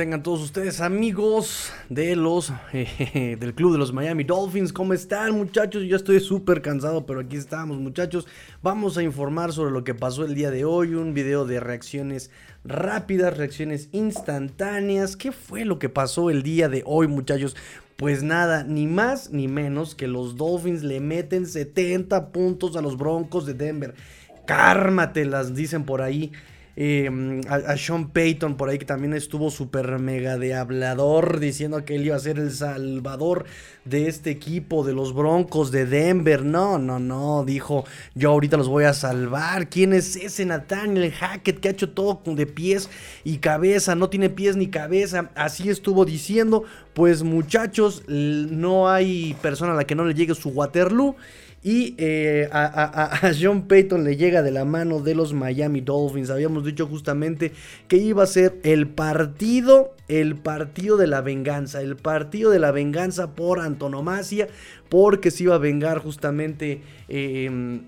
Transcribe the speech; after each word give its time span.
Tengan 0.00 0.22
todos 0.22 0.40
ustedes 0.40 0.80
amigos 0.80 1.74
de 1.90 2.16
los 2.16 2.54
del 2.72 3.54
club 3.54 3.72
de 3.72 3.78
los 3.78 3.92
Miami 3.92 4.24
Dolphins. 4.24 4.72
¿Cómo 4.72 4.94
están 4.94 5.34
muchachos? 5.34 5.82
Yo 5.82 5.94
estoy 5.94 6.20
súper 6.20 6.62
cansado, 6.62 7.04
pero 7.04 7.20
aquí 7.20 7.36
estamos 7.36 7.76
muchachos. 7.76 8.26
Vamos 8.62 8.96
a 8.96 9.02
informar 9.02 9.52
sobre 9.52 9.72
lo 9.72 9.84
que 9.84 9.94
pasó 9.94 10.24
el 10.24 10.34
día 10.34 10.50
de 10.50 10.64
hoy. 10.64 10.94
Un 10.94 11.12
video 11.12 11.44
de 11.44 11.60
reacciones 11.60 12.30
rápidas, 12.64 13.36
reacciones 13.36 13.90
instantáneas. 13.92 15.18
¿Qué 15.18 15.32
fue 15.32 15.66
lo 15.66 15.78
que 15.78 15.90
pasó 15.90 16.30
el 16.30 16.42
día 16.42 16.70
de 16.70 16.82
hoy 16.86 17.06
muchachos? 17.06 17.54
Pues 17.96 18.22
nada, 18.22 18.64
ni 18.64 18.86
más 18.86 19.32
ni 19.32 19.48
menos 19.48 19.94
que 19.94 20.08
los 20.08 20.36
Dolphins 20.36 20.82
le 20.82 21.00
meten 21.00 21.44
70 21.44 22.32
puntos 22.32 22.74
a 22.74 22.80
los 22.80 22.96
Broncos 22.96 23.44
de 23.44 23.52
Denver. 23.52 23.94
Cármate, 24.46 25.26
las 25.26 25.54
dicen 25.54 25.84
por 25.84 26.00
ahí. 26.00 26.32
Em, 26.82 27.42
a, 27.46 27.76
Sean 27.76 28.08
Payton 28.08 28.56
por 28.56 28.70
ahí 28.70 28.78
que 28.78 28.86
también 28.86 29.12
estuvo 29.12 29.50
súper 29.50 29.98
mega 29.98 30.38
de 30.38 30.54
hablador 30.54 31.38
diciendo 31.38 31.84
que 31.84 31.96
él 31.96 32.06
iba 32.06 32.16
a 32.16 32.18
ser 32.18 32.38
el 32.38 32.50
salvador 32.52 33.44
de 33.84 34.08
este 34.08 34.30
equipo 34.30 34.82
de 34.82 34.94
los 34.94 35.12
Broncos 35.12 35.72
de 35.72 35.84
Denver. 35.84 36.42
No, 36.42 36.78
no, 36.78 36.98
no, 36.98 37.44
dijo 37.44 37.84
yo 38.14 38.30
ahorita 38.30 38.56
los 38.56 38.68
voy 38.68 38.84
a 38.84 38.94
salvar. 38.94 39.68
¿Quién 39.68 39.92
es 39.92 40.16
ese 40.16 40.46
Nathaniel 40.46 41.12
Hackett 41.12 41.60
que 41.60 41.68
ha 41.68 41.72
hecho 41.72 41.90
todo 41.90 42.22
de 42.24 42.46
pies 42.46 42.88
y 43.24 43.36
cabeza? 43.36 43.94
No 43.94 44.08
tiene 44.08 44.30
pies 44.30 44.56
ni 44.56 44.68
cabeza. 44.68 45.32
Así 45.34 45.68
estuvo 45.68 46.06
diciendo. 46.06 46.64
Pues 46.94 47.22
muchachos, 47.22 48.04
no 48.08 48.88
hay 48.88 49.36
persona 49.42 49.72
a 49.72 49.76
la 49.76 49.84
que 49.84 49.94
no 49.94 50.06
le 50.06 50.14
llegue 50.14 50.34
su 50.34 50.48
Waterloo. 50.48 51.14
Y 51.62 51.94
eh, 51.98 52.48
a, 52.52 53.32
John 53.38 53.68
Payton 53.68 54.02
le 54.02 54.16
llega 54.16 54.42
de 54.42 54.50
la 54.50 54.64
mano 54.64 55.00
de 55.00 55.14
los 55.14 55.34
Miami 55.34 55.82
Dolphins. 55.82 56.30
Habíamos 56.30 56.64
dicho 56.64 56.86
justamente 56.86 57.52
que 57.86 57.98
iba 57.98 58.22
a 58.22 58.26
ser 58.26 58.58
el 58.62 58.88
partido, 58.88 59.94
el 60.08 60.36
partido 60.36 60.96
de 60.96 61.06
la 61.06 61.20
venganza, 61.20 61.82
el 61.82 61.96
partido 61.96 62.50
de 62.50 62.60
la 62.60 62.70
venganza 62.70 63.34
por 63.34 63.60
antonomasia, 63.60 64.48
porque 64.88 65.30
se 65.30 65.44
iba 65.44 65.54
a 65.54 65.58
vengar 65.58 65.98
justamente... 65.98 66.82
Em, 67.08 67.82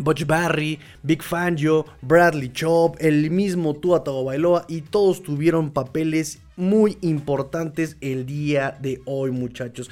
Butch 0.00 0.24
Barry, 0.26 0.78
Big 1.02 1.24
Fangio, 1.24 1.84
Bradley 2.02 2.52
Chubb, 2.52 2.96
el 3.00 3.32
mismo 3.32 3.74
Tua 3.74 4.04
Tagovailoa 4.04 4.64
y 4.68 4.82
todos 4.82 5.24
tuvieron 5.24 5.72
papeles 5.72 6.38
muy 6.56 6.98
importantes 7.00 7.96
el 8.00 8.24
día 8.24 8.78
de 8.80 9.00
hoy, 9.06 9.32
muchachos. 9.32 9.90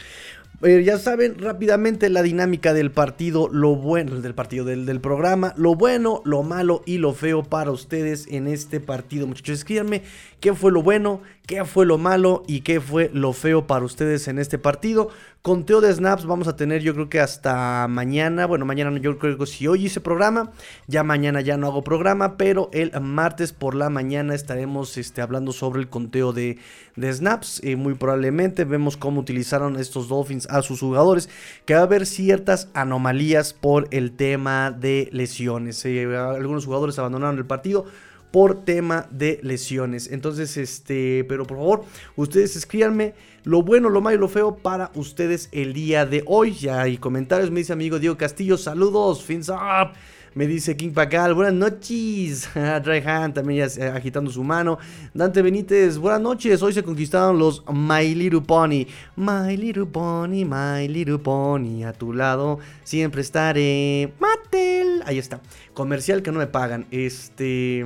Eh, 0.62 0.82
ya 0.84 0.98
saben 0.98 1.38
rápidamente 1.38 2.08
la 2.08 2.22
dinámica 2.22 2.72
del 2.72 2.90
partido, 2.90 3.48
lo 3.52 3.76
bueno 3.76 4.18
del 4.20 4.34
partido 4.34 4.64
del, 4.64 4.86
del, 4.86 5.02
programa, 5.02 5.52
lo 5.58 5.74
bueno, 5.74 6.22
lo 6.24 6.42
malo 6.42 6.82
y 6.86 6.96
lo 6.96 7.12
feo 7.12 7.42
para 7.42 7.70
ustedes 7.70 8.26
en 8.28 8.48
este 8.48 8.80
partido. 8.80 9.26
Muchachos, 9.26 9.58
escríbanme 9.58 10.02
qué 10.40 10.54
fue 10.54 10.72
lo 10.72 10.82
bueno, 10.82 11.20
qué 11.46 11.66
fue 11.66 11.84
lo 11.84 11.98
malo 11.98 12.42
y 12.46 12.62
qué 12.62 12.80
fue 12.80 13.10
lo 13.12 13.34
feo 13.34 13.66
para 13.66 13.84
ustedes 13.84 14.28
en 14.28 14.38
este 14.38 14.56
partido. 14.58 15.10
Conteo 15.46 15.80
de 15.80 15.94
snaps 15.94 16.26
vamos 16.26 16.48
a 16.48 16.56
tener 16.56 16.82
yo 16.82 16.92
creo 16.92 17.08
que 17.08 17.20
hasta 17.20 17.86
mañana. 17.86 18.46
Bueno, 18.46 18.64
mañana 18.64 18.98
yo 18.98 19.16
creo 19.16 19.38
que 19.38 19.46
si 19.46 19.68
hoy 19.68 19.86
hice 19.86 20.00
programa, 20.00 20.50
ya 20.88 21.04
mañana 21.04 21.40
ya 21.40 21.56
no 21.56 21.68
hago 21.68 21.84
programa, 21.84 22.36
pero 22.36 22.68
el 22.72 22.90
martes 23.00 23.52
por 23.52 23.76
la 23.76 23.88
mañana 23.88 24.34
estaremos 24.34 24.98
este, 24.98 25.22
hablando 25.22 25.52
sobre 25.52 25.80
el 25.80 25.88
conteo 25.88 26.32
de, 26.32 26.58
snaps. 27.00 27.60
Eh, 27.62 27.76
muy 27.76 27.94
probablemente 27.94 28.64
vemos 28.64 28.96
cómo 28.96 29.20
utilizaron 29.20 29.76
estos 29.76 30.08
Dolphins 30.08 30.48
a 30.50 30.62
sus 30.62 30.80
jugadores, 30.80 31.28
que 31.64 31.74
va 31.74 31.80
a 31.82 31.84
haber 31.84 32.06
ciertas 32.06 32.68
anomalías 32.74 33.52
por 33.52 33.86
el 33.92 34.16
tema 34.16 34.72
de 34.72 35.08
lesiones. 35.12 35.84
Eh, 35.84 36.06
algunos 36.16 36.64
jugadores 36.64 36.98
abandonaron 36.98 37.38
el 37.38 37.46
partido 37.46 37.86
por 38.36 38.66
tema 38.66 39.06
de 39.10 39.40
lesiones. 39.42 40.10
Entonces, 40.12 40.58
este, 40.58 41.24
pero 41.26 41.46
por 41.46 41.56
favor, 41.56 41.84
ustedes 42.16 42.54
escríbanme 42.54 43.14
lo 43.44 43.62
bueno, 43.62 43.88
lo 43.88 44.02
malo 44.02 44.16
y 44.16 44.20
lo 44.20 44.28
feo 44.28 44.56
para 44.56 44.90
ustedes 44.94 45.48
el 45.52 45.72
día 45.72 46.04
de 46.04 46.22
hoy. 46.26 46.52
Ya 46.52 46.82
hay 46.82 46.98
comentarios, 46.98 47.50
me 47.50 47.60
dice 47.60 47.72
amigo 47.72 47.98
Diego 47.98 48.18
Castillo, 48.18 48.58
saludos, 48.58 49.24
fins 49.24 49.48
up. 49.48 49.94
Me 50.34 50.46
dice 50.46 50.76
King 50.76 50.90
Pacal, 50.90 51.32
buenas 51.32 51.54
noches. 51.54 52.50
Dry 52.84 52.98
Hand 53.06 53.32
también 53.32 53.66
ya 53.66 53.94
agitando 53.94 54.30
su 54.30 54.44
mano. 54.44 54.76
Dante 55.14 55.40
Benítez, 55.40 55.96
buenas 55.96 56.20
noches. 56.20 56.62
Hoy 56.62 56.74
se 56.74 56.82
conquistaron 56.82 57.38
los 57.38 57.64
My 57.72 58.14
Little 58.14 58.42
Pony. 58.42 58.84
My 59.16 59.56
Little 59.56 59.86
Pony, 59.86 60.44
My 60.44 60.86
Little 60.88 61.20
Pony. 61.20 61.84
A 61.84 61.94
tu 61.94 62.12
lado 62.12 62.58
siempre 62.84 63.22
estaré. 63.22 64.12
Matel. 64.20 65.02
Ahí 65.06 65.18
está. 65.18 65.40
Comercial 65.72 66.20
que 66.20 66.32
no 66.32 66.38
me 66.38 66.48
pagan. 66.48 66.86
Este. 66.90 67.82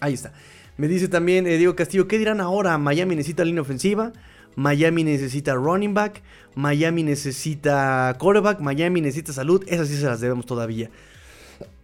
Ahí 0.00 0.14
está. 0.14 0.32
Me 0.76 0.88
dice 0.88 1.08
también 1.08 1.46
eh, 1.46 1.56
Diego 1.56 1.74
Castillo, 1.74 2.06
¿qué 2.06 2.18
dirán 2.18 2.40
ahora? 2.40 2.76
Miami 2.76 3.16
necesita 3.16 3.44
línea 3.44 3.62
ofensiva, 3.62 4.12
Miami 4.56 5.04
necesita 5.04 5.54
running 5.54 5.94
back, 5.94 6.22
Miami 6.54 7.02
necesita 7.02 8.14
quarterback, 8.18 8.60
Miami 8.60 9.00
necesita 9.00 9.32
salud. 9.32 9.64
Esas 9.66 9.88
sí 9.88 9.96
se 9.96 10.04
las 10.04 10.20
debemos 10.20 10.44
todavía. 10.44 10.90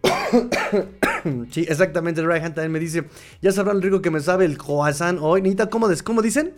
sí, 1.51 1.65
exactamente. 1.67 2.21
Hand 2.21 2.55
también 2.55 2.71
me 2.71 2.79
dice, 2.79 3.05
ya 3.41 3.51
sabrán 3.51 3.77
el 3.77 3.81
rico 3.81 4.01
que 4.01 4.11
me 4.11 4.19
sabe 4.19 4.45
el 4.45 4.57
croissant 4.57 5.19
hoy. 5.21 5.41
Nita, 5.41 5.69
¿cómo, 5.69 5.87
¿cómo 6.03 6.21
dicen? 6.21 6.53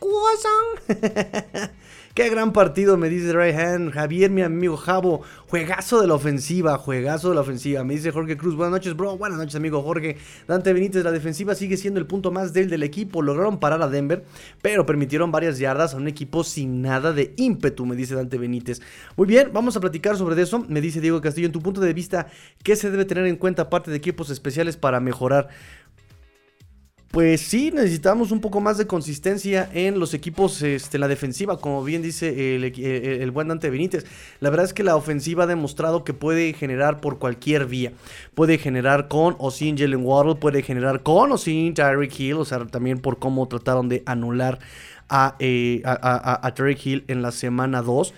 Croissant. 0.00 1.70
Qué 2.14 2.28
gran 2.28 2.52
partido, 2.52 2.98
me 2.98 3.08
dice 3.08 3.32
Hand, 3.32 3.90
Javier, 3.90 4.30
mi 4.30 4.42
amigo 4.42 4.76
Javo. 4.76 5.22
Juegazo 5.48 5.98
de 5.98 6.06
la 6.06 6.12
ofensiva, 6.12 6.76
juegazo 6.76 7.30
de 7.30 7.36
la 7.36 7.40
ofensiva. 7.40 7.84
Me 7.84 7.94
dice 7.94 8.10
Jorge 8.10 8.36
Cruz. 8.36 8.54
Buenas 8.54 8.72
noches, 8.72 8.94
bro. 8.94 9.16
Buenas 9.16 9.38
noches, 9.38 9.54
amigo 9.54 9.80
Jorge. 9.80 10.18
Dante 10.46 10.74
Benítez, 10.74 11.02
la 11.04 11.10
defensiva 11.10 11.54
sigue 11.54 11.78
siendo 11.78 11.98
el 11.98 12.06
punto 12.06 12.30
más 12.30 12.52
débil 12.52 12.68
del 12.68 12.82
equipo. 12.82 13.22
Lograron 13.22 13.58
parar 13.58 13.80
a 13.80 13.88
Denver, 13.88 14.26
pero 14.60 14.84
permitieron 14.84 15.32
varias 15.32 15.58
yardas 15.58 15.94
a 15.94 15.96
un 15.96 16.06
equipo 16.06 16.44
sin 16.44 16.82
nada 16.82 17.14
de 17.14 17.32
ímpetu, 17.38 17.86
me 17.86 17.96
dice 17.96 18.14
Dante 18.14 18.36
Benítez. 18.36 18.82
Muy 19.16 19.26
bien, 19.26 19.48
vamos 19.50 19.74
a 19.78 19.80
platicar 19.80 20.18
sobre 20.18 20.40
eso. 20.42 20.66
Me 20.68 20.82
dice 20.82 21.00
Diego 21.00 21.22
Castillo, 21.22 21.46
en 21.46 21.52
tu 21.52 21.62
punto 21.62 21.80
de 21.80 21.94
vista, 21.94 22.26
¿qué 22.62 22.76
se 22.76 22.90
debe 22.90 23.06
tener 23.06 23.24
en 23.24 23.36
cuenta 23.36 23.62
aparte 23.62 23.90
de 23.90 23.96
equipos 23.96 24.28
especiales 24.28 24.76
para 24.76 25.00
mejorar? 25.00 25.48
Pues 27.12 27.42
sí, 27.42 27.70
necesitamos 27.74 28.32
un 28.32 28.40
poco 28.40 28.62
más 28.62 28.78
de 28.78 28.86
consistencia 28.86 29.68
en 29.74 30.00
los 30.00 30.14
equipos, 30.14 30.62
este, 30.62 30.96
la 30.98 31.08
defensiva, 31.08 31.58
como 31.58 31.84
bien 31.84 32.00
dice 32.00 32.56
el, 32.56 33.30
buen 33.32 33.48
Dante 33.48 33.68
Benítez. 33.68 34.06
La 34.40 34.48
verdad 34.48 34.64
es 34.64 34.72
que 34.72 34.82
la 34.82 34.96
ofensiva 34.96 35.44
ha 35.44 35.46
demostrado 35.46 36.04
que 36.04 36.14
puede 36.14 36.54
generar 36.54 37.02
por 37.02 37.18
cualquier 37.18 37.66
vía. 37.66 37.92
Puede 38.34 38.56
generar 38.56 39.08
con 39.08 39.36
o 39.38 39.50
sin 39.50 39.76
Jalen 39.76 40.06
Waddle, 40.06 40.36
puede 40.36 40.62
generar 40.62 41.02
con 41.02 41.32
o 41.32 41.36
sin 41.36 41.74
Tyreek 41.74 42.18
Hill, 42.18 42.38
o 42.38 42.46
sea, 42.46 42.66
también 42.66 42.98
por 42.98 43.18
cómo 43.18 43.46
trataron 43.46 43.90
de 43.90 44.02
anular 44.06 44.58
a, 45.10 45.36
eh, 45.38 45.82
a 45.84 46.50
Tyreek 46.54 46.86
Hill 46.86 47.04
en 47.08 47.20
la 47.20 47.30
semana 47.30 47.82
2. 47.82 48.14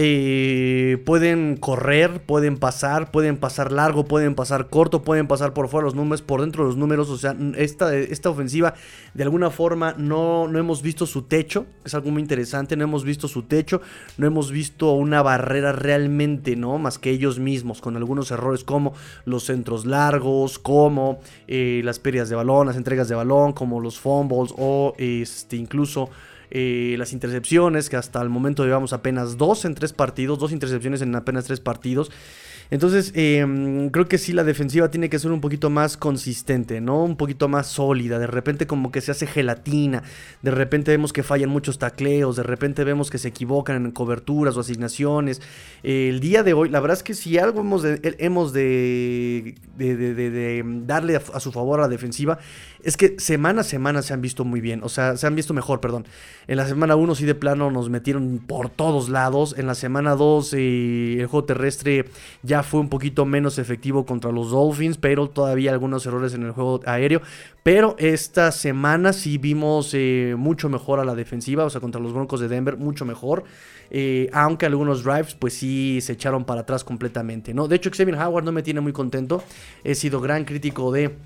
Eh, 0.00 1.02
pueden 1.04 1.56
correr, 1.56 2.22
pueden 2.24 2.56
pasar, 2.56 3.10
pueden 3.10 3.36
pasar 3.36 3.72
largo, 3.72 4.04
pueden 4.04 4.36
pasar 4.36 4.68
corto, 4.68 5.02
pueden 5.02 5.26
pasar 5.26 5.54
por 5.54 5.66
fuera 5.68 5.86
los 5.86 5.96
números, 5.96 6.22
por 6.22 6.40
dentro 6.40 6.62
de 6.62 6.68
los 6.68 6.76
números. 6.76 7.10
O 7.10 7.18
sea, 7.18 7.34
esta, 7.56 7.92
esta 7.96 8.30
ofensiva 8.30 8.74
de 9.14 9.24
alguna 9.24 9.50
forma 9.50 9.96
no, 9.98 10.46
no 10.46 10.56
hemos 10.60 10.82
visto 10.82 11.04
su 11.04 11.22
techo. 11.22 11.66
Es 11.84 11.94
algo 11.94 12.12
muy 12.12 12.22
interesante, 12.22 12.76
no 12.76 12.84
hemos 12.84 13.02
visto 13.02 13.26
su 13.26 13.42
techo, 13.42 13.80
no 14.18 14.28
hemos 14.28 14.52
visto 14.52 14.92
una 14.92 15.20
barrera 15.20 15.72
realmente, 15.72 16.54
¿no? 16.54 16.78
Más 16.78 17.00
que 17.00 17.10
ellos 17.10 17.40
mismos, 17.40 17.80
con 17.80 17.96
algunos 17.96 18.30
errores 18.30 18.62
como 18.62 18.94
los 19.24 19.46
centros 19.46 19.84
largos, 19.84 20.60
como 20.60 21.18
eh, 21.48 21.80
las 21.82 21.98
pérdidas 21.98 22.28
de 22.28 22.36
balón, 22.36 22.68
las 22.68 22.76
entregas 22.76 23.08
de 23.08 23.16
balón, 23.16 23.52
como 23.52 23.80
los 23.80 23.98
fumbles 23.98 24.54
o 24.56 24.94
este, 24.96 25.56
incluso... 25.56 26.08
Eh, 26.50 26.94
las 26.98 27.12
intercepciones, 27.12 27.88
que 27.88 27.96
hasta 27.96 28.22
el 28.22 28.28
momento 28.28 28.64
llevamos 28.64 28.92
apenas 28.92 29.36
dos 29.36 29.64
en 29.64 29.74
tres 29.74 29.92
partidos, 29.92 30.38
dos 30.38 30.52
intercepciones 30.52 31.02
en 31.02 31.14
apenas 31.14 31.44
tres 31.44 31.60
partidos. 31.60 32.10
Entonces, 32.70 33.12
em, 33.14 33.88
creo 33.88 34.08
que 34.08 34.18
sí, 34.18 34.32
la 34.32 34.44
defensiva 34.44 34.90
tiene 34.90 35.08
que 35.08 35.18
ser 35.18 35.30
un 35.30 35.40
poquito 35.40 35.70
más 35.70 35.96
consistente, 35.96 36.80
¿no? 36.80 37.02
Un 37.04 37.16
poquito 37.16 37.48
más 37.48 37.66
sólida. 37.66 38.18
De 38.18 38.26
repente 38.26 38.66
como 38.66 38.92
que 38.92 39.00
se 39.00 39.10
hace 39.10 39.26
gelatina. 39.26 40.02
De 40.42 40.50
repente 40.50 40.90
vemos 40.90 41.12
que 41.12 41.22
fallan 41.22 41.48
muchos 41.48 41.78
tacleos. 41.78 42.36
De 42.36 42.42
repente 42.42 42.84
vemos 42.84 43.10
que 43.10 43.18
se 43.18 43.28
equivocan 43.28 43.86
en 43.86 43.90
coberturas 43.92 44.56
o 44.56 44.60
asignaciones. 44.60 45.40
el 45.82 46.20
día 46.20 46.42
de 46.42 46.52
hoy, 46.52 46.68
la 46.68 46.80
verdad 46.80 46.98
es 46.98 47.02
que 47.02 47.14
si 47.14 47.38
algo 47.38 47.60
hemos 47.60 47.82
de, 47.82 48.16
hemos 48.18 48.52
de, 48.52 49.54
de, 49.76 50.62
darle 50.86 51.16
a, 51.16 51.40
su 51.40 51.52
favor 51.52 51.80
a 51.80 51.82
la 51.82 51.88
defensiva, 51.88 52.38
es 52.82 52.96
que 52.96 53.16
semana 53.18 53.62
a 53.62 53.64
semana 53.64 54.02
se 54.02 54.12
han 54.12 54.20
visto 54.20 54.44
muy 54.44 54.60
bien. 54.60 54.82
O 54.82 54.88
sea, 54.88 55.16
se 55.16 55.26
han 55.26 55.34
visto 55.34 55.54
mejor, 55.54 55.80
perdón. 55.80 56.06
En 56.46 56.56
la 56.56 56.66
semana 56.66 56.96
1 56.96 57.14
sí 57.14 57.24
de 57.24 57.34
plano 57.34 57.70
nos 57.70 57.88
metieron 57.90 58.38
por 58.46 58.68
todos 58.68 59.08
lados. 59.08 59.54
En 59.56 59.66
la 59.66 59.74
semana 59.74 60.14
2 60.14 60.54
eh, 60.54 61.16
el 61.20 61.26
juego 61.26 61.44
terrestre 61.44 62.06
ya 62.42 62.57
fue 62.62 62.80
un 62.80 62.88
poquito 62.88 63.24
menos 63.24 63.58
efectivo 63.58 64.04
contra 64.06 64.32
los 64.32 64.50
Dolphins, 64.50 64.98
pero 64.98 65.28
todavía 65.28 65.72
algunos 65.72 66.04
errores 66.06 66.34
en 66.34 66.44
el 66.44 66.52
juego 66.52 66.80
aéreo. 66.86 67.22
Pero 67.62 67.96
esta 67.98 68.52
semana 68.52 69.12
sí 69.12 69.38
vimos 69.38 69.90
eh, 69.94 70.34
mucho 70.36 70.68
mejor 70.68 71.00
a 71.00 71.04
la 71.04 71.14
defensiva, 71.14 71.64
o 71.64 71.70
sea, 71.70 71.80
contra 71.80 72.00
los 72.00 72.12
Broncos 72.12 72.40
de 72.40 72.48
Denver, 72.48 72.76
mucho 72.76 73.04
mejor. 73.04 73.44
Eh, 73.90 74.28
aunque 74.32 74.66
algunos 74.66 75.04
drives, 75.04 75.34
pues 75.34 75.54
sí 75.54 76.00
se 76.02 76.12
echaron 76.12 76.44
para 76.44 76.62
atrás 76.62 76.84
completamente, 76.84 77.54
¿no? 77.54 77.68
De 77.68 77.76
hecho, 77.76 77.90
Xavier 77.90 78.18
Howard 78.18 78.44
no 78.44 78.52
me 78.52 78.62
tiene 78.62 78.80
muy 78.80 78.92
contento. 78.92 79.42
He 79.84 79.94
sido 79.94 80.20
gran 80.20 80.44
crítico 80.44 80.92
de 80.92 81.16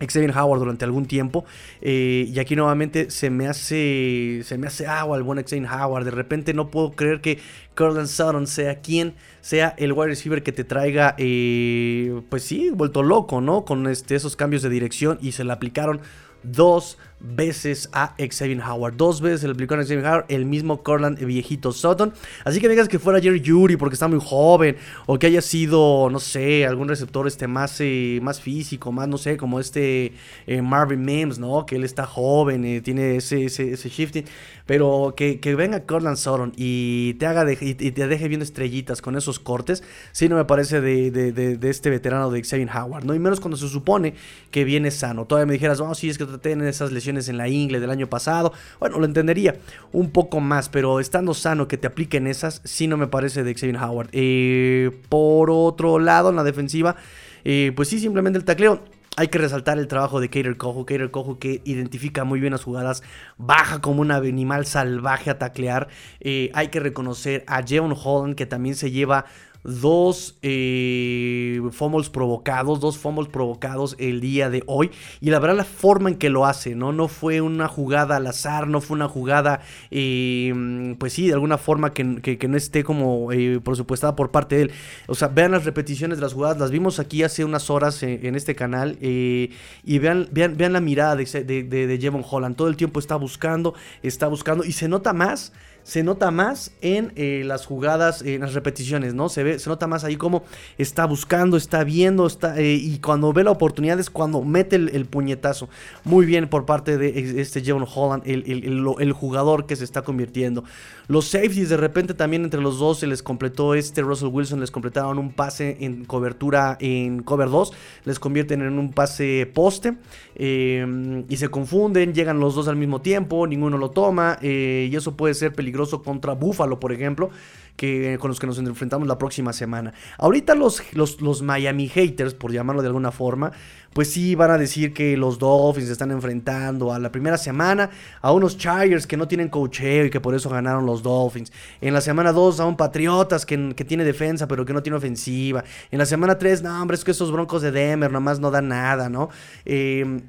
Xavier 0.00 0.36
Howard 0.36 0.60
durante 0.60 0.84
algún 0.84 1.06
tiempo 1.06 1.44
eh, 1.80 2.26
y 2.28 2.38
aquí 2.38 2.56
nuevamente 2.56 3.10
se 3.10 3.30
me 3.30 3.46
hace 3.48 4.42
se 4.44 4.58
me 4.58 4.66
hace 4.66 4.86
agua 4.86 5.16
el 5.16 5.22
buen 5.22 5.42
Xavier 5.42 5.66
Howard. 5.66 6.04
De 6.04 6.10
repente 6.10 6.54
no 6.54 6.70
puedo 6.70 6.92
creer 6.92 7.20
que 7.20 7.38
Curlin 7.76 8.06
Sutton 8.06 8.46
sea 8.46 8.80
quien 8.80 9.14
sea 9.40 9.74
el 9.78 9.92
wide 9.92 10.08
receiver 10.08 10.42
que 10.42 10.52
te 10.52 10.64
traiga 10.64 11.14
eh, 11.18 12.20
pues 12.28 12.42
sí 12.42 12.70
vuelto 12.70 13.02
loco 13.02 13.40
no 13.40 13.64
con 13.64 13.86
este, 13.86 14.14
esos 14.14 14.36
cambios 14.36 14.62
de 14.62 14.68
dirección 14.68 15.18
y 15.20 15.32
se 15.32 15.44
le 15.44 15.52
aplicaron 15.52 16.00
dos 16.42 16.98
veces 17.20 17.88
a 17.92 18.14
Xavier 18.18 18.60
Howard. 18.60 18.96
Dos 18.96 19.20
veces 19.20 19.40
se 19.40 19.46
le 19.46 19.52
aplicó 19.54 19.74
a 19.74 19.78
Xavier 19.78 20.04
Howard 20.04 20.26
el 20.28 20.44
mismo 20.44 20.82
Corland 20.82 21.18
viejito 21.18 21.72
Sutton. 21.72 22.12
Así 22.44 22.60
que 22.60 22.68
digas 22.68 22.88
que 22.88 22.98
fuera 22.98 23.20
Jerry 23.20 23.40
Yuri 23.40 23.76
porque 23.76 23.94
está 23.94 24.08
muy 24.08 24.20
joven. 24.22 24.76
O 25.06 25.18
que 25.18 25.26
haya 25.26 25.42
sido, 25.42 26.08
no 26.10 26.20
sé, 26.20 26.66
algún 26.66 26.88
receptor 26.88 27.26
este 27.26 27.46
más, 27.46 27.76
eh, 27.80 28.18
más 28.22 28.40
físico, 28.40 28.92
más, 28.92 29.08
no 29.08 29.18
sé, 29.18 29.36
como 29.36 29.60
este 29.60 30.12
eh, 30.46 30.62
Marvin 30.62 31.04
Mims, 31.04 31.38
¿no? 31.38 31.66
Que 31.66 31.76
él 31.76 31.84
está 31.84 32.06
joven, 32.06 32.64
eh, 32.64 32.80
tiene 32.80 33.16
ese, 33.16 33.44
ese, 33.44 33.88
shifting. 33.88 34.24
Pero 34.66 35.14
que, 35.16 35.38
venga 35.56 35.84
Corland 35.84 36.16
Sutton 36.16 36.52
y 36.56 37.14
te 37.14 37.26
haga 37.26 37.46
y, 37.52 37.74
te 37.74 38.08
deje 38.08 38.28
viendo 38.28 38.44
estrellitas 38.44 39.00
con 39.00 39.16
esos 39.16 39.38
cortes, 39.38 39.84
sí 40.12 40.28
no 40.28 40.36
me 40.36 40.44
parece 40.44 40.80
de, 40.80 41.10
de, 41.10 41.70
este 41.70 41.88
veterano 41.88 42.30
de 42.30 42.42
Xavier 42.42 42.68
Howard, 42.76 43.04
¿no? 43.04 43.14
Y 43.14 43.20
menos 43.20 43.40
cuando 43.40 43.56
se 43.56 43.68
supone 43.68 44.14
que 44.50 44.64
viene 44.64 44.90
sano. 44.90 45.24
Todavía 45.24 45.46
me 45.46 45.52
dijeras, 45.52 45.80
oh, 45.80 45.94
sí, 45.94 46.10
es 46.10 46.18
que 46.18 46.26
tiene 46.26 46.68
esas 46.68 46.90
lesiones 46.90 47.28
en 47.28 47.38
la 47.38 47.48
ingle 47.48 47.78
del 47.78 47.90
año 47.90 48.08
pasado. 48.08 48.52
Bueno, 48.80 48.98
lo 48.98 49.06
entendería 49.06 49.56
un 49.92 50.10
poco 50.10 50.40
más, 50.40 50.68
pero 50.68 50.98
estando 50.98 51.32
sano 51.32 51.68
que 51.68 51.78
te 51.78 51.86
apliquen 51.86 52.26
esas, 52.26 52.60
sí 52.64 52.88
no 52.88 52.96
me 52.96 53.06
parece 53.06 53.44
de 53.44 53.54
Xavier 53.54 53.76
Howard. 53.76 54.08
Eh, 54.12 54.90
por 55.08 55.50
otro 55.50 55.98
lado, 56.00 56.30
en 56.30 56.36
la 56.36 56.44
defensiva, 56.44 56.96
eh, 57.44 57.72
pues 57.76 57.88
sí, 57.88 58.00
simplemente 58.00 58.38
el 58.38 58.44
tacleo. 58.44 58.82
Hay 59.18 59.28
que 59.28 59.38
resaltar 59.38 59.78
el 59.78 59.88
trabajo 59.88 60.20
de 60.20 60.28
Kater 60.28 60.58
Cojo. 60.58 60.84
Kater 60.84 61.10
Cojo 61.10 61.38
que 61.38 61.62
identifica 61.64 62.24
muy 62.24 62.38
bien 62.38 62.52
las 62.52 62.62
jugadas, 62.62 63.02
baja 63.38 63.80
como 63.80 64.02
un 64.02 64.10
animal 64.10 64.66
salvaje 64.66 65.30
a 65.30 65.38
taclear. 65.38 65.88
Eh, 66.20 66.50
hay 66.52 66.68
que 66.68 66.80
reconocer 66.80 67.42
a 67.46 67.62
Jeon 67.62 67.94
Holland 67.96 68.34
que 68.34 68.44
también 68.44 68.74
se 68.74 68.90
lleva 68.90 69.24
dos 69.66 70.38
eh, 70.42 71.60
fumbles 71.72 72.08
provocados, 72.08 72.80
dos 72.80 72.98
fumbles 72.98 73.28
provocados 73.28 73.96
el 73.98 74.20
día 74.20 74.48
de 74.50 74.62
hoy. 74.66 74.90
Y 75.20 75.30
la 75.30 75.38
verdad 75.38 75.56
la 75.56 75.64
forma 75.64 76.08
en 76.08 76.16
que 76.16 76.30
lo 76.30 76.46
hace, 76.46 76.74
¿no? 76.74 76.92
No 76.92 77.08
fue 77.08 77.40
una 77.40 77.68
jugada 77.68 78.16
al 78.16 78.26
azar, 78.26 78.68
no 78.68 78.80
fue 78.80 78.96
una 78.96 79.08
jugada, 79.08 79.60
eh, 79.90 80.94
pues 80.98 81.12
sí, 81.12 81.26
de 81.26 81.34
alguna 81.34 81.58
forma 81.58 81.92
que, 81.92 82.04
no 82.46 82.56
esté 82.56 82.84
como 82.84 83.32
eh, 83.32 83.60
presupuestada 83.62 84.14
por 84.14 84.30
parte 84.30 84.56
de 84.56 84.62
él. 84.62 84.70
O 85.08 85.14
sea, 85.14 85.28
vean 85.28 85.52
las 85.52 85.64
repeticiones 85.64 86.18
de 86.18 86.22
las 86.22 86.32
jugadas, 86.32 86.58
las 86.58 86.70
vimos 86.70 86.98
aquí 86.98 87.22
hace 87.22 87.44
unas 87.44 87.70
horas 87.70 88.02
en, 88.02 88.36
este 88.36 88.54
canal 88.54 88.98
y 89.00 89.98
vean, 89.98 90.28
vean, 90.30 90.56
vean 90.56 90.72
la 90.72 90.80
mirada 90.80 91.16
de, 91.16 91.24
de, 91.44 91.62
de, 91.64 91.98
Jevon 91.98 92.24
Holland. 92.28 92.56
Todo 92.56 92.68
el 92.68 92.76
tiempo 92.76 93.00
está 93.00 93.16
buscando, 93.16 93.74
está 94.02 94.28
buscando 94.28 94.64
y 94.64 94.72
se 94.72 94.88
nota 94.88 95.12
más 95.12 95.52
se 95.86 96.02
nota 96.02 96.32
más 96.32 96.72
en 96.80 97.12
eh, 97.14 97.44
las 97.46 97.64
jugadas, 97.64 98.20
en 98.20 98.40
las 98.40 98.54
repeticiones, 98.54 99.14
¿no? 99.14 99.28
Se 99.28 99.44
ve, 99.44 99.60
se 99.60 99.70
nota 99.70 99.86
más 99.86 100.02
ahí 100.02 100.16
como 100.16 100.42
está 100.78 101.06
buscando, 101.06 101.56
está 101.56 101.84
viendo, 101.84 102.26
está 102.26 102.58
eh, 102.58 102.74
y 102.74 102.98
cuando 102.98 103.32
ve 103.32 103.44
la 103.44 103.52
oportunidad 103.52 104.00
es 104.00 104.10
cuando 104.10 104.42
mete 104.42 104.74
el, 104.74 105.06
puñetazo. 105.06 105.68
Muy 106.02 106.26
bien 106.26 106.48
por 106.48 106.66
parte 106.66 106.98
de 106.98 107.40
este 107.40 107.62
Jevon 107.62 107.86
Holland, 107.86 108.24
el, 108.26 109.12
jugador 109.12 109.66
que 109.66 109.76
se 109.76 109.84
está 109.84 110.02
convirtiendo. 110.02 110.64
Los 111.06 111.28
safeties 111.28 111.68
de 111.68 111.76
repente 111.76 112.14
también 112.14 112.42
entre 112.42 112.60
los 112.60 112.80
dos 112.80 112.98
se 112.98 113.06
les 113.06 113.22
completó 113.22 113.74
este 113.74 114.02
Russell 114.02 114.30
Wilson, 114.32 114.58
les 114.58 114.72
completaron 114.72 115.20
un 115.20 115.30
pase 115.30 115.76
en 115.78 116.04
cobertura 116.04 116.76
en 116.80 117.22
cover 117.22 117.48
2, 117.48 117.72
les 118.06 118.18
convierten 118.18 118.60
en 118.62 118.76
un 118.80 118.92
pase 118.92 119.48
poste 119.54 119.96
eh, 120.34 121.24
y 121.28 121.36
se 121.36 121.48
confunden, 121.48 122.12
llegan 122.12 122.40
los 122.40 122.56
dos 122.56 122.66
al 122.66 122.74
mismo 122.74 123.02
tiempo, 123.02 123.46
ninguno 123.46 123.78
lo 123.78 123.90
toma 123.90 124.36
y 124.42 124.94
eso 124.96 125.16
puede 125.16 125.34
ser 125.34 125.52
peligroso 125.52 125.75
contra 126.02 126.34
Buffalo, 126.34 126.80
por 126.80 126.92
ejemplo, 126.92 127.30
que, 127.76 128.18
con 128.20 128.30
los 128.30 128.40
que 128.40 128.46
nos 128.46 128.58
enfrentamos 128.58 129.06
la 129.06 129.18
próxima 129.18 129.52
semana. 129.52 129.92
Ahorita 130.18 130.54
los, 130.54 130.82
los, 130.94 131.42
Miami 131.42 131.88
haters, 131.88 132.34
por 132.34 132.52
llamarlo 132.52 132.82
de 132.82 132.88
alguna 132.88 133.12
forma, 133.12 133.52
pues 133.92 134.12
sí 134.12 134.34
van 134.34 134.50
a 134.50 134.58
decir 134.58 134.92
que 134.92 135.16
los 135.16 135.38
Dolphins 135.38 135.86
se 135.86 135.92
están 135.92 136.10
enfrentando 136.10 136.92
a 136.92 136.98
la 136.98 137.10
primera 137.10 137.38
semana 137.38 137.90
a 138.20 138.32
unos 138.32 138.58
Chargers 138.58 139.06
que 139.06 139.16
no 139.16 139.26
tienen 139.26 139.48
cocheo 139.48 140.06
y 140.06 140.10
que 140.10 140.20
por 140.20 140.34
eso 140.34 140.50
ganaron 140.50 140.84
los 140.84 141.02
Dolphins. 141.02 141.52
En 141.80 141.94
la 141.94 142.00
semana 142.00 142.32
2 142.32 142.60
a 142.60 142.66
un 142.66 142.76
Patriotas 142.76 143.46
que, 143.46 143.74
que, 143.74 143.84
tiene 143.84 144.04
defensa 144.04 144.46
pero 144.48 144.64
que 144.64 144.72
no 144.72 144.82
tiene 144.82 144.96
ofensiva. 144.96 145.64
En 145.90 145.98
la 145.98 146.06
semana 146.06 146.36
3, 146.36 146.62
no, 146.62 146.82
hombre, 146.82 146.96
es 146.96 147.04
que 147.04 147.12
esos 147.12 147.32
Broncos 147.32 147.62
de 147.62 147.70
Denver 147.70 148.10
nomás 148.10 148.38
no 148.38 148.50
dan 148.50 148.68
nada, 148.68 149.08
¿no? 149.08 149.30
Eh, 149.64 150.20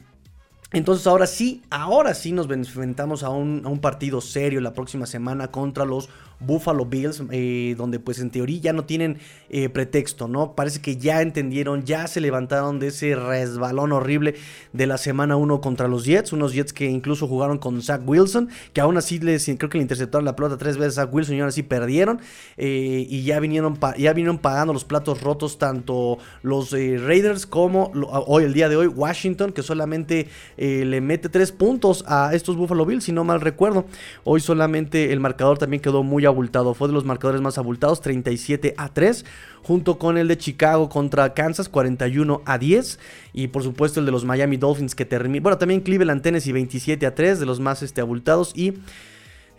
entonces 0.73 1.07
ahora 1.07 1.27
sí, 1.27 1.61
ahora 1.69 2.13
sí 2.13 2.33
nos 2.33 2.49
enfrentamos 2.49 3.23
a 3.23 3.29
un, 3.29 3.61
a 3.63 3.69
un, 3.69 3.79
partido 3.79 4.19
serio 4.19 4.59
la 4.59 4.73
próxima 4.73 5.05
semana 5.05 5.47
contra 5.47 5.85
los 5.85 6.09
Buffalo 6.39 6.85
Bills, 6.85 7.23
eh, 7.31 7.75
donde 7.77 7.99
pues 7.99 8.19
en 8.19 8.29
teoría 8.29 8.59
ya 8.59 8.73
no 8.73 8.85
tienen 8.85 9.17
eh, 9.49 9.69
pretexto, 9.69 10.27
¿no? 10.27 10.53
Parece 10.53 10.81
que 10.81 10.97
ya 10.97 11.21
entendieron, 11.21 11.83
ya 11.83 12.07
se 12.07 12.21
levantaron 12.21 12.79
de 12.79 12.87
ese 12.87 13.15
resbalón 13.15 13.91
horrible 13.91 14.35
de 14.73 14.87
la 14.87 14.97
semana 14.97 15.35
1 15.35 15.61
contra 15.61 15.87
los 15.87 16.05
Jets, 16.05 16.33
unos 16.33 16.53
Jets 16.53 16.73
que 16.73 16.85
incluso 16.85 17.27
jugaron 17.27 17.57
con 17.57 17.81
Zach 17.81 18.01
Wilson, 18.05 18.49
que 18.73 18.81
aún 18.81 18.97
así 18.97 19.19
les, 19.19 19.45
creo 19.45 19.69
que 19.69 19.77
le 19.77 19.81
interceptaron 19.81 20.25
la 20.25 20.35
pelota 20.35 20.57
tres 20.57 20.77
veces 20.77 20.97
a 20.99 21.03
Zach 21.03 21.13
Wilson 21.13 21.35
y 21.35 21.39
aún 21.39 21.49
así 21.49 21.63
perdieron, 21.63 22.21
eh, 22.57 23.05
y 23.09 23.23
ya 23.23 23.39
vinieron, 23.39 23.79
ya 23.97 24.13
vinieron 24.13 24.37
pagando 24.37 24.73
los 24.73 24.85
platos 24.85 25.21
rotos 25.21 25.57
tanto 25.57 26.19
los 26.43 26.71
Raiders 26.71 27.45
como 27.45 27.91
hoy, 28.27 28.43
el 28.43 28.53
día 28.53 28.69
de 28.69 28.75
hoy, 28.75 28.87
Washington, 28.87 29.51
que 29.51 29.63
solamente 29.63 30.27
le 30.57 31.01
mete 31.01 31.29
tres 31.29 31.51
puntos 31.51 32.03
a 32.07 32.31
estos 32.33 32.55
Buffalo 32.55 32.85
Bills, 32.85 33.05
si 33.05 33.11
no 33.11 33.23
mal 33.23 33.41
recuerdo. 33.41 33.85
Hoy 34.23 34.39
solamente 34.39 35.11
el 35.11 35.19
marcador 35.19 35.57
también 35.57 35.81
quedó 35.81 36.03
muy 36.03 36.26
abultado. 36.29 36.73
Fue 36.73 36.87
de 36.87 36.93
los 36.93 37.05
marcadores 37.05 37.41
más 37.41 37.57
abultados, 37.57 38.01
37 38.01 38.73
a 38.77 38.89
3, 38.89 39.25
junto 39.63 39.97
con 39.97 40.17
el 40.17 40.27
de 40.27 40.37
Chicago 40.37 40.89
contra 40.89 41.33
Kansas, 41.33 41.69
41 41.69 42.41
a 42.45 42.57
10. 42.57 42.99
Y 43.33 43.47
por 43.47 43.63
supuesto 43.63 43.99
el 43.99 44.05
de 44.05 44.11
los 44.11 44.25
Miami 44.25 44.57
Dolphins 44.57 44.95
que 44.95 45.05
terminó. 45.05 45.43
Bueno, 45.43 45.57
también 45.57 45.81
Cleveland 45.81 46.21
Tennessee 46.21 46.51
27 46.51 47.05
a 47.05 47.15
3, 47.15 47.39
de 47.39 47.45
los 47.45 47.59
más 47.59 47.83
este, 47.83 48.01
abultados. 48.01 48.51
Y 48.55 48.73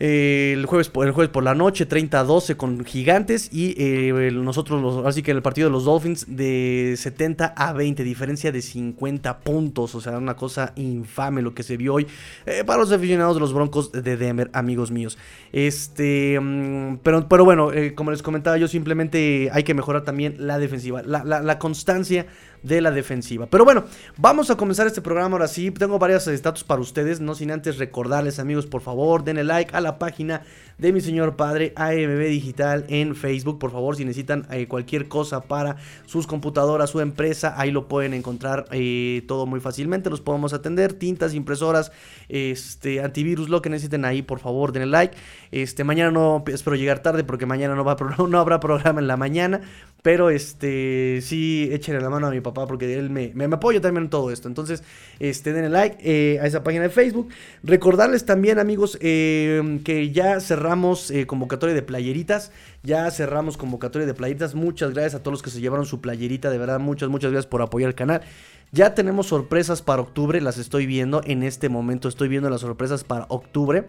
eh, 0.00 0.52
el, 0.56 0.66
jueves, 0.66 0.90
el 0.94 1.12
jueves 1.12 1.30
por 1.30 1.42
la 1.42 1.54
noche, 1.54 1.88
30-12 1.88 2.56
con 2.56 2.84
Gigantes. 2.84 3.52
Y 3.52 3.74
eh, 3.78 4.30
nosotros, 4.32 5.04
así 5.06 5.22
que 5.22 5.32
el 5.32 5.42
partido 5.42 5.68
de 5.68 5.72
los 5.72 5.84
Dolphins, 5.84 6.26
de 6.28 6.94
70 6.96 7.54
a 7.56 7.72
20, 7.72 8.04
diferencia 8.04 8.52
de 8.52 8.62
50 8.62 9.40
puntos. 9.40 9.94
O 9.94 10.00
sea, 10.00 10.18
una 10.18 10.36
cosa 10.36 10.72
infame 10.76 11.42
lo 11.42 11.54
que 11.54 11.62
se 11.62 11.76
vio 11.76 11.94
hoy 11.94 12.06
eh, 12.46 12.62
para 12.64 12.80
los 12.80 12.92
aficionados 12.92 13.36
de 13.36 13.40
los 13.40 13.52
Broncos 13.52 13.92
de 13.92 14.16
Denver, 14.16 14.50
amigos 14.52 14.90
míos. 14.90 15.18
Este, 15.52 16.38
mm, 16.40 16.98
pero, 17.02 17.28
pero 17.28 17.44
bueno, 17.44 17.70
como 17.94 18.10
les 18.10 18.22
comentaba, 18.22 18.56
yo 18.56 18.68
simplemente 18.68 19.50
hay 19.52 19.64
que 19.64 19.74
mejorar 19.74 20.04
también 20.04 20.36
la 20.38 20.58
defensiva. 20.58 21.02
La, 21.02 21.24
la 21.24 21.58
constancia 21.58 22.26
de 22.62 22.80
la 22.80 22.90
defensiva. 22.90 23.46
Pero 23.46 23.64
bueno, 23.64 23.84
vamos 24.16 24.50
a 24.50 24.56
comenzar 24.56 24.86
este 24.86 25.00
programa 25.00 25.34
ahora 25.34 25.48
sí. 25.48 25.70
Tengo 25.70 25.98
varios 25.98 26.26
estatus 26.26 26.64
para 26.64 26.80
ustedes, 26.80 27.20
no 27.20 27.34
sin 27.34 27.50
antes 27.50 27.78
recordarles 27.78 28.38
amigos, 28.38 28.66
por 28.66 28.80
favor, 28.80 29.24
denle 29.24 29.44
like 29.44 29.74
a 29.74 29.80
la 29.80 29.98
página 29.98 30.42
de 30.78 30.92
mi 30.92 31.00
señor 31.00 31.36
padre 31.36 31.72
AMB 31.76 32.28
Digital 32.28 32.84
en 32.88 33.16
Facebook. 33.16 33.58
Por 33.58 33.72
favor, 33.72 33.96
si 33.96 34.04
necesitan 34.04 34.46
eh, 34.50 34.68
cualquier 34.68 35.08
cosa 35.08 35.42
para 35.42 35.76
sus 36.06 36.26
computadoras, 36.26 36.90
su 36.90 37.00
empresa, 37.00 37.54
ahí 37.56 37.70
lo 37.70 37.88
pueden 37.88 38.14
encontrar 38.14 38.66
eh, 38.70 39.24
todo 39.26 39.46
muy 39.46 39.60
fácilmente. 39.60 40.08
Los 40.08 40.20
podemos 40.20 40.52
atender, 40.52 40.92
tintas, 40.92 41.34
impresoras, 41.34 41.90
este, 42.28 43.02
antivirus, 43.02 43.48
lo 43.48 43.60
que 43.60 43.70
necesiten 43.70 44.04
ahí, 44.04 44.22
por 44.22 44.38
favor, 44.38 44.72
denle 44.72 44.86
like. 44.86 45.16
Este, 45.50 45.84
mañana 45.84 46.10
no 46.10 46.44
espero 46.46 46.76
llegar 46.76 47.00
tarde 47.00 47.24
porque 47.24 47.46
mañana 47.46 47.74
no, 47.74 47.84
va, 47.84 47.96
no 48.28 48.38
habrá 48.38 48.60
programa 48.60 49.00
en 49.00 49.06
la 49.06 49.16
mañana. 49.16 49.60
Pero 50.02 50.30
este, 50.30 51.20
sí, 51.22 51.68
échenle 51.72 52.00
la 52.00 52.08
mano 52.08 52.28
a 52.28 52.30
mi 52.30 52.40
papá 52.40 52.66
porque 52.66 52.96
él 52.96 53.10
me, 53.10 53.32
me, 53.34 53.46
apoya 53.46 53.80
también 53.80 54.04
en 54.04 54.10
todo 54.10 54.30
esto. 54.30 54.46
Entonces, 54.46 54.84
este, 55.18 55.52
denle 55.52 55.70
like 55.70 55.98
eh, 56.02 56.38
a 56.40 56.46
esa 56.46 56.62
página 56.62 56.84
de 56.84 56.90
Facebook. 56.90 57.28
Recordarles 57.64 58.24
también, 58.24 58.60
amigos, 58.60 58.96
eh, 59.00 59.80
que 59.84 60.12
ya 60.12 60.40
cerramos 60.40 61.10
eh, 61.10 61.26
convocatoria 61.26 61.74
de 61.74 61.82
playeritas. 61.82 62.52
Ya 62.84 63.10
cerramos 63.10 63.56
convocatoria 63.56 64.06
de 64.06 64.14
playeritas. 64.14 64.54
Muchas 64.54 64.92
gracias 64.92 65.16
a 65.16 65.18
todos 65.18 65.32
los 65.32 65.42
que 65.42 65.50
se 65.50 65.60
llevaron 65.60 65.84
su 65.84 66.00
playerita. 66.00 66.48
De 66.48 66.58
verdad, 66.58 66.78
muchas, 66.78 67.08
muchas 67.08 67.32
gracias 67.32 67.50
por 67.50 67.60
apoyar 67.62 67.88
el 67.88 67.96
canal. 67.96 68.22
Ya 68.70 68.94
tenemos 68.94 69.26
sorpresas 69.26 69.82
para 69.82 70.02
octubre. 70.02 70.40
Las 70.40 70.58
estoy 70.58 70.86
viendo 70.86 71.22
en 71.24 71.42
este 71.42 71.68
momento. 71.68 72.08
Estoy 72.08 72.28
viendo 72.28 72.50
las 72.50 72.60
sorpresas 72.60 73.02
para 73.02 73.26
octubre. 73.30 73.86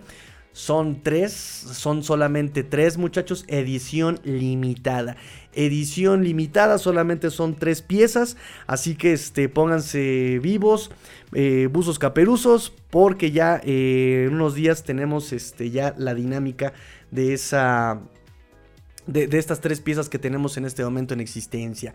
Son 0.60 1.04
tres, 1.04 1.32
son 1.32 2.04
solamente 2.04 2.66
tres 2.66 2.98
muchachos, 2.98 3.46
edición 3.48 4.20
limitada. 4.26 5.16
Edición 5.54 6.26
limitada, 6.26 6.78
solamente 6.80 7.30
son 7.30 7.56
tres 7.56 7.82
piezas, 7.82 8.36
así 8.68 8.96
que 8.96 9.14
este, 9.14 9.48
pónganse 9.48 10.38
vivos, 10.44 10.92
eh, 11.32 11.70
buzos 11.72 11.98
caperuzos, 11.98 12.74
porque 12.90 13.32
ya 13.32 13.62
eh, 13.64 14.26
en 14.28 14.34
unos 14.34 14.54
días 14.54 14.84
tenemos 14.84 15.32
este, 15.32 15.72
ya 15.72 15.96
la 15.98 16.14
dinámica 16.14 16.74
de 17.10 17.34
esa... 17.34 18.02
De, 19.08 19.28
estas 19.38 19.60
tres 19.60 19.82
piezas 19.82 20.08
que 20.08 20.20
tenemos 20.20 20.58
en 20.58 20.66
este 20.66 20.84
momento 20.84 21.14
en 21.14 21.20
existencia. 21.20 21.94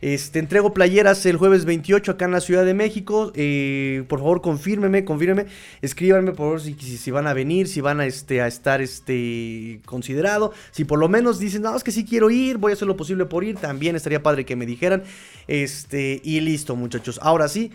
Este, 0.00 0.38
entrego 0.38 0.74
playeras 0.74 1.24
el 1.26 1.36
jueves 1.36 1.64
28 1.64 2.12
acá 2.12 2.24
en 2.24 2.32
la 2.32 2.40
Ciudad 2.40 2.64
de 2.64 2.74
México. 2.74 3.30
Eh, 3.34 4.04
por 4.08 4.18
favor, 4.18 4.40
confírmeme, 4.40 5.04
confírmeme. 5.04 5.46
Escríbanme 5.80 6.32
por 6.32 6.38
favor 6.38 6.60
si, 6.60 6.74
si, 6.74 7.10
van 7.10 7.26
a 7.26 7.34
venir, 7.34 7.68
si 7.68 7.80
van 7.80 8.00
a, 8.00 8.06
este, 8.06 8.40
a 8.42 8.46
estar 8.46 8.80
este, 8.80 9.80
considerado. 9.84 10.52
Si 10.72 10.84
por 10.84 10.98
lo 10.98 11.08
menos 11.08 11.38
dicen, 11.38 11.62
no, 11.62 11.76
es 11.76 11.84
que 11.84 11.92
sí 11.92 12.04
quiero 12.04 12.30
ir, 12.30 12.58
voy 12.58 12.72
a 12.72 12.74
hacer 12.74 12.88
lo 12.88 12.96
posible 12.96 13.26
por 13.26 13.44
ir. 13.44 13.56
También 13.56 13.94
estaría 13.94 14.22
padre 14.22 14.44
que 14.44 14.56
me 14.56 14.66
dijeran. 14.66 15.04
Este, 15.46 16.20
y 16.24 16.40
listo, 16.40 16.74
muchachos. 16.74 17.20
Ahora 17.22 17.48
sí. 17.48 17.70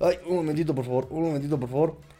Ay, 0.00 0.18
un 0.26 0.36
momentito, 0.36 0.74
por 0.74 0.84
favor. 0.84 1.06
Un 1.10 1.22
momentito, 1.24 1.58
por 1.58 1.68
favor. 1.68 2.13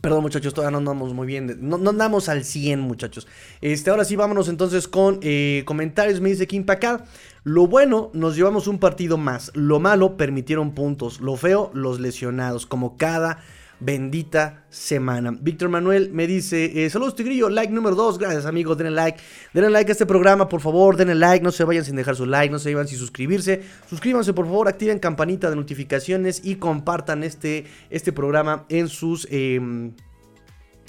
Perdón 0.00 0.22
muchachos, 0.22 0.54
todavía 0.54 0.70
no 0.70 0.78
andamos 0.78 1.12
muy 1.14 1.26
bien, 1.26 1.58
no, 1.60 1.76
andamos 1.90 2.28
al 2.28 2.44
100 2.44 2.80
muchachos. 2.80 3.26
Este, 3.60 3.90
ahora 3.90 4.04
sí, 4.04 4.14
vámonos 4.14 4.48
entonces 4.48 4.86
con 4.86 5.18
eh, 5.22 5.64
comentarios, 5.66 6.20
me 6.20 6.28
dice 6.28 6.46
Kim 6.46 6.64
Packard. 6.64 7.02
Lo 7.42 7.66
bueno, 7.66 8.10
nos 8.14 8.36
llevamos 8.36 8.68
un 8.68 8.78
partido 8.78 9.16
más. 9.16 9.50
Lo 9.54 9.80
malo, 9.80 10.16
permitieron 10.16 10.74
puntos. 10.74 11.20
Lo 11.20 11.36
feo, 11.36 11.70
los 11.74 11.98
lesionados, 11.98 12.66
como 12.66 12.96
cada 12.96 13.42
bendita 13.80 14.64
semana. 14.68 15.36
Víctor 15.40 15.68
Manuel 15.68 16.12
me 16.12 16.26
dice, 16.26 16.84
eh, 16.84 16.90
saludos 16.90 17.16
Tigrillo, 17.16 17.48
like 17.48 17.72
número 17.72 17.96
2, 17.96 18.18
gracias 18.18 18.46
amigos, 18.46 18.76
denle 18.76 18.92
like, 18.92 19.18
denle 19.52 19.70
like 19.70 19.90
a 19.90 19.92
este 19.92 20.06
programa, 20.06 20.48
por 20.48 20.60
favor, 20.60 20.96
denle 20.96 21.14
like, 21.14 21.42
no 21.42 21.50
se 21.50 21.64
vayan 21.64 21.84
sin 21.84 21.96
dejar 21.96 22.14
su 22.14 22.26
like, 22.26 22.52
no 22.52 22.58
se 22.58 22.72
vayan 22.72 22.86
sin 22.86 22.98
suscribirse, 22.98 23.62
suscríbanse 23.88 24.34
por 24.34 24.44
favor, 24.46 24.68
activen 24.68 24.98
campanita 24.98 25.50
de 25.50 25.56
notificaciones 25.56 26.42
y 26.44 26.56
compartan 26.56 27.24
este, 27.24 27.64
este 27.88 28.12
programa 28.12 28.66
en 28.68 28.88
sus... 28.88 29.26
Em, 29.30 29.92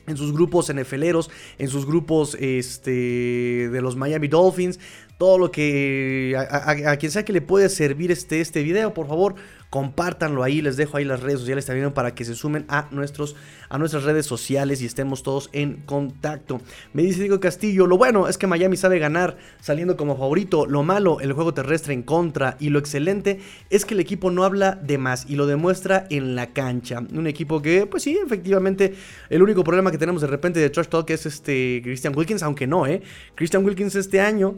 en 0.07 0.17
sus 0.17 0.33
grupos 0.33 0.73
NFLeros, 0.73 1.29
en 1.59 1.67
sus 1.67 1.85
grupos 1.85 2.35
este, 2.39 3.69
de 3.69 3.81
los 3.81 3.95
Miami 3.95 4.27
Dolphins, 4.27 4.79
todo 5.21 5.37
lo 5.37 5.51
que 5.51 6.35
a, 6.35 6.97
quien 6.97 7.11
sea 7.11 7.23
que 7.23 7.31
le 7.31 7.41
puede 7.41 7.69
servir 7.69 8.09
este, 8.09 8.41
este 8.41 8.63
video, 8.63 8.91
por 8.91 9.07
favor, 9.07 9.35
compártanlo 9.69 10.41
ahí, 10.41 10.63
les 10.63 10.77
dejo 10.77 10.97
ahí 10.97 11.05
las 11.05 11.19
redes 11.19 11.41
sociales 11.41 11.67
también 11.67 11.91
para 11.91 12.15
que 12.15 12.25
se 12.25 12.33
sumen 12.33 12.65
a, 12.69 12.87
nuestros, 12.89 13.35
a 13.69 13.77
nuestras 13.77 14.03
redes 14.03 14.25
sociales 14.25 14.81
y 14.81 14.87
estemos 14.87 15.21
todos 15.21 15.51
en 15.53 15.83
contacto. 15.85 16.59
Me 16.93 17.03
dice 17.03 17.19
Diego 17.19 17.39
Castillo, 17.39 17.85
lo 17.85 17.99
bueno 17.99 18.29
es 18.29 18.39
que 18.39 18.47
Miami 18.47 18.77
sabe 18.77 18.97
ganar 18.97 19.37
saliendo 19.59 19.95
como 19.95 20.17
favorito, 20.17 20.65
lo 20.65 20.81
malo 20.81 21.19
el 21.19 21.33
juego 21.33 21.53
terrestre 21.53 21.93
en 21.93 22.01
contra 22.01 22.57
y 22.59 22.69
lo 22.69 22.79
excelente 22.79 23.41
es 23.69 23.85
que 23.85 23.93
el 23.93 23.99
equipo 23.99 24.31
no 24.31 24.43
habla 24.43 24.71
de 24.71 24.97
más 24.97 25.27
y 25.29 25.35
lo 25.35 25.45
demuestra 25.45 26.07
en 26.09 26.35
la 26.35 26.47
cancha. 26.47 26.97
Un 27.13 27.27
equipo 27.27 27.61
que, 27.61 27.85
pues 27.85 28.01
sí, 28.01 28.17
efectivamente, 28.25 28.95
el 29.29 29.43
único 29.43 29.63
problema 29.63 29.91
que 29.91 29.99
tenemos 29.99 30.23
de 30.23 30.27
repente 30.27 30.59
de 30.59 30.71
Trash 30.71 30.87
Talk 30.87 31.07
es 31.11 31.27
este 31.27 31.81
Christian 31.83 32.17
Wilkins, 32.17 32.41
aunque 32.41 32.65
no, 32.65 32.87
¿eh? 32.87 33.03
Christian 33.35 33.63
Wilkins 33.63 33.93
este 33.93 34.19
año 34.19 34.57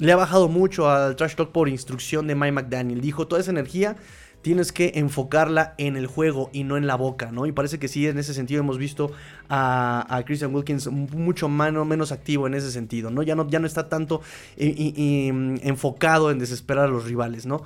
le 0.00 0.12
ha 0.12 0.16
bajado 0.16 0.48
mucho 0.48 0.90
al 0.90 1.16
trash 1.16 1.34
talk 1.34 1.52
por 1.52 1.68
instrucción 1.68 2.26
de 2.26 2.34
Mike 2.34 2.52
McDaniel. 2.52 3.00
Dijo, 3.00 3.26
toda 3.28 3.40
esa 3.40 3.50
energía 3.50 3.96
tienes 4.42 4.72
que 4.72 4.92
enfocarla 4.94 5.74
en 5.76 5.96
el 5.96 6.06
juego 6.06 6.48
y 6.52 6.64
no 6.64 6.76
en 6.76 6.86
la 6.86 6.94
boca, 6.94 7.30
¿no? 7.30 7.46
Y 7.46 7.52
parece 7.52 7.78
que 7.78 7.88
sí, 7.88 8.06
en 8.06 8.18
ese 8.18 8.32
sentido 8.32 8.60
hemos 8.60 8.78
visto 8.78 9.12
a, 9.48 10.22
Christian 10.24 10.54
Wilkins 10.54 10.86
mucho 10.88 11.48
menos 11.48 12.12
activo 12.12 12.46
en 12.46 12.54
ese 12.54 12.70
sentido, 12.70 13.10
¿no? 13.10 13.22
Ya 13.22 13.34
no, 13.34 13.48
ya 13.48 13.58
no 13.58 13.66
está 13.66 13.88
tanto 13.88 14.22
enfocado 14.56 16.30
en 16.30 16.38
desesperar 16.38 16.86
a 16.86 16.88
los 16.88 17.04
rivales, 17.04 17.44
¿no? 17.44 17.62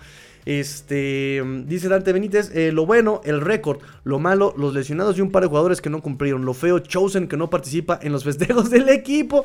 Este, 0.47 1.43
dice 1.67 1.89
Dante 1.89 2.13
Benítez, 2.13 2.55
eh, 2.55 2.71
lo 2.71 2.85
bueno, 2.85 3.23
el 3.25 3.41
récord, 3.41 3.79
lo 4.03 4.19
malo, 4.19 4.53
los 4.59 4.75
lesionados 4.75 5.17
y 5.17 5.23
un 5.23 5.31
par 5.31 5.43
de 5.43 5.49
jugadores 5.49 5.81
que 5.81 5.89
no 5.89 6.03
cumplieron, 6.03 6.45
lo 6.45 6.53
feo, 6.53 6.81
Chosen 6.81 7.29
que 7.29 7.39
no 7.39 7.49
participa 7.49 7.99
en 8.03 8.13
los 8.13 8.25
festejos 8.25 8.69
del 8.69 8.89
equipo. 8.91 9.45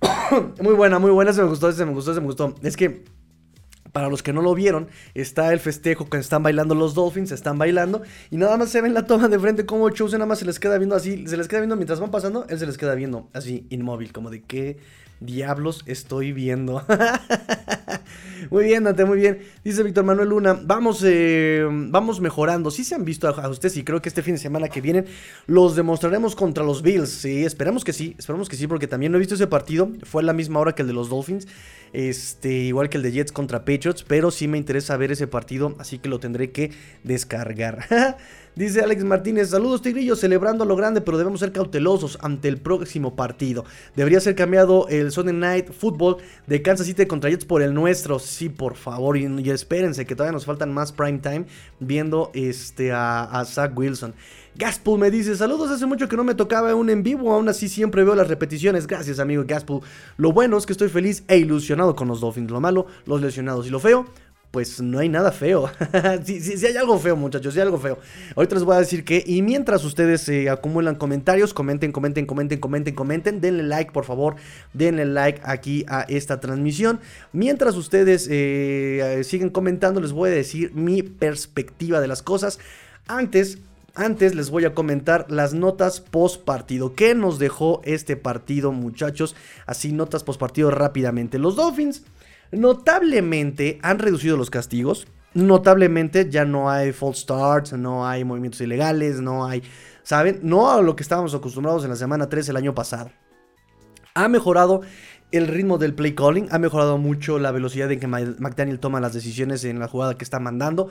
muy 0.62 0.74
buena, 0.74 0.98
muy 0.98 1.10
buena. 1.10 1.32
Se 1.32 1.42
me 1.42 1.48
gustó, 1.48 1.72
se 1.72 1.84
me 1.84 1.92
gustó, 1.92 2.14
se 2.14 2.20
me 2.20 2.26
gustó. 2.26 2.54
Es 2.62 2.76
que 2.76 3.04
para 3.92 4.08
los 4.08 4.22
que 4.22 4.32
no 4.32 4.42
lo 4.42 4.54
vieron, 4.54 4.88
está 5.14 5.52
el 5.52 5.60
festejo 5.60 6.08
que 6.08 6.18
están 6.18 6.42
bailando 6.42 6.74
los 6.74 6.94
Dolphins, 6.94 7.32
están 7.32 7.58
bailando 7.58 8.02
y 8.30 8.36
nada 8.36 8.56
más 8.56 8.68
se 8.70 8.80
ven 8.80 8.94
la 8.94 9.06
toma 9.06 9.28
de 9.28 9.38
frente 9.38 9.66
como 9.66 9.88
Chosen 9.90 10.18
nada 10.18 10.28
más 10.28 10.38
se 10.38 10.44
les 10.44 10.60
queda 10.60 10.78
viendo 10.78 10.94
así, 10.94 11.26
se 11.26 11.36
les 11.36 11.48
queda 11.48 11.60
viendo 11.60 11.76
mientras 11.76 11.98
van 12.00 12.10
pasando, 12.10 12.46
él 12.48 12.58
se 12.58 12.66
les 12.66 12.78
queda 12.78 12.94
viendo 12.94 13.28
así 13.32 13.66
inmóvil, 13.70 14.12
como 14.12 14.30
de 14.30 14.42
qué 14.42 14.78
diablos 15.20 15.82
estoy 15.86 16.32
viendo. 16.32 16.84
muy 18.50 18.64
bien, 18.64 18.84
Dante, 18.84 19.04
muy 19.04 19.18
bien. 19.18 19.38
Dice 19.64 19.82
Víctor 19.82 20.04
Manuel 20.04 20.28
Luna, 20.28 20.58
vamos, 20.62 21.02
eh, 21.04 21.66
vamos 21.70 22.20
mejorando. 22.20 22.70
Si 22.70 22.84
se 22.84 22.94
han 22.94 23.04
visto 23.04 23.28
a, 23.28 23.48
ustedes 23.48 23.76
y 23.76 23.84
creo 23.84 24.02
que 24.02 24.08
este 24.08 24.22
fin 24.22 24.34
de 24.34 24.40
semana 24.40 24.68
que 24.68 24.80
vienen 24.80 25.06
los 25.46 25.76
demostraremos 25.76 26.34
contra 26.34 26.64
los 26.64 26.82
Bills. 26.82 27.08
Sí, 27.08 27.44
esperamos 27.44 27.84
que 27.84 27.92
sí, 27.92 28.14
esperamos 28.18 28.48
que 28.48 28.56
sí, 28.56 28.66
porque 28.66 28.86
también 28.86 29.12
no 29.12 29.16
he 29.16 29.20
visto 29.20 29.34
ese 29.34 29.46
partido. 29.46 29.90
Fue 30.02 30.22
a 30.22 30.24
la 30.24 30.32
misma 30.32 30.60
hora 30.60 30.74
que 30.74 30.82
el 30.82 30.88
de 30.88 30.94
los 30.94 31.08
Dolphins. 31.08 31.46
Este, 31.92 32.52
igual 32.52 32.88
que 32.88 32.98
el 32.98 33.02
de 33.02 33.12
Jets 33.12 33.32
contra 33.32 33.64
Patriots, 33.64 34.04
pero 34.06 34.30
sí 34.30 34.46
me 34.48 34.58
interesa 34.58 34.96
ver 34.96 35.12
ese 35.12 35.26
partido, 35.26 35.74
así 35.78 35.98
que 35.98 36.08
lo 36.08 36.20
tendré 36.20 36.50
que 36.50 36.72
descargar. 37.02 37.86
Dice 38.58 38.80
Alex 38.80 39.04
Martínez, 39.04 39.50
saludos 39.50 39.82
Tigrillos, 39.82 40.18
celebrando 40.18 40.64
lo 40.64 40.74
grande, 40.74 41.00
pero 41.00 41.16
debemos 41.16 41.38
ser 41.38 41.52
cautelosos 41.52 42.18
ante 42.22 42.48
el 42.48 42.56
próximo 42.56 43.14
partido. 43.14 43.64
Debería 43.94 44.18
ser 44.18 44.34
cambiado 44.34 44.88
el 44.88 45.12
Sunday 45.12 45.32
Night 45.32 45.70
Football 45.70 46.16
de 46.48 46.60
Kansas 46.60 46.88
City 46.88 47.06
contra 47.06 47.30
Jets 47.30 47.44
por 47.44 47.62
el 47.62 47.72
nuestro. 47.72 48.18
Sí, 48.18 48.48
por 48.48 48.74
favor, 48.74 49.16
y, 49.16 49.48
espérense 49.48 50.06
que 50.06 50.16
todavía 50.16 50.32
nos 50.32 50.44
faltan 50.44 50.74
más 50.74 50.90
prime 50.90 51.20
time 51.20 51.46
viendo 51.78 52.32
este, 52.34 52.90
a, 52.90 53.26
a 53.26 53.44
Zach 53.44 53.78
Wilson. 53.78 54.12
Gaspool 54.56 54.98
me 54.98 55.12
dice, 55.12 55.36
saludos, 55.36 55.70
hace 55.70 55.86
mucho 55.86 56.08
que 56.08 56.16
no 56.16 56.24
me 56.24 56.34
tocaba 56.34 56.74
un 56.74 56.90
en 56.90 57.04
vivo, 57.04 57.32
aún 57.32 57.48
así 57.48 57.68
siempre 57.68 58.02
veo 58.02 58.16
las 58.16 58.26
repeticiones. 58.26 58.88
Gracias, 58.88 59.20
amigo 59.20 59.44
Gaspool. 59.46 59.82
Lo 60.16 60.32
bueno 60.32 60.58
es 60.58 60.66
que 60.66 60.72
estoy 60.72 60.88
feliz 60.88 61.22
e 61.28 61.38
ilusionado 61.38 61.94
con 61.94 62.08
los 62.08 62.20
Dolphins. 62.20 62.50
Lo 62.50 62.60
malo, 62.60 62.86
los 63.06 63.20
lesionados. 63.20 63.68
Y 63.68 63.70
lo 63.70 63.78
feo, 63.78 64.06
pues 64.50 64.80
no 64.80 64.98
hay 64.98 65.08
nada 65.08 65.32
feo. 65.32 65.70
Si 66.24 66.66
hay 66.66 66.76
algo 66.76 66.98
feo, 66.98 67.16
muchachos, 67.16 67.54
si 67.54 67.60
hay 67.60 67.66
algo 67.66 67.78
feo. 67.78 67.98
Ahorita 68.34 68.54
les 68.54 68.64
voy 68.64 68.76
a 68.76 68.80
decir 68.80 69.04
que, 69.04 69.22
y 69.26 69.42
mientras 69.42 69.84
ustedes 69.84 70.22
se 70.22 70.48
acumulan 70.48 70.94
comentarios, 70.94 71.54
comenten, 71.54 71.92
comenten, 71.92 72.26
comenten, 72.26 72.58
comenten, 72.58 72.94
comenten, 72.94 73.40
denle 73.40 73.62
like, 73.62 73.92
por 73.92 74.04
favor, 74.04 74.36
denle 74.72 75.04
like 75.04 75.40
aquí 75.44 75.84
a 75.88 76.02
esta 76.02 76.40
transmisión. 76.40 77.00
Mientras 77.32 77.76
ustedes 77.76 78.26
eh, 78.30 79.22
siguen 79.24 79.50
comentando, 79.50 80.00
les 80.00 80.12
voy 80.12 80.30
a 80.30 80.32
decir 80.32 80.72
mi 80.74 81.02
perspectiva 81.02 82.00
de 82.00 82.08
las 82.08 82.22
cosas. 82.22 82.58
Antes, 83.06 83.58
antes 83.94 84.34
les 84.34 84.50
voy 84.50 84.64
a 84.64 84.74
comentar 84.74 85.26
las 85.28 85.54
notas 85.54 86.00
post 86.00 86.44
partido. 86.44 86.94
¿Qué 86.94 87.14
nos 87.14 87.38
dejó 87.38 87.80
este 87.84 88.16
partido, 88.16 88.72
muchachos? 88.72 89.34
Así, 89.66 89.92
notas 89.92 90.24
post 90.24 90.40
partido 90.40 90.70
rápidamente. 90.70 91.38
Los 91.38 91.56
Dolphins 91.56 92.02
notablemente 92.52 93.78
han 93.82 93.98
reducido 93.98 94.36
los 94.36 94.50
castigos. 94.50 95.06
Notablemente 95.34 96.30
ya 96.30 96.44
no 96.44 96.70
hay 96.70 96.92
false 96.92 97.22
starts, 97.22 97.72
no 97.74 98.06
hay 98.06 98.24
movimientos 98.24 98.60
ilegales, 98.60 99.20
no 99.20 99.46
hay, 99.46 99.62
¿saben? 100.02 100.40
No 100.42 100.70
a 100.70 100.80
lo 100.80 100.96
que 100.96 101.02
estábamos 101.02 101.34
acostumbrados 101.34 101.84
en 101.84 101.90
la 101.90 101.96
semana 101.96 102.28
3 102.28 102.48
el 102.48 102.56
año 102.56 102.74
pasado. 102.74 103.10
Ha 104.14 104.28
mejorado 104.28 104.80
el 105.30 105.46
ritmo 105.46 105.76
del 105.76 105.94
play 105.94 106.14
calling, 106.14 106.48
ha 106.50 106.58
mejorado 106.58 106.96
mucho 106.96 107.38
la 107.38 107.50
velocidad 107.50 107.92
en 107.92 108.00
que 108.00 108.06
McDaniel 108.06 108.80
toma 108.80 109.00
las 109.00 109.12
decisiones 109.12 109.62
en 109.64 109.78
la 109.78 109.86
jugada 109.86 110.16
que 110.16 110.24
está 110.24 110.40
mandando 110.40 110.88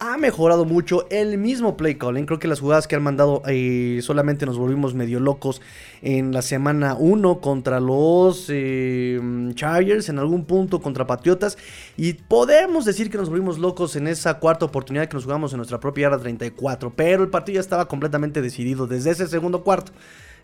ha 0.00 0.16
mejorado 0.16 0.64
mucho 0.64 1.06
el 1.10 1.36
mismo 1.36 1.76
play 1.76 1.96
calling. 1.96 2.24
Creo 2.24 2.38
que 2.38 2.48
las 2.48 2.60
jugadas 2.60 2.88
que 2.88 2.96
han 2.96 3.02
mandado 3.02 3.42
eh, 3.46 4.00
solamente 4.02 4.46
nos 4.46 4.56
volvimos 4.56 4.94
medio 4.94 5.20
locos 5.20 5.60
en 6.00 6.32
la 6.32 6.40
semana 6.40 6.96
1 6.98 7.40
contra 7.42 7.80
los 7.80 8.46
eh, 8.48 9.20
Chargers, 9.54 10.08
en 10.08 10.18
algún 10.18 10.46
punto 10.46 10.80
contra 10.80 11.06
Patriotas. 11.06 11.58
Y 11.98 12.14
podemos 12.14 12.86
decir 12.86 13.10
que 13.10 13.18
nos 13.18 13.28
volvimos 13.28 13.58
locos 13.58 13.94
en 13.94 14.08
esa 14.08 14.38
cuarta 14.38 14.64
oportunidad 14.64 15.06
que 15.06 15.14
nos 15.14 15.24
jugamos 15.24 15.52
en 15.52 15.58
nuestra 15.58 15.78
propia 15.78 16.06
área 16.06 16.18
34. 16.18 16.94
Pero 16.96 17.22
el 17.22 17.28
partido 17.28 17.56
ya 17.56 17.60
estaba 17.60 17.86
completamente 17.86 18.40
decidido 18.40 18.86
desde 18.86 19.10
ese 19.10 19.28
segundo 19.28 19.62
cuarto. 19.62 19.92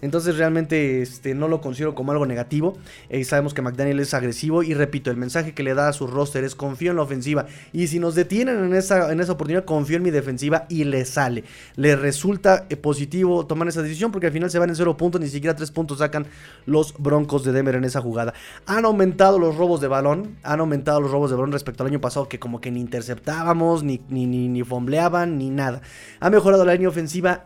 Entonces 0.02 0.36
realmente 0.36 1.02
este, 1.02 1.34
no 1.34 1.48
lo 1.48 1.60
considero 1.60 1.94
como 1.94 2.12
algo 2.12 2.26
negativo. 2.26 2.76
Eh, 3.08 3.24
sabemos 3.24 3.54
que 3.54 3.62
McDaniel 3.62 4.00
es 4.00 4.14
agresivo 4.14 4.62
y 4.62 4.74
repito, 4.74 5.10
el 5.10 5.16
mensaje 5.16 5.54
que 5.54 5.62
le 5.62 5.74
da 5.74 5.88
a 5.88 5.92
su 5.92 6.06
roster 6.06 6.44
es 6.44 6.54
confío 6.54 6.90
en 6.90 6.96
la 6.96 7.02
ofensiva. 7.02 7.46
Y 7.72 7.86
si 7.88 7.98
nos 7.98 8.14
detienen 8.14 8.64
en 8.64 8.74
esa, 8.74 9.08
oportunidad, 9.32 9.64
confío 9.64 9.96
en 9.96 10.02
mi 10.02 10.10
defensiva 10.10 10.66
y 10.68 10.84
le 10.84 11.04
sale. 11.04 11.44
Le 11.76 11.96
resulta 11.96 12.66
eh, 12.68 12.76
positivo 12.76 13.46
tomar 13.46 13.68
esa 13.68 13.82
decisión 13.82 14.12
porque 14.12 14.26
al 14.26 14.32
final 14.32 14.50
se 14.50 14.58
van 14.58 14.70
en 14.70 14.76
cero 14.76 14.96
puntos, 14.96 15.20
ni 15.20 15.28
siquiera 15.28 15.56
tres 15.56 15.70
puntos 15.70 15.98
sacan 15.98 16.26
los 16.66 16.94
Broncos 16.98 17.44
de 17.44 17.52
Denver 17.52 17.74
en 17.74 17.84
esa 17.84 18.00
jugada. 18.00 18.34
Han 18.66 18.84
aumentado 18.84 19.38
los 19.38 19.56
robos 19.56 19.80
de 19.80 19.88
balón, 19.88 20.36
han 20.42 20.60
aumentado 20.60 21.00
los 21.00 21.10
robos 21.10 21.30
de 21.30 21.36
balón 21.36 21.52
respecto 21.52 21.82
al 21.82 21.90
año 21.90 22.00
pasado 22.00 22.28
que 22.28 22.38
como 22.38 22.60
que 22.60 22.70
ni 22.70 22.80
interceptábamos, 22.80 23.82
ni, 23.82 24.00
ni, 24.08 24.26
ni, 24.26 24.48
ni 24.48 24.62
fombleaban, 24.62 25.38
ni 25.38 25.50
nada. 25.50 25.82
Ha 26.20 26.30
mejorado 26.30 26.64
la 26.64 26.72
línea 26.72 26.88
ofensiva 26.88 27.44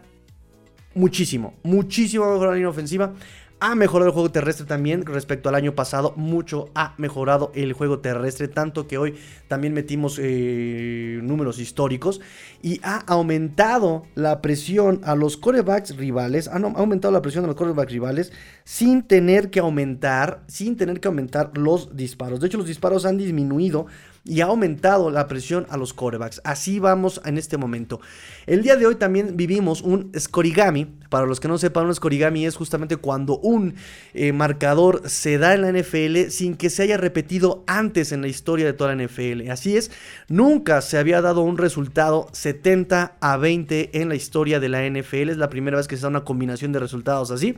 muchísimo, 0.95 1.55
muchísimo 1.63 2.31
mejor 2.31 2.49
la 2.49 2.55
línea 2.55 2.69
ofensiva. 2.69 3.15
Ha 3.63 3.75
mejorado 3.75 4.09
el 4.09 4.15
juego 4.15 4.31
terrestre 4.31 4.65
también 4.65 5.05
respecto 5.05 5.51
al 5.51 5.55
año 5.55 5.75
pasado. 5.75 6.15
Mucho 6.17 6.71
ha 6.75 6.95
mejorado 6.97 7.53
el 7.55 7.75
juego 7.75 7.99
terrestre. 7.99 8.49
Tanto 8.49 8.89
que 8.89 8.97
hoy 8.97 9.17
también 9.49 9.75
metimos 9.75 10.19
eh, 10.19 11.21
números 11.23 11.59
históricos. 11.59 12.23
Y 12.63 12.81
ha 12.83 13.01
aumentado 13.01 14.07
la 14.15 14.41
presión 14.41 15.03
a 15.05 15.15
los 15.15 15.37
corebacks 15.37 15.95
rivales. 15.99 16.49
Ha 16.49 16.57
aumentado 16.57 17.13
la 17.13 17.21
presión 17.21 17.45
a 17.45 17.49
los 17.49 17.57
corebacks 17.57 17.93
rivales 17.93 18.33
sin 18.65 19.03
tener 19.03 19.51
que 19.51 19.61
aumentar. 19.61 20.43
Sin 20.47 20.79
tener 20.79 20.99
que 20.99 21.09
aumentar 21.09 21.51
los 21.59 21.95
disparos. 21.95 22.41
De 22.41 22.47
hecho, 22.47 22.57
los 22.57 22.67
disparos 22.67 23.05
han 23.05 23.19
disminuido 23.19 23.85
y 24.25 24.43
ha 24.43 24.47
aumentado 24.47 25.11
la 25.11 25.27
presión 25.29 25.67
a 25.71 25.77
los 25.77 25.95
corebacks. 25.95 26.41
Así 26.45 26.79
vamos 26.79 27.21
en 27.25 27.39
este 27.39 27.57
momento. 27.57 28.01
El 28.47 28.63
día 28.63 28.77
de 28.77 28.87
hoy 28.87 28.97
también 28.97 29.37
vivimos 29.37 29.81
un 29.81 30.13
scorigami. 30.19 30.87
Para 31.09 31.27
los 31.27 31.41
que 31.41 31.49
no 31.49 31.59
sepan, 31.59 31.87
un 31.87 31.95
scorigami 31.95 32.47
es 32.47 32.57
justamente 32.57 32.97
cuando 32.97 33.39
un 33.39 33.75
eh, 34.15 34.33
marcador 34.33 35.09
se 35.09 35.39
da 35.39 35.55
en 35.55 35.63
la 35.63 35.73
NFL 35.73 36.31
sin 36.31 36.55
que 36.55 36.71
se 36.71 36.83
haya 36.83 36.97
repetido 36.97 37.65
antes 37.67 38.13
en 38.13 38.21
la 38.21 38.29
historia 38.29 38.67
de 38.67 38.73
toda 38.73 38.95
la 38.95 39.05
NFL. 39.05 39.51
Así 39.51 39.77
es, 39.77 39.91
nunca 40.29 40.83
se 40.83 40.99
había 40.99 41.21
dado 41.21 41.41
un 41.41 41.59
resultado 41.59 42.29
70 42.33 43.17
a 43.21 43.37
20 43.37 44.01
en 44.01 44.09
la 44.09 44.15
historia 44.15 44.61
de 44.61 44.69
la 44.69 44.89
NFL. 44.89 45.31
Es 45.31 45.37
la 45.39 45.51
primera 45.51 45.79
vez 45.79 45.89
que 45.89 45.97
se 45.97 46.03
da 46.03 46.09
una 46.09 46.25
combinación 46.25 46.73
de 46.73 46.79
resultados 46.79 47.31
así 47.31 47.57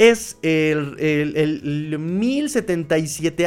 es 0.00 0.38
el, 0.40 0.96
el, 0.98 1.36
el 1.36 1.98
1077 1.98 3.46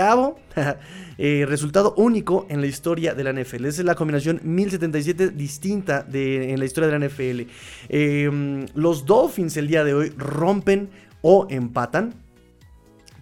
eh, 1.17 1.45
resultado 1.47 1.93
único 1.97 2.45
en 2.49 2.61
la 2.61 2.67
historia 2.67 3.13
de 3.13 3.23
la 3.23 3.33
NFL. 3.33 3.65
Esa 3.65 3.81
es 3.81 3.85
la 3.85 3.95
combinación 3.95 4.39
1077 4.43 5.29
distinta 5.29 6.03
de, 6.03 6.51
en 6.51 6.59
la 6.59 6.65
historia 6.65 6.89
de 6.89 6.99
la 6.99 7.07
NFL. 7.07 7.41
Em, 7.89 8.65
los 8.73 9.05
Dolphins 9.05 9.57
el 9.57 9.67
día 9.67 9.83
de 9.83 9.93
hoy 9.93 10.09
rompen 10.17 10.89
o 11.21 11.47
empatan 11.49 12.13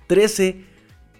13 0.07 0.63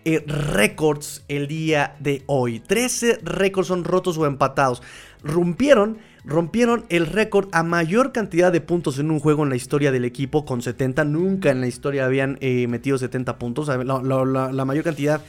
eh, 0.04 0.24
récords 0.26 1.24
el 1.28 1.48
día 1.48 1.96
de 2.00 2.24
hoy. 2.26 2.60
13 2.60 3.20
récords 3.24 3.68
son 3.68 3.84
rotos 3.84 4.18
o 4.18 4.26
empatados. 4.26 4.82
Rompieron 5.24 6.00
rompieron 6.24 6.86
el 6.90 7.08
récord 7.08 7.50
a 7.52 7.64
mayor 7.64 8.12
cantidad 8.12 8.52
de 8.52 8.62
puntos 8.62 9.00
en 9.00 9.12
un 9.12 9.20
juego 9.20 9.44
en 9.44 9.50
la 9.50 9.56
historia 9.56 9.92
del 9.92 10.06
equipo 10.06 10.46
con 10.46 10.62
70. 10.62 11.04
Nunca 11.06 11.50
en 11.50 11.62
la 11.62 11.68
historia 11.68 12.06
habían 12.06 12.38
eh, 12.42 12.68
metido 12.68 12.98
70 12.98 13.38
puntos. 13.38 13.68
La, 13.68 14.66
mayor 14.66 14.84
cantidad 14.84 15.22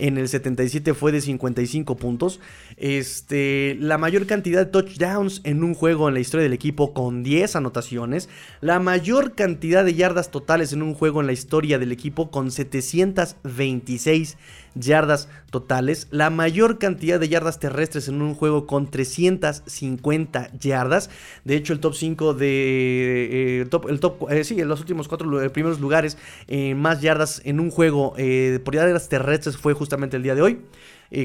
en 0.00 0.18
el 0.18 0.28
77 0.28 0.94
fue 0.94 1.12
de 1.12 1.20
55 1.20 1.96
puntos. 1.96 2.40
Este, 2.76 3.76
la 3.78 3.98
mayor 3.98 4.26
cantidad 4.26 4.64
de 4.64 4.70
touchdowns 4.70 5.42
en 5.44 5.62
un 5.62 5.74
juego 5.74 6.08
en 6.08 6.14
la 6.14 6.20
historia 6.20 6.44
del 6.44 6.52
equipo 6.52 6.92
con 6.94 7.22
10 7.22 7.56
anotaciones. 7.56 8.28
La 8.60 8.80
mayor 8.80 9.34
cantidad 9.34 9.84
de 9.84 9.94
yardas 9.94 10.30
totales 10.30 10.72
en 10.72 10.82
un 10.82 10.94
juego 10.94 11.20
en 11.20 11.26
la 11.26 11.32
historia 11.32 11.78
del 11.78 11.92
equipo 11.92 12.30
con 12.30 12.50
726 12.50 14.38
yardas 14.74 15.28
totales. 15.50 16.08
La 16.10 16.30
mayor 16.30 16.78
cantidad 16.78 17.20
de 17.20 17.28
yardas 17.28 17.58
terrestres 17.58 18.08
en 18.08 18.22
un 18.22 18.34
juego 18.34 18.66
con 18.66 18.90
350 18.90 20.50
yardas. 20.58 21.10
De 21.44 21.56
hecho, 21.56 21.72
el 21.72 21.80
top 21.80 21.94
5 21.94 22.34
de. 22.34 23.60
Eh, 23.60 23.66
top, 23.66 23.88
el 23.88 24.00
top 24.00 24.30
eh, 24.30 24.44
sí, 24.44 24.60
en 24.60 24.68
los 24.68 24.80
últimos 24.80 25.08
cuatro 25.08 25.42
eh, 25.42 25.50
primeros 25.50 25.80
lugares 25.80 26.16
más 26.76 27.00
yardas 27.00 27.42
en 27.44 27.60
un 27.60 27.70
juego 27.70 28.14
por 28.64 28.74
yardas 28.74 29.08
terrestres 29.08 29.56
fue 29.56 29.72
justamente 29.74 29.89
el 29.92 30.22
día 30.22 30.34
de 30.34 30.42
hoy. 30.42 30.60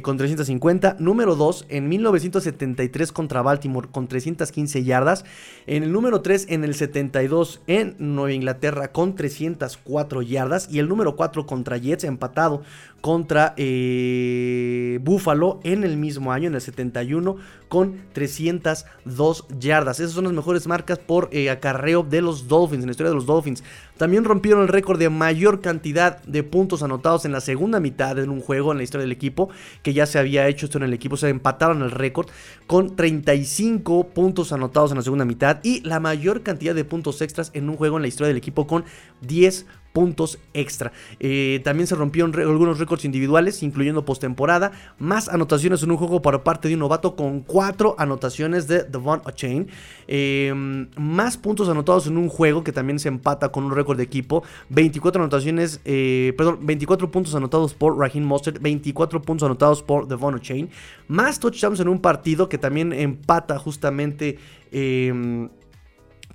con 0.02 0.18
350. 0.18 0.98
Número 1.00 1.36
2 1.36 1.68
en 1.70 1.88
1973 1.90 3.12
contra 3.12 3.44
Baltimore 3.44 3.88
con 3.92 4.08
315 4.08 4.84
yardas. 4.84 5.26
En 5.68 5.84
el 5.84 5.92
número 5.92 6.22
3 6.22 6.48
en 6.50 6.64
el 6.64 6.74
72 6.74 7.62
en 7.68 7.96
Nueva 8.00 8.34
Inglaterra 8.34 8.88
con 8.88 9.16
304 9.16 10.22
yardas. 10.24 10.68
Y 10.72 10.80
el 10.80 10.90
número 10.90 11.16
4 11.16 11.46
contra 11.46 11.78
Jets 11.78 12.04
empatado 12.04 12.64
contra 13.06 13.54
eh, 13.56 14.98
Buffalo 15.04 15.60
en 15.64 15.84
el 15.84 15.96
mismo 15.96 16.32
año, 16.32 16.48
en 16.48 16.56
el 16.56 16.62
71, 16.62 17.36
con 17.70 18.02
302 18.14 19.46
yardas. 19.60 20.00
Esas 20.00 20.14
son 20.14 20.24
las 20.24 20.34
mejores 20.34 20.66
marcas 20.66 20.98
por 20.98 21.30
eh, 21.32 21.52
acarreo 21.52 22.02
de 22.02 22.24
los 22.24 22.48
Dolphins, 22.48 22.82
en 22.82 22.88
la 22.88 22.92
historia 22.94 23.12
de 23.12 23.16
los 23.16 23.28
Dolphins. 23.28 23.64
También 23.98 24.26
rompieron 24.26 24.62
el 24.62 24.68
récord 24.68 25.00
de 25.00 25.10
mayor 25.10 25.62
cantidad 25.62 26.22
de 26.24 26.44
puntos 26.44 26.84
anotados 26.84 27.26
en 27.26 27.32
la 27.32 27.42
segunda 27.42 27.80
mitad 27.80 28.20
en 28.20 28.30
un 28.30 28.42
juego 28.42 28.72
en 28.72 28.78
la 28.78 28.84
historia 28.84 29.04
del 29.04 29.12
equipo, 29.12 29.50
que 29.84 29.94
ya 29.94 30.06
se 30.06 30.20
había 30.20 30.48
hecho 30.48 30.66
esto 30.66 30.78
en 30.78 30.84
el 30.84 30.94
equipo, 30.94 31.16
se 31.18 31.30
empataron 31.30 31.82
el 31.82 31.92
récord 31.92 32.28
con 32.68 32.96
35 32.96 34.10
puntos 34.10 34.52
anotados 34.52 34.92
en 34.92 34.98
la 34.98 35.04
segunda 35.04 35.26
mitad 35.26 35.60
y 35.64 35.82
la 35.82 36.00
mayor 36.00 36.44
cantidad 36.44 36.76
de 36.76 36.84
puntos 36.84 37.22
extras 37.22 37.52
en 37.54 37.70
un 37.70 37.78
juego 37.78 37.98
en 37.98 38.02
la 38.02 38.08
historia 38.08 38.28
del 38.28 38.38
equipo 38.38 38.68
con 38.68 38.84
10 39.22 39.66
puntos 39.96 40.40
extra. 40.54 40.92
Eh, 41.22 41.62
también 41.64 41.88
se 41.88 41.96
rompieron 41.96 42.38
algunos 42.38 42.80
récords 42.80 43.06
individuales, 43.06 43.64
incluyendo 43.64 44.04
postemporada, 44.04 44.74
más 45.00 45.30
anotaciones 45.30 45.82
en 45.84 45.92
un 45.92 45.96
juego 45.96 46.22
por 46.22 46.44
parte 46.44 46.68
de 46.68 46.74
un 46.74 46.82
novato 46.82 47.16
con 47.16 47.40
cuatro 47.40 47.96
anotaciones 47.98 48.68
de 48.68 48.84
Devon 48.84 49.22
O'Chain, 49.24 49.70
em, 50.08 50.90
más 50.98 51.38
puntos 51.38 51.70
anotados 51.70 52.08
en 52.08 52.18
un 52.18 52.28
juego 52.28 52.62
que 52.62 52.74
también 52.74 53.00
se 53.00 53.08
empata 53.08 53.54
con 53.54 53.64
un 53.64 53.72
récord 53.72 53.96
de 53.96 54.04
equipo, 54.04 54.44
24 54.68 55.22
anotaciones, 55.22 55.80
eh, 55.86 56.34
perdón, 56.36 56.60
24 56.64 57.10
puntos 57.10 57.34
anotados 57.34 57.74
por 57.74 57.98
Raheem 57.98 58.26
Mostert, 58.26 58.62
24 58.62 59.22
puntos 59.22 59.46
anotados 59.46 59.82
por 59.82 60.10
Devon 60.10 60.36
O'Chain, 60.36 60.70
más 61.08 61.40
touchdowns 61.40 61.80
en 61.80 61.88
un 61.88 62.02
partido 62.02 62.50
que 62.50 62.58
también 62.58 62.92
empata 62.92 63.58
justamente... 63.58 64.40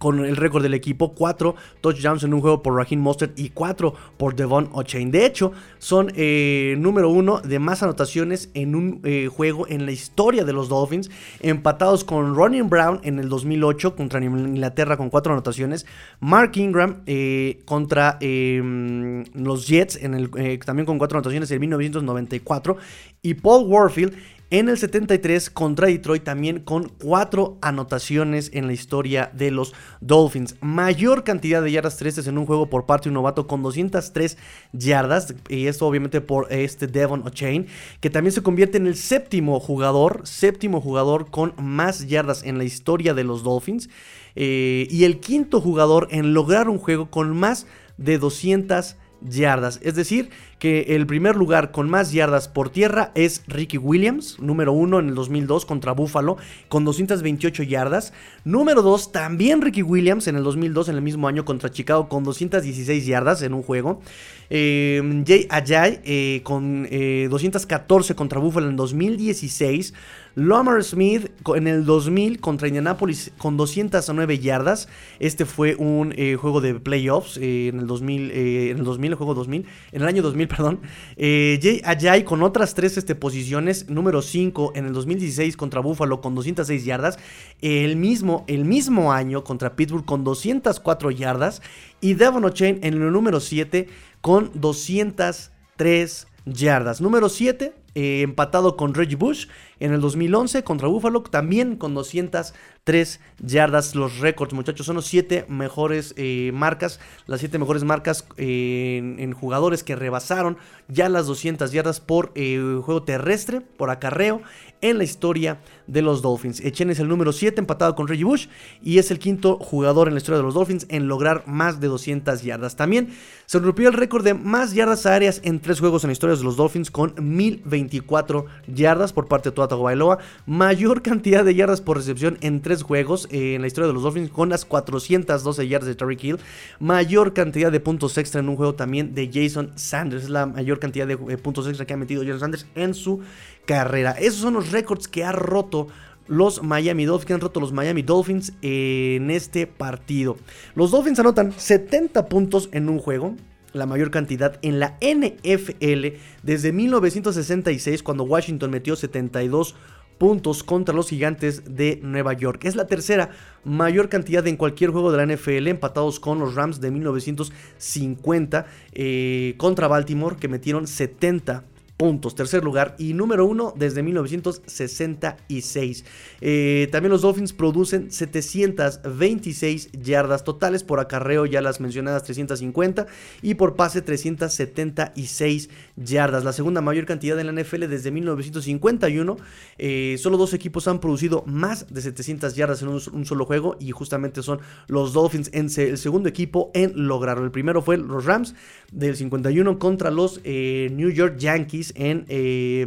Con 0.01 0.25
el 0.25 0.37
récord 0.37 0.63
del 0.63 0.73
equipo, 0.73 1.13
4 1.13 1.55
touchdowns 1.83 2.25
en 2.25 2.33
un 2.33 2.41
juego 2.41 2.63
por 2.63 2.75
Raheem 2.75 3.03
Mostert 3.03 3.39
y 3.39 3.51
4 3.51 3.93
por 4.17 4.35
Devon 4.35 4.71
O'Chain. 4.73 5.11
De 5.11 5.27
hecho, 5.27 5.53
son 5.79 6.11
eh, 6.17 6.75
número 6.79 7.11
1 7.11 7.43
de 7.43 7.59
más 7.59 7.83
anotaciones 7.83 8.49
en 8.55 8.75
un 8.75 9.03
eh, 9.05 9.29
juego 9.31 9.69
en 9.69 9.85
la 9.85 9.93
historia 9.93 10.45
de 10.45 10.55
los 10.55 10.71
Dolphins, 10.71 11.11
empatados 11.41 12.03
con 12.03 12.35
Ronnie 12.35 12.63
Brown 12.63 13.01
en 13.03 13.19
el 13.19 13.29
2008 13.29 13.95
contra 13.95 14.25
Inglaterra 14.25 14.97
con 14.97 15.11
4 15.11 15.35
anotaciones, 15.35 15.85
Mark 16.19 16.53
Ingram 16.57 17.03
eh, 17.05 17.61
contra 17.67 18.17
em, 18.23 19.25
los 19.35 19.69
Jets 19.69 19.97
en 19.97 20.15
el, 20.15 20.31
también 20.65 20.87
con 20.87 20.97
4 20.97 21.19
anotaciones 21.19 21.51
en 21.51 21.61
1994 21.61 22.79
y 23.21 23.35
Paul 23.35 23.67
Warfield 23.69 24.15
en 24.51 24.69
el 24.69 24.77
73 24.77 25.49
contra 25.51 25.87
Detroit 25.87 26.25
también 26.25 26.59
con 26.59 26.89
cuatro 26.89 27.57
anotaciones 27.63 28.51
en 28.53 28.67
la 28.67 28.73
historia 28.73 29.31
de 29.33 29.53
los 29.53 29.73
Dolphins. 30.01 30.57
Mayor 30.61 31.23
cantidad 31.23 31.63
de 31.63 31.71
yardas 31.71 31.97
terrestres 31.97 32.27
en 32.27 32.37
un 32.37 32.47
juego 32.47 32.69
por 32.69 32.85
parte 32.85 33.05
de 33.05 33.11
un 33.11 33.15
novato 33.15 33.47
con 33.47 33.63
203 33.63 34.37
yardas. 34.73 35.35
Y 35.49 35.69
esto 35.69 35.87
obviamente 35.87 36.21
por 36.21 36.53
este 36.53 36.89
Devon 36.89 37.25
O'Chain. 37.27 37.69
Que 38.01 38.11
también 38.11 38.33
se 38.33 38.43
convierte 38.43 38.79
en 38.79 38.89
el 38.89 38.97
séptimo 38.97 39.61
jugador. 39.61 40.23
Séptimo 40.25 40.81
jugador 40.81 41.31
con 41.31 41.55
más 41.57 42.09
yardas 42.09 42.43
en 42.43 42.59
la 42.59 42.65
historia 42.65 43.15
de 43.15 43.23
los 43.23 43.45
Dolphins. 43.45 43.89
Eh, 44.35 44.89
y 44.91 45.05
el 45.05 45.21
quinto 45.21 45.61
jugador 45.61 46.09
en 46.11 46.35
lograr 46.35 46.69
un 46.69 46.79
juego 46.79 47.09
con 47.09 47.37
más 47.37 47.67
de 47.99 48.19
200 48.19 48.97
yardas. 49.23 49.79
Es 49.83 49.95
decir, 49.95 50.31
que 50.61 50.95
el 50.95 51.07
primer 51.07 51.37
lugar 51.37 51.73
con 51.73 51.89
más 51.89 52.13
yardas 52.13 52.47
por 52.47 52.69
tierra 52.69 53.13
es 53.15 53.43
Ricky 53.49 53.79
Williams, 53.79 54.39
número 54.41 54.73
1 54.73 55.01
en 55.01 55.09
el 55.09 55.15
2002 55.15 55.65
contra 55.65 55.93
Buffalo, 55.93 56.37
con 56.69 56.85
228 56.85 57.63
yardas. 57.63 58.13
Número 58.45 58.83
2, 58.83 59.11
también 59.11 59.63
Ricky 59.63 59.83
Williams 59.83 60.29
en 60.29 60.37
el 60.37 60.45
2002, 60.45 60.91
en 60.91 60.97
el 60.97 61.03
mismo 61.03 61.29
año 61.29 61.47
contra 61.47 61.71
Chicago, 61.71 62.11
con 62.11 62.25
216 62.25 63.07
yardas 63.07 63.41
en 63.41 63.55
un 63.55 63.63
juego. 63.63 64.03
Eh, 64.51 65.25
Jay 65.27 65.47
Ajay 65.49 66.01
eh, 66.05 66.41
con 66.45 66.83
214 66.85 68.15
contra 68.15 68.39
Buffalo 68.39 68.67
en 68.67 68.73
el 68.73 68.77
2016. 68.77 69.95
Lomar 70.37 70.83
Smith 70.85 71.31
en 71.57 71.67
el 71.67 71.85
2000 71.85 72.41
contra 72.41 72.69
Indianapolis 72.69 73.33
con 73.37 73.57
209 73.57 74.39
yardas. 74.39 74.89
Este 75.19 75.45
fue 75.45 75.75
un 75.75 76.15
eh, 76.17 76.37
juego 76.37 76.61
de 76.61 76.75
playoffs 76.75 77.37
eh, 77.37 77.69
en 77.69 77.81
el 77.81 77.87
2000, 77.87 78.31
eh, 78.31 78.71
en 78.71 78.79
el 78.79 78.85
2000, 78.85 79.13
el 79.13 79.17
juego 79.17 79.35
2000, 79.35 79.67
en 79.93 80.03
el 80.03 80.09
año 80.09 80.23
2000, 80.23 80.49
perdón. 80.51 80.81
Jay 81.17 81.81
Ajay 81.85 82.25
con 82.25 82.43
otras 82.43 82.75
tres 82.75 82.99
este, 82.99 83.15
posiciones, 83.15 83.89
número 83.89 84.21
5 84.21 84.73
en 84.75 84.87
el 84.87 84.93
2016 84.93 85.57
contra 85.57 85.81
Buffalo 85.81 86.21
con 86.21 86.35
206 86.35 86.85
yardas. 86.85 87.19
El 87.63 87.97
mismo, 87.97 88.45
el 88.49 88.65
mismo 88.65 89.13
año 89.13 89.45
contra 89.45 89.77
Pittsburgh 89.77 90.05
con 90.05 90.25
204 90.25 91.11
yardas. 91.13 91.63
Y 92.01 92.15
Devon 92.15 92.45
O'Chain 92.45 92.81
en 92.83 92.95
el 92.95 93.13
número 93.13 93.41
7 93.41 93.89
con 94.21 94.51
203 94.55 96.27
yardas. 96.47 97.01
Número 97.01 97.29
7, 97.29 97.73
empatado 97.95 98.77
con 98.77 98.95
Reggie 98.95 99.17
Bush 99.17 99.47
en 99.81 99.93
el 99.93 100.01
2011 100.01 100.63
contra 100.63 100.89
Buffalo, 100.89 101.23
también 101.23 101.77
con 101.77 101.95
203 101.95 103.21
yardas. 103.39 103.95
Los 103.95 104.19
récords, 104.19 104.53
muchachos, 104.53 104.87
son 104.87 104.97
los 104.97 105.07
7 105.07 105.47
mejores 105.49 106.15
eh, 106.17 106.53
marcas, 106.55 107.01
las 107.27 107.41
7 107.41 107.59
mejores 107.59 107.83
marcas 107.83 108.27
eh, 108.37 109.17
en, 109.19 109.33
jugadores 109.33 109.83
que 109.83 109.97
rebasaron 109.97 110.59
ya 110.89 111.09
las 111.09 111.27
200 111.27 111.73
yardas 111.73 112.01
por 112.01 112.31
eh, 112.35 112.59
juego 112.85 113.03
terrestre, 113.03 113.61
por 113.61 113.91
acarreo, 113.91 114.43
en 114.83 114.99
la 114.99 115.05
historia 115.05 115.61
de 115.91 116.03
los 116.03 116.23
Dolphins. 116.23 116.61
Echen 116.61 116.91
es 116.91 117.01
el 117.01 117.09
número 117.09 117.33
7 117.33 117.61
empatado 117.61 117.95
con 117.95 118.09
Reggie 118.09 118.25
Bush 118.25 118.47
y 118.83 118.99
es 118.99 119.11
el 119.11 119.19
quinto 119.19 119.57
jugador 119.59 120.09
en 120.09 120.15
la 120.15 120.19
historia 120.19 120.39
de 120.39 120.45
los 120.45 120.55
Dolphins 120.55 120.87
en 120.89 121.09
lograr 121.09 121.45
más 121.47 121.81
de 121.81 121.89
200 121.89 122.43
yardas. 122.43 122.77
También 122.77 123.11
se 123.47 123.59
rompió 123.59 123.89
el 123.89 123.95
récord 123.95 124.25
de 124.25 124.35
más 124.35 124.75
yardas 124.75 125.07
aéreas 125.07 125.41
en 125.45 125.61
tres 125.61 125.81
juegos 125.81 126.05
en 126.05 126.09
la 126.09 126.13
historia 126.13 126.37
de 126.37 126.45
los 126.45 126.57
Dolphins 126.57 126.91
con 126.91 127.15
1024 127.19 128.47
yardas 128.69 129.13
por 129.13 129.27
parte 129.27 129.51
de 129.51 129.55
toda 129.55 129.75
Bailoa, 129.77 130.19
mayor 130.47 131.03
cantidad 131.11 131.45
de 131.45 131.55
yardas 131.55 131.81
por 131.81 131.97
recepción 131.97 132.39
en 132.41 132.63
tres 132.63 132.83
juegos 132.83 133.27
eh, 133.31 133.55
en 133.55 133.63
la 133.63 133.67
historia 133.67 133.89
de 133.89 133.95
los 133.95 134.03
Dolphins 134.03 134.31
con 134.31 134.49
las 134.49 134.65
412 134.65 135.67
yardas 135.67 135.89
de 135.89 135.95
Terry 135.95 136.19
Hill, 136.21 136.39
mayor 136.79 137.33
cantidad 137.33 137.73
de 137.73 137.81
puntos 137.81 138.17
extra 138.19 138.41
en 138.41 138.49
un 138.49 138.57
juego 138.57 138.75
también 138.75 139.15
de 139.15 139.31
Jason 139.33 139.73
Sanders, 139.75 140.25
es 140.25 140.31
la 140.31 140.47
mayor 140.47 140.79
cantidad 140.79 141.07
de 141.07 141.15
eh, 141.15 141.37
puntos 141.37 141.67
extra 141.67 141.87
que 141.87 141.95
ha 141.95 141.97
metido 141.97 142.23
Jason 142.23 142.41
Sanders 142.41 142.67
en 142.75 142.95
su 142.95 143.21
carrera. 143.67 144.13
Esos 144.13 144.41
son 144.41 144.55
los 144.55 144.73
récords 144.73 145.09
que 145.09 145.25
ha 145.25 145.33
roto 145.33 145.80
los 146.27 146.63
Miami 146.63 147.05
Dolphins, 147.07 147.27
que 147.27 147.35
han 147.35 147.41
roto 147.41 147.61
los 147.61 147.73
Miami 147.73 148.03
Dolphins 148.03 148.53
en 148.63 149.31
este 149.31 149.67
partido. 149.67 150.37
Los 150.75 150.93
Dolphins 150.93 151.19
anotan 151.19 151.53
70 151.53 152.27
puntos 152.27 152.69
en 152.73 152.89
un 152.89 152.99
juego, 152.99 153.35
la 153.73 153.87
mayor 153.87 154.11
cantidad 154.11 154.59
en 154.63 154.81
la 154.81 154.97
NFL 155.01 156.19
desde 156.43 156.73
1966 156.73 158.03
cuando 158.03 158.25
Washington 158.25 158.71
metió 158.71 158.97
72 158.97 159.75
puntos 160.19 160.63
contra 160.63 160.95
los 160.95 161.09
gigantes 161.09 161.63
de 161.75 161.99
Nueva 162.03 162.35
York. 162.35 162.67
Es 162.67 162.77
la 162.77 162.87
tercera 162.87 163.31
mayor 163.65 164.11
cantidad 164.11 164.47
en 164.47 164.59
cualquier 164.59 164.91
juego 164.91 165.11
de 165.11 165.17
la 165.25 165.35
NFL, 165.35 165.67
empatados 165.67 166.21
con 166.21 166.39
los 166.39 166.55
Rams 166.55 166.81
de 166.81 166.91
1950 166.91 168.67
eh, 168.93 169.55
contra 169.57 169.89
Baltimore, 169.89 170.37
que 170.37 170.49
metieron 170.49 170.87
70 170.87 171.65
puntos, 172.01 172.35
tercer 172.35 172.65
lugar 172.65 172.95
y 172.97 173.13
número 173.13 173.45
uno 173.45 173.75
desde 173.77 174.03
1966. 174.03 176.05
Eh, 176.41 176.89
también 176.91 177.13
los 177.13 177.21
Dolphins 177.21 177.53
producen 177.53 178.11
726 178.11 179.93
yardas 179.93 180.43
totales 180.43 180.83
por 180.83 180.99
acarreo, 180.99 181.45
ya 181.45 181.61
las 181.61 181.79
mencionadas 181.79 182.23
350 182.23 183.07
y 183.43 183.53
por 183.53 183.77
pase 183.77 184.01
376 184.01 185.69
yardas, 185.97 186.43
la 186.43 186.55
segunda 186.55 186.81
mayor 186.81 187.05
cantidad 187.05 187.39
en 187.39 187.55
la 187.55 187.63
NFL 187.63 187.89
desde 187.89 188.11
1951. 188.11 189.37
Eh, 189.77 190.17
solo 190.19 190.39
dos 190.39 190.55
equipos 190.55 190.89
han 190.89 191.01
producido 191.01 191.45
más 191.45 191.87
de 191.93 192.01
700 192.01 192.57
yardas 192.57 192.81
en 192.81 192.89
un, 192.89 193.27
solo 193.27 193.45
juego 193.45 193.77
y 193.79 193.91
justamente 193.91 194.43
son 194.43 194.61
los 194.87 195.13
Dolphins 195.13 195.51
en 195.53 195.69
el 195.77 195.99
segundo 195.99 196.31
equipo 196.31 196.71
en 196.73 197.07
lograrlo. 197.07 197.45
El 197.45 197.51
primero 197.51 197.83
fue 197.83 197.99
los 197.99 198.25
Rams 198.25 198.55
del 198.91 199.17
51 199.17 199.79
contra 199.79 200.11
los 200.11 200.41
eh, 200.45 200.89
New 200.95 201.11
York 201.11 201.37
Yankees 201.37 201.90
en 201.97 202.27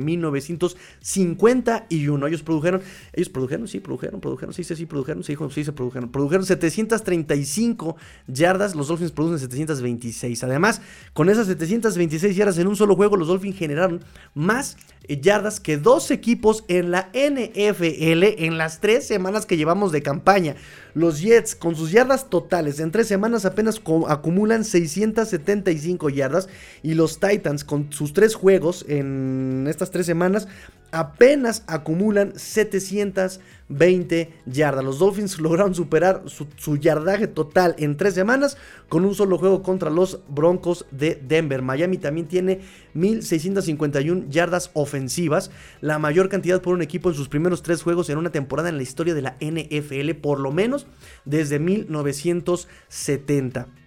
1951. 0.03 2.25
Eh, 2.25 2.29
ellos 2.29 2.43
produjeron, 2.43 2.81
ellos 3.13 3.29
produjeron, 3.29 3.67
sí, 3.67 3.79
produjeron, 3.79 4.19
produjeron, 4.19 4.53
sí, 4.53 4.63
sí, 4.63 4.75
sí, 4.75 4.85
produjeron, 4.85 5.23
sí, 5.23 5.35
sí, 5.51 5.63
se 5.63 5.71
produjeron. 5.71 6.11
Produjeron 6.11 6.45
735 6.45 7.95
yardas, 8.27 8.75
los 8.75 8.87
Dolphins 8.87 9.11
producen 9.11 9.39
726. 9.39 10.43
Además, 10.43 10.81
con 11.13 11.29
esas 11.29 11.47
726 11.47 12.35
yardas 12.35 12.57
en 12.57 12.67
un 12.67 12.75
solo 12.75 12.95
juego, 12.95 13.17
los 13.17 13.27
Dolphins 13.27 13.57
generaron 13.57 14.03
más 14.33 14.77
eh, 15.05 15.19
yardas 15.19 15.59
que 15.59 15.77
dos 15.77 16.11
equipos 16.11 16.63
en 16.67 16.91
la 16.91 17.09
NFL 17.13 18.43
en 18.43 18.57
las 18.57 18.79
tres 18.79 19.07
semanas 19.07 19.45
que 19.45 19.57
llevamos 19.57 19.91
de 19.91 20.01
campaña. 20.01 20.55
Los 20.93 21.21
Jets 21.21 21.56
con 21.56 21.75
sus 21.75 21.91
yardas 21.91 22.29
totales 22.29 22.79
en 22.79 22.91
tres 22.91 23.08
semanas 23.08 23.45
apenas 23.45 23.82
acumulan 24.08 24.63
675 24.63 26.10
yardas. 26.10 26.49
Y 26.82 26.93
los 26.93 27.19
Titans 27.19 27.63
con 27.63 27.91
sus 27.91 28.13
tres 28.13 28.36
juegos 28.36 28.86
en 28.88 29.65
estas 29.67 29.91
tres 29.91 30.06
semanas 30.06 30.47
apenas 30.93 31.65
acumulan 31.67 32.32
720 32.38 34.32
yardas. 34.45 34.86
Los 34.86 34.99
Dolphins 34.99 35.39
lograron 35.41 35.75
superar 35.75 36.23
su, 36.27 36.77
yardaje 36.77 37.27
total 37.27 37.75
en 37.79 37.97
tres 37.97 38.13
semanas 38.13 38.56
con 38.88 39.03
un 39.03 39.13
solo 39.15 39.38
juego 39.38 39.62
contra 39.63 39.89
los 39.89 40.21
Broncos 40.29 40.86
de 40.91 41.15
Denver. 41.15 41.62
Miami 41.62 41.97
también 41.97 42.27
tiene 42.27 42.62
1651 42.93 44.27
yardas 44.29 44.69
ofensivas, 44.73 45.51
la 45.82 45.99
mayor 45.99 46.29
cantidad 46.29 46.62
por 46.62 46.75
un 46.75 46.82
equipo 46.82 47.10
en 47.10 47.15
sus 47.15 47.27
primeros 47.27 47.62
tres 47.63 47.84
juegos 47.84 48.10
en 48.10 48.19
una 48.19 48.32
temporada 48.32 48.69
en 48.69 48.77
la 48.77 48.84
historia 48.84 49.15
de 49.15 49.23
la 49.23 49.36
NFL, 49.41 50.12
por 50.21 50.39
lo 50.39 50.51
menos 50.51 50.86
desde 51.25 51.60
1970. 51.60 53.82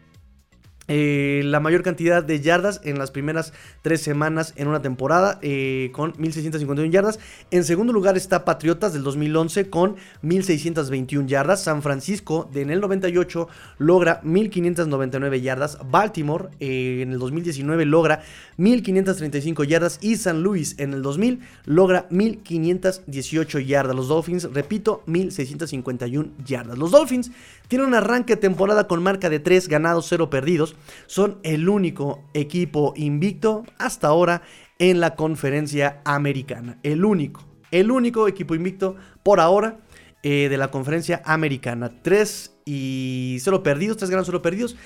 Eh, 0.88 1.42
la 1.44 1.59
mayor 1.59 1.83
cantidad 1.83 2.22
de 2.22 2.40
yardas 2.40 2.81
en 2.85 2.99
las 2.99 3.11
primeras 3.11 3.53
tres 3.83 4.03
semanas 4.03 4.53
en 4.57 4.68
una 4.68 4.83
temporada 4.83 5.38
eh, 5.42 5.90
con 5.92 6.14
1651 6.16 6.90
yardas. 6.92 7.18
En 7.51 7.64
segundo 7.64 7.92
lugar 7.92 8.16
está 8.16 8.44
Patriotas 8.44 8.92
del 8.92 9.03
2011 9.03 9.68
con 9.68 9.96
1621 10.22 11.27
yardas. 11.27 11.64
San 11.64 11.83
Francisco 11.83 12.49
de 12.53 12.62
en 12.62 12.70
el 12.70 12.81
98 12.81 13.49
logra 13.79 14.20
1599 14.22 15.40
yardas. 15.40 15.79
Baltimore 15.90 16.49
eh, 16.61 17.01
en 17.03 17.12
el 17.12 17.18
2019 17.18 17.85
logra 17.85 18.22
1535 18.57 19.64
yardas. 19.64 19.99
Y 20.03 20.16
San 20.16 20.42
Luis 20.42 20.77
en 20.79 20.92
el 20.92 21.03
2000 21.03 21.40
logra 21.64 22.07
1518 22.11 23.59
yardas. 23.61 23.96
Los 23.96 24.09
Dolphins, 24.09 24.44
repito, 24.53 25.03
1651 25.07 26.31
yardas. 26.44 26.79
Los 26.79 26.92
Dolphins 26.92 27.31
tienen 27.68 27.88
un 27.88 27.94
arranque 27.94 28.35
de 28.35 28.40
temporada 28.40 28.87
con 28.87 29.02
marca 29.02 29.29
de 29.29 29.40
3 29.40 29.68
ganados, 29.68 30.07
0 30.09 30.31
perdidos 30.31 30.76
son 31.07 31.38
el 31.42 31.68
único 31.68 32.24
equipo 32.35 32.92
invicto 32.96 33.64
hasta 33.79 34.09
ahora 34.09 34.42
en 34.79 35.00
la 35.00 35.14
conferencia 35.14 36.00
americana. 36.05 36.79
El 36.83 37.05
único, 37.05 37.44
el 37.70 37.90
único 37.90 38.29
equipo 38.29 38.55
invicto 38.55 38.96
por 39.22 39.40
ahora 39.40 39.79
eh, 40.22 40.48
de 40.48 40.57
la 40.57 40.70
conferencia 40.70 41.22
americana. 41.24 42.02
3 42.02 42.59
y 42.64 43.38
0 43.40 43.62
perdidos, 43.62 43.96
3 43.96 44.11
ganados, 44.11 44.26
0 44.26 44.42
perdidos. 44.42 44.76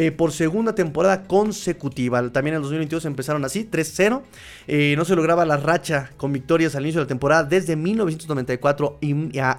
Eh, 0.00 0.12
por 0.12 0.30
segunda 0.30 0.76
temporada 0.76 1.24
consecutiva. 1.24 2.20
También 2.30 2.54
en 2.54 2.58
el 2.58 2.62
2022 2.62 3.04
empezaron 3.04 3.44
así, 3.44 3.64
3-0. 3.68 4.22
Eh, 4.68 4.94
no 4.96 5.04
se 5.04 5.16
lograba 5.16 5.44
la 5.44 5.56
racha 5.56 6.12
con 6.16 6.32
victorias 6.32 6.76
al 6.76 6.84
inicio 6.84 7.00
de 7.00 7.06
la 7.06 7.08
temporada 7.08 7.42
desde 7.42 7.74
1994 7.74 9.00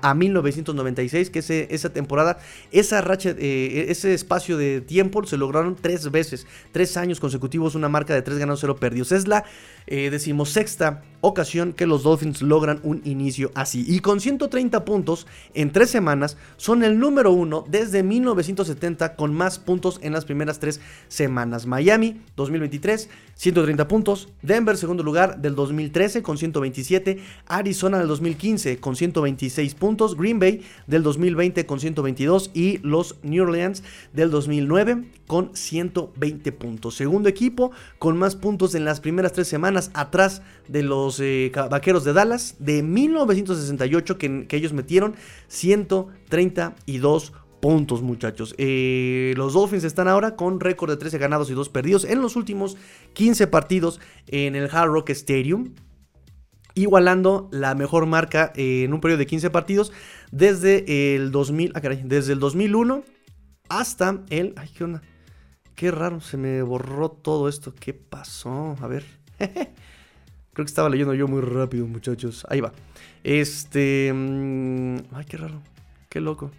a, 0.01 0.13
1996, 0.13 1.29
que 1.29 1.67
esa 1.69 1.89
temporada, 1.89 2.37
esa 2.71 3.01
racha, 3.01 3.35
eh, 3.37 3.87
ese 3.89 4.13
espacio 4.13 4.55
de 4.55 4.79
tiempo 4.79 5.25
se 5.25 5.35
lograron 5.35 5.75
tres 5.75 6.09
veces, 6.09 6.47
tres 6.71 6.95
años 6.95 7.19
consecutivos, 7.19 7.75
una 7.75 7.89
marca 7.89 8.13
de 8.13 8.21
3 8.21 8.37
ganados, 8.37 8.61
0 8.61 8.77
perdidos. 8.77 9.11
Es 9.11 9.27
la 9.27 9.43
decimosexta 9.87 11.01
ocasión 11.21 11.73
que 11.73 11.87
los 11.87 12.03
Dolphins 12.03 12.41
logran 12.41 12.79
un 12.83 13.01
inicio 13.03 13.51
así. 13.55 13.83
Y 13.87 13.99
con 13.99 14.21
130 14.21 14.85
puntos 14.85 15.27
en 15.53 15.71
tres 15.71 15.89
semanas, 15.89 16.37
son 16.57 16.83
el 16.83 16.99
número 16.99 17.31
uno 17.31 17.65
desde 17.67 18.03
1970 18.03 19.15
con 19.15 19.33
más 19.33 19.59
puntos 19.59 19.99
en 20.01 20.13
las 20.13 20.28
primeras 20.29 20.59
tres 20.59 20.79
semanas. 21.07 21.65
Miami, 21.65 22.21
2023, 22.35 23.09
130 23.33 23.87
puntos. 23.87 24.29
Denver, 24.43 24.77
segundo 24.77 25.01
lugar 25.01 25.41
del 25.41 25.55
2013 25.55 26.21
con 26.21 26.37
127. 26.37 27.17
Arizona 27.47 27.97
del 27.97 28.07
2015 28.07 28.79
con 28.79 28.95
126 28.95 29.73
puntos. 29.73 30.15
Green 30.15 30.37
Bay 30.37 30.61
del 30.85 31.01
2020 31.01 31.65
con 31.65 31.79
122. 31.79 32.51
Y 32.53 32.77
los 32.83 33.15
New 33.23 33.43
Orleans 33.43 33.81
del 34.13 34.29
2009 34.29 35.05
con 35.25 35.49
120 35.55 36.51
puntos. 36.51 36.93
Segundo 36.93 37.27
equipo 37.27 37.71
con 37.97 38.15
más 38.15 38.35
puntos 38.35 38.75
en 38.75 38.85
las 38.85 38.99
primeras 38.99 39.33
tres 39.33 39.47
semanas 39.47 39.89
atrás 39.95 40.43
de 40.67 40.83
los 40.83 41.19
eh, 41.19 41.51
Vaqueros 41.71 42.03
de 42.03 42.13
Dallas 42.13 42.57
de 42.59 42.83
1968 42.83 44.19
que, 44.19 44.45
que 44.47 44.57
ellos 44.57 44.73
metieron 44.73 45.15
132 45.47 47.31
puntos, 47.31 47.48
muchachos. 47.61 48.55
Eh, 48.57 49.33
los 49.35 49.53
Dolphins 49.53 49.83
están 49.83 50.07
ahora 50.07 50.35
con 50.35 50.59
récord 50.59 50.89
de 50.89 50.97
13 50.97 51.17
ganados 51.17 51.49
y 51.49 51.53
2 51.53 51.69
perdidos 51.69 52.05
en 52.05 52.21
los 52.21 52.35
últimos 52.35 52.77
15 53.13 53.47
partidos 53.47 53.99
en 54.27 54.55
el 54.55 54.69
Hard 54.71 54.89
Rock 54.91 55.09
Stadium. 55.11 55.73
Igualando 56.75 57.49
la 57.51 57.75
mejor 57.75 58.05
marca 58.05 58.53
en 58.55 58.93
un 58.93 59.01
periodo 59.01 59.19
de 59.19 59.25
15 59.25 59.49
partidos 59.49 59.91
desde 60.31 61.15
el 61.15 61.31
2000, 61.31 61.73
ah, 61.75 61.81
desde 61.81 62.33
el 62.33 62.39
2001 62.39 63.03
hasta 63.67 64.23
el, 64.29 64.53
ay, 64.55 64.69
qué 64.75 64.83
onda, 64.83 65.01
qué 65.75 65.91
raro, 65.91 66.21
se 66.21 66.37
me 66.37 66.61
borró 66.61 67.09
todo 67.09 67.49
esto, 67.49 67.73
¿qué 67.77 67.93
pasó? 67.93 68.75
A 68.81 68.87
ver, 68.87 69.05
creo 69.37 69.65
que 70.53 70.61
estaba 70.63 70.89
leyendo 70.89 71.13
yo 71.13 71.27
muy 71.27 71.41
rápido, 71.41 71.85
muchachos, 71.85 72.45
ahí 72.49 72.61
va. 72.61 72.71
Este, 73.23 74.11
mm, 74.13 75.13
ay, 75.13 75.25
qué 75.27 75.37
raro, 75.37 75.61
qué 76.09 76.21
loco. 76.21 76.51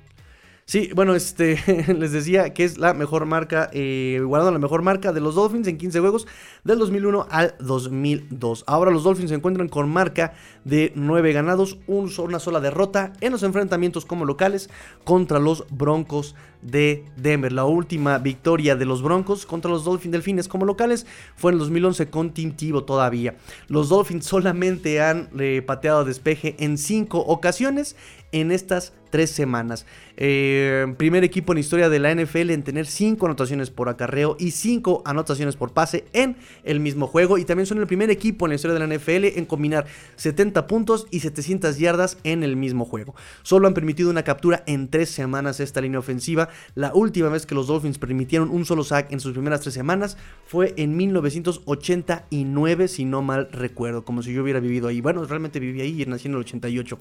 Sí, 0.70 0.88
bueno, 0.94 1.16
este, 1.16 1.58
les 1.98 2.12
decía 2.12 2.54
que 2.54 2.62
es 2.62 2.78
la 2.78 2.94
mejor 2.94 3.26
marca, 3.26 3.70
eh, 3.72 4.20
guardando 4.24 4.52
la 4.52 4.60
mejor 4.60 4.82
marca 4.82 5.12
de 5.12 5.18
los 5.18 5.34
Dolphins 5.34 5.66
en 5.66 5.78
15 5.78 5.98
juegos 5.98 6.28
del 6.62 6.78
2001 6.78 7.26
al 7.28 7.56
2002. 7.58 8.62
Ahora 8.68 8.92
los 8.92 9.02
Dolphins 9.02 9.30
se 9.30 9.34
encuentran 9.34 9.68
con 9.68 9.90
marca 9.90 10.32
de 10.64 10.92
9 10.94 11.32
ganados, 11.32 11.78
una 11.86 12.38
sola 12.38 12.60
derrota 12.60 13.12
en 13.20 13.32
los 13.32 13.42
enfrentamientos 13.42 14.04
como 14.04 14.24
locales 14.24 14.70
contra 15.04 15.38
los 15.38 15.64
Broncos 15.70 16.34
de 16.62 17.04
Denver. 17.16 17.52
La 17.52 17.64
última 17.64 18.18
victoria 18.18 18.76
de 18.76 18.84
los 18.84 19.02
Broncos 19.02 19.46
contra 19.46 19.70
los 19.70 19.84
Dolphins 19.84 20.12
Delfines 20.12 20.48
como 20.48 20.66
locales 20.66 21.06
fue 21.36 21.52
en 21.52 21.54
el 21.54 21.60
2011 21.60 22.10
con 22.10 22.32
Tim 22.32 22.54
todavía. 22.86 23.36
Los 23.68 23.88
Dolphins 23.88 24.26
solamente 24.26 25.00
han 25.00 25.28
eh, 25.38 25.62
pateado 25.66 26.04
despeje 26.04 26.56
en 26.58 26.78
5 26.78 27.18
ocasiones 27.18 27.96
en 28.32 28.52
estas 28.52 28.92
tres 29.10 29.30
semanas. 29.30 29.86
Eh, 30.16 30.94
primer 30.96 31.24
equipo 31.24 31.52
en 31.52 31.58
historia 31.58 31.88
de 31.88 31.98
la 31.98 32.14
NFL 32.14 32.50
en 32.50 32.62
tener 32.62 32.86
5 32.86 33.26
anotaciones 33.26 33.70
por 33.70 33.88
acarreo 33.88 34.36
y 34.38 34.52
5 34.52 35.02
anotaciones 35.04 35.56
por 35.56 35.72
pase 35.72 36.04
en 36.12 36.36
el 36.62 36.80
mismo 36.80 37.06
juego. 37.06 37.38
Y 37.38 37.44
también 37.44 37.66
son 37.66 37.78
el 37.78 37.86
primer 37.86 38.10
equipo 38.10 38.46
en 38.46 38.50
la 38.50 38.56
historia 38.56 38.78
de 38.78 38.86
la 38.86 38.94
NFL 38.94 39.38
en 39.38 39.46
combinar 39.46 39.86
70 40.16 40.49
puntos 40.52 41.06
y 41.10 41.20
700 41.20 41.78
yardas 41.78 42.18
en 42.24 42.42
el 42.42 42.56
mismo 42.56 42.84
juego. 42.84 43.14
Solo 43.42 43.68
han 43.68 43.74
permitido 43.74 44.10
una 44.10 44.24
captura 44.24 44.62
en 44.66 44.88
3 44.88 45.08
semanas 45.08 45.60
esta 45.60 45.80
línea 45.80 45.98
ofensiva. 45.98 46.48
La 46.74 46.92
última 46.94 47.28
vez 47.28 47.46
que 47.46 47.54
los 47.54 47.68
Dolphins 47.68 47.98
permitieron 47.98 48.50
un 48.50 48.64
solo 48.64 48.84
sack 48.84 49.12
en 49.12 49.20
sus 49.20 49.32
primeras 49.32 49.60
3 49.60 49.72
semanas 49.72 50.16
fue 50.46 50.74
en 50.76 50.96
1989, 50.96 52.88
si 52.88 53.04
no 53.04 53.22
mal 53.22 53.48
recuerdo, 53.52 54.04
como 54.04 54.22
si 54.22 54.32
yo 54.32 54.42
hubiera 54.42 54.60
vivido 54.60 54.88
ahí. 54.88 55.00
Bueno, 55.00 55.24
realmente 55.24 55.60
viví 55.60 55.80
ahí 55.80 56.02
y 56.02 56.06
nací 56.06 56.28
en 56.28 56.34
el 56.34 56.40
88. 56.40 56.98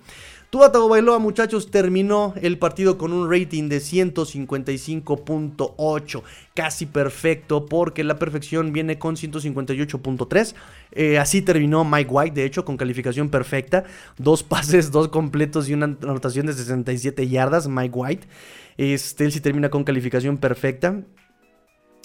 Tua 0.49 0.69
Bailoa, 0.69 1.19
muchachos, 1.19 1.69
terminó 1.71 2.33
el 2.41 2.57
partido 2.57 2.97
con 2.97 3.13
un 3.13 3.31
rating 3.31 3.69
de 3.69 3.79
155.8, 3.79 6.23
casi 6.60 6.86
perfecto, 6.86 7.67
porque 7.67 8.04
la 8.04 8.19
perfección 8.19 8.74
viene 8.74 9.00
con 9.00 9.15
158.3. 9.15 10.56
Eh, 10.91 11.17
así 11.17 11.41
terminó 11.41 11.86
Mike 11.86 12.10
White, 12.12 12.36
de 12.36 12.43
hecho, 12.43 12.65
con 12.65 12.76
calificación 12.76 13.30
perfecta. 13.30 13.86
Dos 14.17 14.43
pases, 14.43 14.91
dos 14.91 15.08
completos 15.08 15.69
y 15.69 15.74
una 15.74 15.86
anotación 15.86 16.48
de 16.48 16.52
67 16.52 17.30
yardas, 17.30 17.69
Mike 17.69 17.98
White. 17.98 18.28
Este, 18.76 19.24
él 19.24 19.32
sí 19.32 19.39
termina 19.39 19.69
con 19.69 19.86
calificación 19.86 20.38
perfecta. 20.38 21.02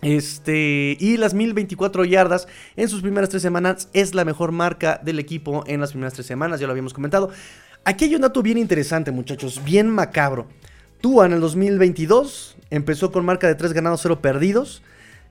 Este, 0.03 0.97
y 1.01 1.17
las 1.17 1.35
1024 1.35 2.05
yardas 2.05 2.47
en 2.77 2.88
sus 2.88 3.03
primeras 3.03 3.31
tres 3.31 3.43
semanas 3.43 3.88
es 3.93 4.14
la 4.14 4.25
mejor 4.25 4.53
marca 4.53 5.01
del 5.03 5.19
equipo 5.19 5.64
en 5.67 5.81
las 5.81 5.90
primeras 5.90 6.14
tres 6.14 6.29
semanas, 6.29 6.61
ya 6.61 6.69
lo 6.69 6.71
habíamos 6.71 6.95
comentado. 6.95 7.31
Aquí 7.85 8.05
hay 8.05 8.14
un 8.14 8.21
dato 8.21 8.40
bien 8.40 8.59
interesante, 8.59 9.11
muchachos, 9.11 9.61
bien 9.64 9.90
macabro. 9.90 10.47
Tua 11.01 11.27
en 11.27 11.33
el 11.33 11.40
2022 11.40 12.54
empezó 12.75 13.13
con 13.13 13.25
marca 13.25 13.47
de 13.47 13.55
3 13.55 13.73
ganados, 13.73 14.01
0 14.03 14.21
perdidos. 14.21 14.83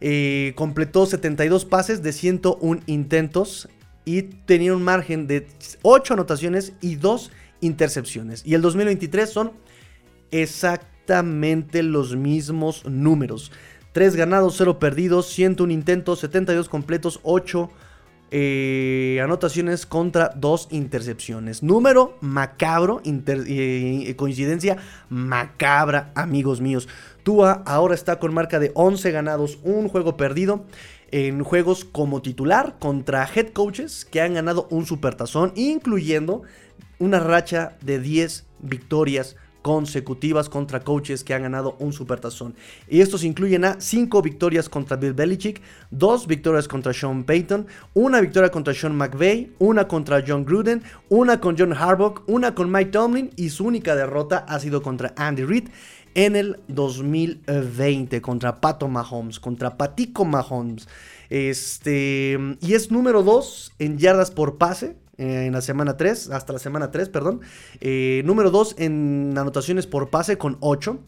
Eh, 0.01 0.53
completó 0.55 1.05
72 1.05 1.65
pases 1.65 2.01
de 2.01 2.11
101 2.11 2.81
intentos 2.87 3.69
y 4.05 4.23
tenía 4.23 4.73
un 4.73 4.83
margen 4.83 5.27
de 5.27 5.47
8 5.81 6.13
anotaciones 6.13 6.73
y 6.81 6.95
2 6.95 7.31
intercepciones. 7.61 8.43
Y 8.45 8.53
el 8.53 8.61
2023 8.61 9.29
son 9.29 9.51
exactamente 10.31 11.83
los 11.83 12.15
mismos 12.15 12.85
números. 12.85 13.51
3 13.91 14.15
ganados, 14.15 14.55
0 14.57 14.79
perdidos, 14.79 15.27
101 15.27 15.71
intentos, 15.71 16.19
72 16.19 16.67
completos, 16.69 17.19
8 17.23 17.69
eh, 18.35 19.19
anotaciones 19.23 19.85
contra 19.85 20.33
dos 20.35 20.67
intercepciones. 20.71 21.61
Número 21.61 22.17
macabro, 22.19 22.99
eh, 23.05 24.15
coincidencia 24.17 24.77
macabra, 25.07 26.11
amigos 26.15 26.59
míos. 26.59 26.89
Tua 27.23 27.63
ahora 27.65 27.95
está 27.95 28.19
con 28.19 28.33
marca 28.33 28.59
de 28.59 28.71
11 28.75 29.11
ganados, 29.11 29.57
un 29.63 29.87
juego 29.87 30.17
perdido 30.17 30.65
en 31.11 31.43
juegos 31.43 31.85
como 31.85 32.21
titular 32.21 32.77
contra 32.79 33.27
head 33.33 33.49
coaches 33.49 34.05
que 34.05 34.21
han 34.21 34.33
ganado 34.33 34.67
un 34.69 34.85
supertazón, 34.85 35.53
incluyendo 35.55 36.41
una 36.99 37.19
racha 37.19 37.77
de 37.81 37.99
10 37.99 38.45
victorias 38.59 39.35
consecutivas 39.63 40.49
contra 40.49 40.81
coaches 40.81 41.23
que 41.23 41.33
han 41.33 41.43
ganado 41.43 41.75
un 41.79 41.93
supertazón. 41.93 42.53
Y 42.89 43.01
estos 43.01 43.23
incluyen 43.23 43.63
a 43.63 43.79
5 43.79 44.21
victorias 44.21 44.69
contra 44.69 44.97
Bill 44.97 45.13
Belichick, 45.13 45.61
2 45.91 46.27
victorias 46.27 46.67
contra 46.67 46.93
Sean 46.93 47.23
Payton, 47.23 47.65
una 47.93 48.19
victoria 48.19 48.51
contra 48.51 48.73
Sean 48.73 48.95
McVay, 48.95 49.53
una 49.59 49.87
contra 49.87 50.23
John 50.27 50.45
Gruden, 50.45 50.83
una 51.09 51.39
con 51.39 51.55
John 51.57 51.73
Harbaugh, 51.73 52.23
una 52.27 52.53
con 52.53 52.71
Mike 52.71 52.91
Tomlin 52.91 53.31
y 53.37 53.49
su 53.49 53.65
única 53.65 53.95
derrota 53.95 54.45
ha 54.47 54.59
sido 54.59 54.81
contra 54.81 55.13
Andy 55.15 55.45
Reid 55.45 55.69
en 56.15 56.35
el 56.35 56.59
2020 56.67 58.21
contra 58.21 58.61
Pato 58.61 58.87
Mahomes, 58.87 59.39
contra 59.39 59.77
Patico 59.77 60.25
Mahomes. 60.25 60.87
Este, 61.29 62.37
y 62.61 62.73
es 62.73 62.91
número 62.91 63.23
2 63.23 63.73
en 63.79 63.97
yardas 63.97 64.31
por 64.31 64.57
pase, 64.57 64.95
en 65.17 65.53
la 65.53 65.61
semana 65.61 65.95
3, 65.95 66.31
hasta 66.31 66.53
la 66.53 66.59
semana 66.59 66.91
3, 66.91 67.09
perdón. 67.09 67.41
Eh, 67.81 68.23
número 68.25 68.51
2 68.51 68.75
en 68.79 69.33
anotaciones 69.37 69.87
por 69.87 70.09
pase 70.09 70.37
con 70.37 70.57
8. 70.59 70.99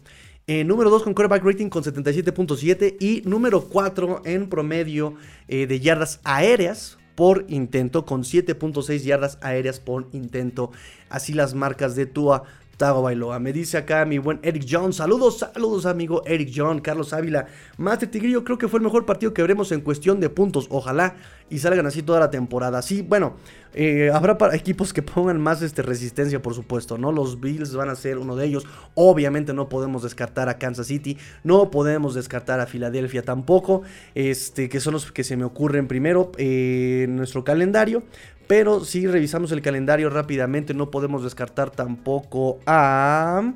Eh, 0.47 0.63
número 0.63 0.91
2 0.91 1.03
con 1.03 1.13
quarterback 1.15 1.43
rating 1.43 1.69
con 1.69 1.83
77.7 1.83 2.97
y 2.99 3.23
número 3.25 3.61
4 3.63 4.21
en 4.25 4.47
promedio 4.47 5.15
eh, 5.47 5.65
de 5.65 5.79
yardas 5.79 6.19
aéreas 6.23 6.99
por 7.15 7.45
intento 7.47 8.05
con 8.05 8.21
7.6 8.23 8.99
yardas 8.99 9.39
aéreas 9.41 9.79
por 9.79 10.07
intento. 10.11 10.71
Así 11.09 11.33
las 11.33 11.55
marcas 11.55 11.95
de 11.95 12.05
Tua 12.05 12.43
Tago 12.77 13.01
Bailoa. 13.01 13.39
Me 13.39 13.53
dice 13.53 13.77
acá 13.77 14.05
mi 14.05 14.17
buen 14.17 14.39
Eric 14.43 14.65
John. 14.69 14.93
Saludos, 14.93 15.39
saludos, 15.39 15.85
amigo 15.85 16.23
Eric 16.25 16.51
John, 16.55 16.79
Carlos 16.79 17.13
Ávila. 17.13 17.47
Master 17.77 18.09
Tigrillo, 18.09 18.43
creo 18.43 18.57
que 18.57 18.67
fue 18.67 18.79
el 18.79 18.83
mejor 18.83 19.05
partido 19.05 19.33
que 19.33 19.41
veremos 19.41 19.71
en 19.71 19.81
cuestión 19.81 20.19
de 20.19 20.29
puntos. 20.29 20.67
Ojalá 20.69 21.15
y 21.49 21.59
salgan 21.59 21.85
así 21.85 22.01
toda 22.01 22.19
la 22.19 22.31
temporada. 22.31 22.81
Sí, 22.81 23.01
bueno, 23.03 23.35
eh, 23.73 24.09
habrá 24.11 24.37
para 24.37 24.55
equipos 24.55 24.93
que 24.93 25.01
pongan 25.01 25.39
más 25.39 25.61
este, 25.61 25.81
resistencia, 25.81 26.41
por 26.41 26.55
supuesto, 26.55 26.97
¿no? 26.97 27.11
Los 27.11 27.39
Bills 27.39 27.75
van 27.75 27.89
a 27.89 27.95
ser 27.95 28.17
uno 28.17 28.35
de 28.35 28.45
ellos. 28.45 28.65
Obviamente 28.95 29.53
no 29.53 29.69
podemos 29.69 30.01
descartar 30.03 30.49
a 30.49 30.57
Kansas 30.57 30.87
City. 30.87 31.17
No 31.43 31.69
podemos 31.69 32.15
descartar 32.15 32.59
a 32.59 32.65
Filadelfia 32.65 33.21
tampoco. 33.21 33.83
Este, 34.15 34.69
que 34.69 34.79
son 34.79 34.93
los 34.93 35.11
que 35.11 35.23
se 35.23 35.37
me 35.37 35.43
ocurren 35.43 35.87
primero 35.87 36.31
eh, 36.37 37.03
en 37.03 37.15
nuestro 37.15 37.43
calendario. 37.43 38.03
Pero 38.47 38.85
si 38.85 39.07
revisamos 39.07 39.51
el 39.51 39.61
calendario 39.61 40.09
rápidamente, 40.09 40.73
no 40.73 40.91
podemos 40.91 41.23
descartar 41.23 41.71
tampoco 41.71 42.59
a 42.65 43.53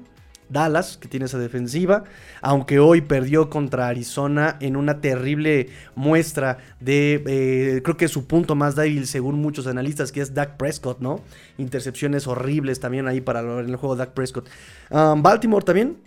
Dallas, 0.49 0.97
que 0.97 1.07
tiene 1.07 1.27
esa 1.27 1.37
defensiva. 1.37 2.03
Aunque 2.41 2.79
hoy 2.79 3.01
perdió 3.01 3.49
contra 3.49 3.87
Arizona 3.87 4.57
en 4.59 4.75
una 4.75 4.99
terrible 4.99 5.69
muestra 5.95 6.57
de, 6.79 7.23
eh, 7.27 7.81
creo 7.83 7.97
que 7.97 8.07
su 8.07 8.25
punto 8.25 8.55
más 8.55 8.75
débil, 8.75 9.05
según 9.07 9.41
muchos 9.41 9.67
analistas, 9.67 10.11
que 10.11 10.21
es 10.21 10.33
Dak 10.33 10.57
Prescott, 10.57 10.99
¿no? 10.99 11.21
Intercepciones 11.57 12.27
horribles 12.27 12.79
también 12.79 13.07
ahí 13.07 13.21
para 13.21 13.41
el 13.59 13.75
juego 13.75 13.95
Dak 13.95 14.11
Prescott. 14.11 14.47
Um, 14.89 15.21
Baltimore 15.21 15.63
también 15.63 15.97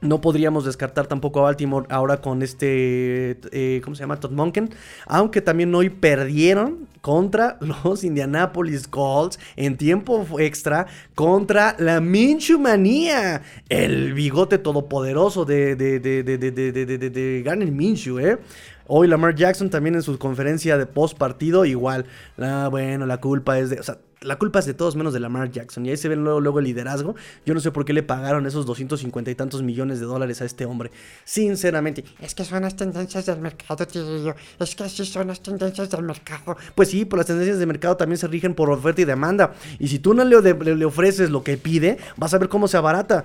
no 0.00 0.20
podríamos 0.20 0.64
descartar 0.64 1.08
tampoco 1.08 1.40
a 1.40 1.42
Baltimore 1.42 1.86
ahora 1.90 2.20
con 2.20 2.42
este, 2.42 3.36
eh, 3.50 3.80
¿cómo 3.82 3.96
se 3.96 4.00
llama? 4.04 4.20
Todd 4.20 4.30
Monken. 4.30 4.70
Aunque 5.06 5.40
también 5.40 5.74
hoy 5.74 5.90
perdieron 5.90 6.86
contra 7.00 7.58
los 7.84 8.04
Indianapolis 8.04 8.86
Colts 8.86 9.40
en 9.56 9.76
tiempo 9.76 10.24
extra 10.38 10.86
contra 11.16 11.74
la 11.80 12.00
Minshew 12.00 12.60
Manía. 12.60 13.42
El 13.68 14.14
bigote 14.14 14.58
todopoderoso 14.58 15.44
de, 15.44 15.74
de, 15.74 15.98
de, 15.98 16.22
de 16.22 17.42
Garner 17.44 17.68
¿eh? 17.68 18.38
Hoy 18.86 19.08
Lamar 19.08 19.34
Jackson 19.34 19.68
también 19.68 19.96
en 19.96 20.02
su 20.02 20.16
conferencia 20.16 20.78
de 20.78 20.86
post 20.86 21.18
partido, 21.18 21.64
igual. 21.64 22.06
Ah, 22.38 22.68
bueno, 22.70 23.04
la 23.04 23.20
culpa 23.20 23.58
es 23.58 23.68
de. 23.70 23.80
O 23.80 23.82
sea, 23.82 23.98
la 24.20 24.36
culpa 24.36 24.58
es 24.58 24.66
de 24.66 24.74
todos 24.74 24.96
menos 24.96 25.12
de 25.12 25.20
Lamar 25.20 25.50
Jackson. 25.50 25.86
Y 25.86 25.90
ahí 25.90 25.96
se 25.96 26.08
ve 26.08 26.16
luego, 26.16 26.40
luego 26.40 26.58
el 26.58 26.64
liderazgo. 26.64 27.14
Yo 27.46 27.54
no 27.54 27.60
sé 27.60 27.70
por 27.70 27.84
qué 27.84 27.92
le 27.92 28.02
pagaron 28.02 28.46
esos 28.46 28.66
250 28.66 29.30
y 29.30 29.34
tantos 29.34 29.62
millones 29.62 30.00
de 30.00 30.06
dólares 30.06 30.42
a 30.42 30.44
este 30.44 30.64
hombre. 30.64 30.90
Sinceramente. 31.24 32.04
Es 32.20 32.34
que 32.34 32.44
son 32.44 32.62
las 32.62 32.76
tendencias 32.76 33.26
del 33.26 33.40
mercado, 33.40 33.86
tío. 33.86 34.34
Es 34.58 34.74
que 34.74 34.88
sí 34.88 35.04
son 35.04 35.28
las 35.28 35.40
tendencias 35.40 35.90
del 35.90 36.02
mercado. 36.02 36.56
Pues 36.74 36.88
sí, 36.88 37.04
por 37.04 37.18
las 37.18 37.26
tendencias 37.26 37.58
de 37.58 37.66
mercado 37.66 37.96
también 37.96 38.18
se 38.18 38.26
rigen 38.26 38.54
por 38.54 38.70
oferta 38.70 39.00
y 39.00 39.04
demanda. 39.04 39.54
Y 39.78 39.88
si 39.88 39.98
tú 39.98 40.14
no 40.14 40.24
le, 40.24 40.40
le, 40.40 40.74
le 40.74 40.84
ofreces 40.84 41.30
lo 41.30 41.44
que 41.44 41.56
pide, 41.56 41.98
vas 42.16 42.34
a 42.34 42.38
ver 42.38 42.48
cómo 42.48 42.68
se 42.68 42.76
abarata. 42.76 43.24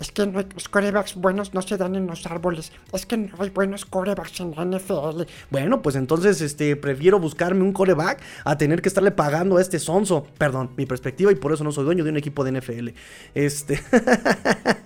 Es 0.00 0.12
que 0.12 0.26
no 0.26 0.38
hay, 0.38 0.46
los 0.54 0.68
corebacks 0.68 1.16
buenos 1.16 1.54
no 1.54 1.62
se 1.62 1.76
dan 1.76 1.96
en 1.96 2.06
los 2.06 2.24
árboles. 2.26 2.72
Es 2.92 3.04
que 3.04 3.16
no 3.16 3.34
hay 3.40 3.50
buenos 3.50 3.84
corebacks 3.84 4.40
en 4.40 4.54
la 4.54 4.64
NFL. 4.64 5.22
Bueno, 5.50 5.82
pues 5.82 5.96
entonces 5.96 6.40
este, 6.40 6.76
prefiero 6.76 7.18
buscarme 7.18 7.62
un 7.62 7.72
coreback 7.72 8.20
a 8.44 8.56
tener 8.56 8.80
que 8.80 8.88
estarle 8.88 9.10
pagando 9.10 9.56
a 9.56 9.60
este 9.60 9.78
sonso. 9.80 10.26
Perdón, 10.38 10.70
mi 10.76 10.86
perspectiva 10.86 11.32
y 11.32 11.34
por 11.34 11.52
eso 11.52 11.64
no 11.64 11.72
soy 11.72 11.84
dueño 11.84 12.04
de 12.04 12.10
un 12.10 12.16
equipo 12.16 12.44
de 12.44 12.52
NFL. 12.52 12.88
Este. 13.34 13.80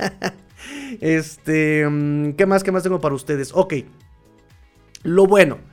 este. 1.01 1.87
mm, 1.89 2.33
¿Qué 2.33 2.47
más? 2.47 2.63
¿Qué 2.63 2.73
más 2.73 2.83
tengo 2.83 3.01
para 3.01 3.15
ustedes? 3.15 3.51
Ok. 3.53 3.75
Lo 5.03 5.27
bueno. 5.27 5.72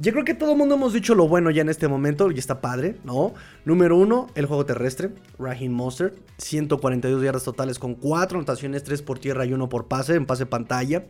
Yo 0.00 0.12
creo 0.12 0.24
que 0.24 0.32
todo 0.32 0.52
el 0.52 0.56
mundo 0.56 0.76
hemos 0.76 0.94
dicho 0.94 1.14
lo 1.14 1.28
bueno 1.28 1.50
ya 1.50 1.60
en 1.60 1.68
este 1.68 1.86
momento 1.86 2.30
y 2.30 2.38
está 2.38 2.62
padre, 2.62 2.96
¿no? 3.04 3.34
Número 3.66 3.98
uno, 3.98 4.28
el 4.34 4.46
juego 4.46 4.64
terrestre. 4.64 5.10
Raheem 5.38 5.72
Mostert, 5.72 6.16
142 6.38 7.22
yardas 7.22 7.44
totales 7.44 7.78
con 7.78 7.94
4 7.96 8.38
anotaciones, 8.38 8.82
3 8.82 9.02
por 9.02 9.18
tierra 9.18 9.44
y 9.44 9.52
1 9.52 9.68
por 9.68 9.88
pase, 9.88 10.14
en 10.14 10.24
pase 10.24 10.46
pantalla. 10.46 11.04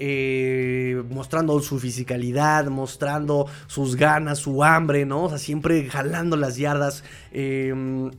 Eh, 0.00 1.00
mostrando 1.10 1.60
su 1.60 1.78
fisicalidad, 1.78 2.66
mostrando 2.66 3.46
sus 3.68 3.94
ganas, 3.94 4.40
su 4.40 4.64
hambre, 4.64 5.06
¿no? 5.06 5.26
O 5.26 5.28
sea, 5.28 5.38
siempre 5.38 5.88
jalando 5.88 6.36
las 6.36 6.56
yardas. 6.56 7.04
Eh, 7.30 8.10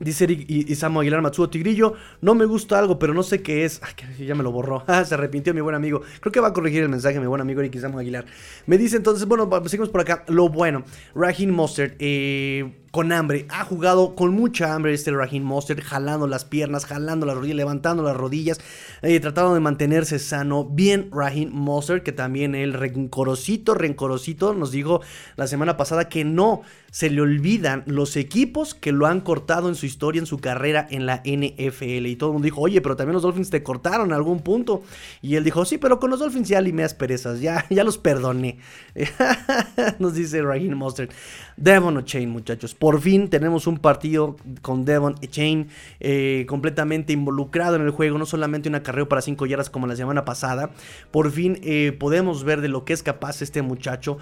Dice 0.00 0.24
Eric 0.24 0.46
y 0.48 0.84
Aguilar 0.84 1.20
Matsuo 1.20 1.50
Tigrillo, 1.50 1.92
no 2.22 2.34
me 2.34 2.46
gusta 2.46 2.78
algo, 2.78 2.98
pero 2.98 3.12
no 3.12 3.22
sé 3.22 3.42
qué 3.42 3.66
es. 3.66 3.80
Ya 4.18 4.34
me 4.34 4.42
lo 4.42 4.50
borró. 4.50 4.84
Ah, 4.90 5.04
se 5.04 5.14
arrepintió 5.14 5.54
mi 5.54 5.60
buen 5.60 5.76
amigo. 5.76 6.02
Creo 6.20 6.32
que 6.32 6.40
va 6.40 6.48
a 6.48 6.52
corregir 6.52 6.82
el 6.82 6.88
mensaje 6.88 7.20
mi 7.20 7.26
buen 7.26 7.40
amigo 7.40 7.60
Eric 7.60 7.76
Isamo 7.76 7.98
Aguilar. 7.98 8.24
Me 8.66 8.76
dice 8.76 8.96
entonces, 8.96 9.26
bueno, 9.26 9.48
seguimos 9.66 9.88
por 9.88 10.00
acá. 10.00 10.24
Lo 10.26 10.48
bueno, 10.48 10.82
Raheem 11.14 11.50
Mostert, 11.50 11.94
eh, 12.00 12.72
con 12.90 13.12
hambre. 13.12 13.46
Ha 13.50 13.64
jugado 13.64 14.14
con 14.14 14.34
mucha 14.34 14.74
hambre 14.74 14.92
este 14.92 15.10
Raheem 15.10 15.42
Mostert, 15.42 15.82
jalando 15.82 16.26
las 16.26 16.44
piernas, 16.44 16.86
jalando 16.86 17.26
las 17.26 17.36
rodillas, 17.36 17.56
levantando 17.56 18.02
las 18.02 18.16
rodillas, 18.16 18.60
eh, 19.02 19.18
tratando 19.20 19.54
de 19.54 19.60
mantenerse 19.60 20.18
sano. 20.18 20.64
Bien 20.64 21.08
Raheem 21.12 21.50
Mostert, 21.52 22.02
que 22.02 22.12
también 22.12 22.54
el 22.54 22.72
rencorosito, 22.72 23.74
rencorosito 23.74 24.54
nos 24.54 24.72
dijo 24.72 25.00
la 25.36 25.46
semana 25.46 25.76
pasada 25.76 26.08
que 26.08 26.24
no 26.24 26.62
se 26.90 27.08
le 27.08 27.20
olvidan 27.20 27.84
los 27.86 28.16
equipos 28.16 28.74
que 28.74 28.92
lo 28.92 29.06
han 29.06 29.20
cortado 29.20 29.68
en 29.68 29.76
su 29.76 29.86
historia, 29.86 30.18
en 30.18 30.26
su 30.26 30.38
carrera 30.38 30.86
en 30.90 31.06
la 31.06 31.22
NFL. 31.24 32.06
Y 32.06 32.16
todo 32.16 32.30
el 32.30 32.34
mundo 32.34 32.44
dijo, 32.44 32.60
oye, 32.60 32.80
pero 32.80 32.96
también 32.96 33.14
los 33.14 33.22
Dolphins 33.22 33.50
te 33.50 33.62
cortaron 33.62 34.08
en 34.08 34.12
algún 34.12 34.40
punto. 34.40 34.82
Y 35.22 35.36
él 35.36 35.44
dijo, 35.44 35.64
sí, 35.64 35.78
pero 35.78 36.00
con 36.00 36.10
los 36.10 36.18
Dolphins 36.18 36.48
ya 36.48 36.60
limeas 36.60 36.94
perezas, 36.94 37.40
ya, 37.40 37.64
ya 37.70 37.84
los 37.84 37.98
perdoné. 37.98 38.58
nos 39.98 40.14
dice 40.14 40.42
Raheem 40.42 40.74
Mostert. 40.74 41.12
Devon 41.60 41.98
O'Chain, 41.98 42.30
muchachos. 42.30 42.74
Por 42.74 43.00
fin 43.02 43.28
tenemos 43.28 43.66
un 43.66 43.78
partido 43.78 44.36
con 44.62 44.86
Devon 44.86 45.14
O'Chain 45.22 45.68
eh, 46.00 46.46
completamente 46.48 47.12
involucrado 47.12 47.76
en 47.76 47.82
el 47.82 47.90
juego. 47.90 48.16
No 48.16 48.24
solamente 48.24 48.70
un 48.70 48.76
acarreo 48.76 49.08
para 49.08 49.20
5 49.20 49.44
yardas 49.44 49.68
como 49.68 49.86
la 49.86 49.94
semana 49.94 50.24
pasada. 50.24 50.70
Por 51.10 51.30
fin 51.30 51.60
eh, 51.62 51.94
podemos 51.98 52.44
ver 52.44 52.62
de 52.62 52.68
lo 52.68 52.86
que 52.86 52.94
es 52.94 53.02
capaz 53.02 53.42
este 53.42 53.60
muchacho. 53.60 54.16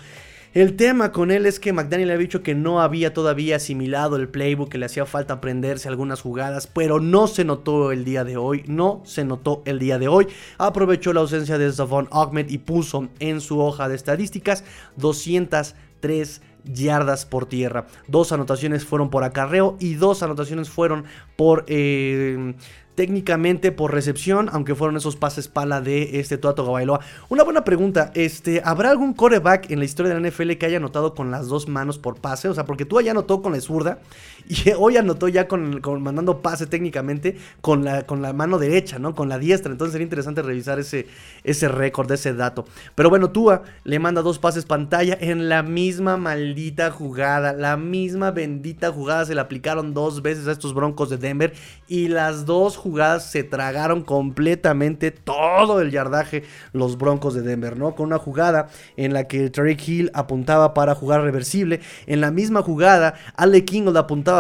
El 0.53 0.77
tema 0.77 1.13
con 1.13 1.31
él 1.31 1.47
es 1.47 1.61
que 1.61 1.73
McDaniel 1.73 2.11
había 2.11 2.23
dicho 2.23 2.43
que 2.43 2.55
no 2.55 2.81
había 2.81 3.13
todavía 3.13 3.57
asimilado 3.57 4.17
el 4.17 4.29
playbook, 4.29 4.71
que 4.71 4.79
le 4.79 4.87
hacía 4.87 5.05
falta 5.05 5.35
aprenderse 5.35 5.89
algunas 5.89 6.23
jugadas, 6.23 6.67
pero 6.67 7.01
no 7.01 7.29
se 7.29 7.45
notó 7.45 7.93
el 7.93 8.05
día 8.05 8.25
de 8.25 8.39
hoy, 8.39 8.65
no 8.67 9.03
se 9.05 9.25
notó 9.25 9.63
el 9.67 9.79
día 9.79 9.99
de 9.99 10.09
hoy. 10.09 10.27
Aprovechó 10.57 11.13
la 11.13 11.21
ausencia 11.21 11.59
de 11.59 11.71
Zavon 11.71 12.09
Ahmed 12.11 12.49
y 12.49 12.59
puso 12.59 13.09
en 13.21 13.43
su 13.43 13.61
hoja 13.61 13.91
de 13.91 13.95
estadísticas 13.95 14.65
203 14.97 16.41
yardas 16.65 17.27
por 17.27 17.47
tierra. 17.47 17.87
Dos 18.07 18.33
anotaciones 18.33 18.85
fueron 18.85 19.11
por 19.11 19.25
acarreo 19.25 19.77
y 19.81 19.95
dos 19.95 20.23
anotaciones 20.23 20.69
fueron 20.71 21.05
por... 21.37 21.65
Eh, 21.69 22.55
técnicamente 22.99 23.71
por 23.71 23.95
recepción, 23.95 24.49
aunque 24.51 24.75
fueron 24.75 24.97
esos 24.97 25.15
pases 25.15 25.47
pala 25.47 25.81
de 25.81 26.19
este 26.19 26.37
Tuato 26.37 26.69
Bailoa. 26.69 26.99
Una 27.29 27.45
buena 27.45 27.63
pregunta, 27.63 28.11
este, 28.17 28.61
¿habrá 28.65 28.91
algún 28.91 29.15
coreback 29.15 29.71
en 29.71 29.79
la 29.79 29.85
historia 29.85 30.13
de 30.13 30.21
la 30.21 30.29
NFL 30.29 30.55
que 30.55 30.67
haya 30.67 30.79
anotado 30.79 31.15
con 31.15 31.31
las 31.31 31.47
dos 31.47 31.69
manos 31.69 31.97
por 31.97 32.21
pase? 32.21 32.49
O 32.49 32.55
sea, 32.55 32.65
porque 32.65 32.85
tú 32.85 32.99
allá 32.99 33.13
anotó 33.13 33.41
con 33.41 33.53
la 33.53 33.61
zurda 33.61 34.01
y 34.67 34.71
hoy 34.77 34.97
anotó 34.97 35.29
ya 35.29 35.47
con, 35.47 35.81
mandando 36.03 36.41
pase 36.41 36.67
técnicamente 36.67 37.37
con 37.61 37.85
la, 37.85 38.07
con 38.07 38.23
la 38.23 38.33
mano 38.33 38.59
derecha, 38.59 38.99
¿no? 38.99 39.15
Con 39.15 39.29
la 39.29 39.39
diestra. 39.39 39.71
Entonces 39.71 39.93
sería 39.93 40.05
interesante 40.05 40.43
revisar 40.43 40.79
ese, 40.79 41.07
ese 41.45 41.69
récord, 41.69 42.11
ese 42.11 42.33
dato. 42.33 42.65
Pero 42.95 43.11
bueno, 43.11 43.31
Tua 43.31 43.63
le 43.85 43.99
manda 43.99 44.23
dos 44.23 44.39
pases 44.39 44.65
pantalla 44.65 45.17
en 45.21 45.49
la 45.49 45.63
misma 45.63 46.17
maldita 46.17 46.91
jugada. 46.91 47.53
La 47.53 47.77
misma 47.77 48.31
bendita 48.31 48.91
jugada 48.91 49.27
se 49.27 49.35
le 49.35 49.41
aplicaron 49.41 49.93
dos 49.93 50.23
veces 50.23 50.49
a 50.49 50.53
estos 50.53 50.73
Broncos 50.73 51.11
de 51.11 51.19
Denver 51.19 51.53
y 51.87 52.09
las 52.09 52.47
dos 52.47 52.77
jugadas 52.77 53.31
se 53.31 53.45
tragaron 53.45 54.03
completamente 54.03 55.11
todo 55.11 55.81
el 55.81 55.91
yardaje 55.91 56.45
los 56.73 56.97
Broncos 56.97 57.35
de 57.35 57.43
Denver, 57.43 57.77
¿no? 57.77 57.95
Con 57.95 58.07
una 58.07 58.19
jugada 58.19 58.69
en 58.97 59.13
la 59.13 59.25
que 59.25 59.51
Tariq 59.51 59.89
Hill 59.89 60.11
apuntaba 60.15 60.73
para 60.73 60.95
jugar 60.95 61.23
reversible. 61.23 61.81
En 62.07 62.21
la 62.21 62.31
misma 62.31 62.63
jugada, 62.63 63.15
Ale 63.37 63.65
King 63.65 63.93
le 63.93 63.99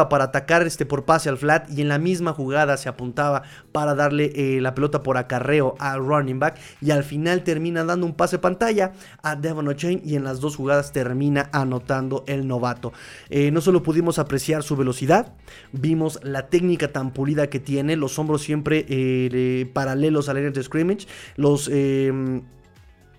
para 0.08 0.24
atacar 0.24 0.66
este 0.66 0.86
por 0.86 1.04
pase 1.04 1.28
al 1.28 1.38
flat. 1.38 1.68
Y 1.70 1.80
en 1.82 1.88
la 1.88 1.98
misma 1.98 2.32
jugada 2.32 2.76
se 2.76 2.88
apuntaba 2.88 3.42
para 3.72 3.94
darle 3.94 4.32
eh, 4.34 4.60
la 4.60 4.74
pelota 4.74 5.02
por 5.02 5.16
acarreo 5.16 5.74
al 5.78 5.98
running 6.04 6.38
back. 6.38 6.58
Y 6.80 6.90
al 6.90 7.04
final 7.04 7.42
termina 7.42 7.84
dando 7.84 8.06
un 8.06 8.14
pase 8.14 8.38
pantalla 8.38 8.92
a 9.22 9.34
Devon 9.34 9.66
O'Chain. 9.66 10.00
Y 10.04 10.14
en 10.14 10.24
las 10.24 10.40
dos 10.40 10.56
jugadas 10.56 10.92
termina 10.92 11.48
anotando 11.52 12.24
el 12.26 12.46
novato. 12.46 12.92
Eh, 13.30 13.50
no 13.50 13.60
solo 13.60 13.82
pudimos 13.82 14.18
apreciar 14.18 14.62
su 14.62 14.76
velocidad, 14.76 15.32
vimos 15.72 16.20
la 16.22 16.48
técnica 16.48 16.92
tan 16.92 17.12
pulida 17.12 17.48
que 17.48 17.60
tiene, 17.60 17.96
los 17.96 18.18
hombros 18.18 18.42
siempre 18.42 18.84
eh, 18.88 19.70
paralelos 19.72 20.28
al 20.28 20.36
área 20.36 20.50
de 20.50 20.62
scrimmage, 20.62 21.06
los... 21.36 21.70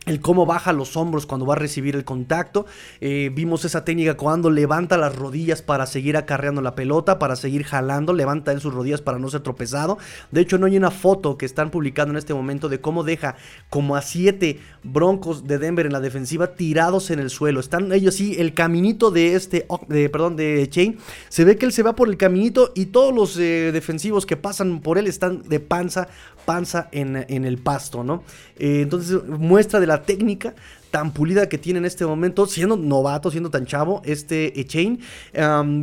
El 0.05 0.21
cómo 0.21 0.45
baja 0.45 0.73
los 0.73 0.95
hombros 0.95 1.25
cuando 1.25 1.45
va 1.45 1.53
a 1.53 1.57
recibir 1.57 1.95
el 1.95 2.05
contacto. 2.05 2.65
Eh, 3.01 3.31
vimos 3.33 3.65
esa 3.65 3.83
técnica 3.83 4.15
cuando 4.15 4.49
levanta 4.49 4.97
las 4.97 5.15
rodillas 5.15 5.61
para 5.61 5.85
seguir 5.85 6.17
acarreando 6.17 6.61
la 6.61 6.73
pelota, 6.73 7.19
para 7.19 7.35
seguir 7.35 7.63
jalando. 7.63 8.13
Levanta 8.13 8.51
él 8.51 8.61
sus 8.61 8.73
rodillas 8.73 9.01
para 9.01 9.19
no 9.19 9.29
ser 9.29 9.41
tropezado. 9.41 9.97
De 10.31 10.41
hecho, 10.41 10.57
no 10.57 10.65
hay 10.65 10.77
una 10.77 10.89
foto 10.89 11.37
que 11.37 11.45
están 11.45 11.69
publicando 11.69 12.13
en 12.13 12.17
este 12.17 12.33
momento 12.33 12.69
de 12.69 12.79
cómo 12.79 13.03
deja 13.03 13.35
como 13.69 13.95
a 13.95 14.01
siete 14.01 14.59
broncos 14.83 15.45
de 15.45 15.59
Denver 15.59 15.85
en 15.85 15.93
la 15.93 15.99
defensiva 15.99 16.55
tirados 16.55 17.11
en 17.11 17.19
el 17.19 17.29
suelo. 17.29 17.59
Están 17.59 17.91
ellos 17.91 18.15
sí, 18.15 18.35
el 18.39 18.53
caminito 18.53 19.11
de 19.11 19.35
este, 19.35 19.67
de, 19.87 20.09
perdón, 20.09 20.37
de 20.37 20.67
Chain. 20.69 20.97
Se 21.27 21.43
ve 21.43 21.57
que 21.57 21.65
él 21.65 21.73
se 21.73 21.83
va 21.83 21.95
por 21.95 22.07
el 22.07 22.17
caminito 22.17 22.71
y 22.73 22.87
todos 22.87 23.13
los 23.13 23.37
eh, 23.37 23.71
defensivos 23.73 24.25
que 24.25 24.37
pasan 24.37 24.79
por 24.79 24.97
él 24.97 25.07
están 25.07 25.43
de 25.43 25.59
panza, 25.59 26.07
panza 26.45 26.89
en, 26.91 27.25
en 27.27 27.45
el 27.45 27.57
pasto, 27.57 28.03
¿no? 28.03 28.23
Eh, 28.57 28.81
entonces 28.81 29.23
muestra 29.27 29.79
de 29.79 29.87
la 29.87 30.03
técnica 30.03 30.53
tan 30.91 31.11
pulida 31.11 31.49
que 31.49 31.57
tiene 31.57 31.79
en 31.79 31.85
este 31.85 32.05
momento, 32.05 32.45
siendo 32.47 32.75
novato, 32.75 33.31
siendo 33.31 33.49
tan 33.49 33.65
chavo, 33.65 34.01
este 34.05 34.59
Echain. 34.59 34.99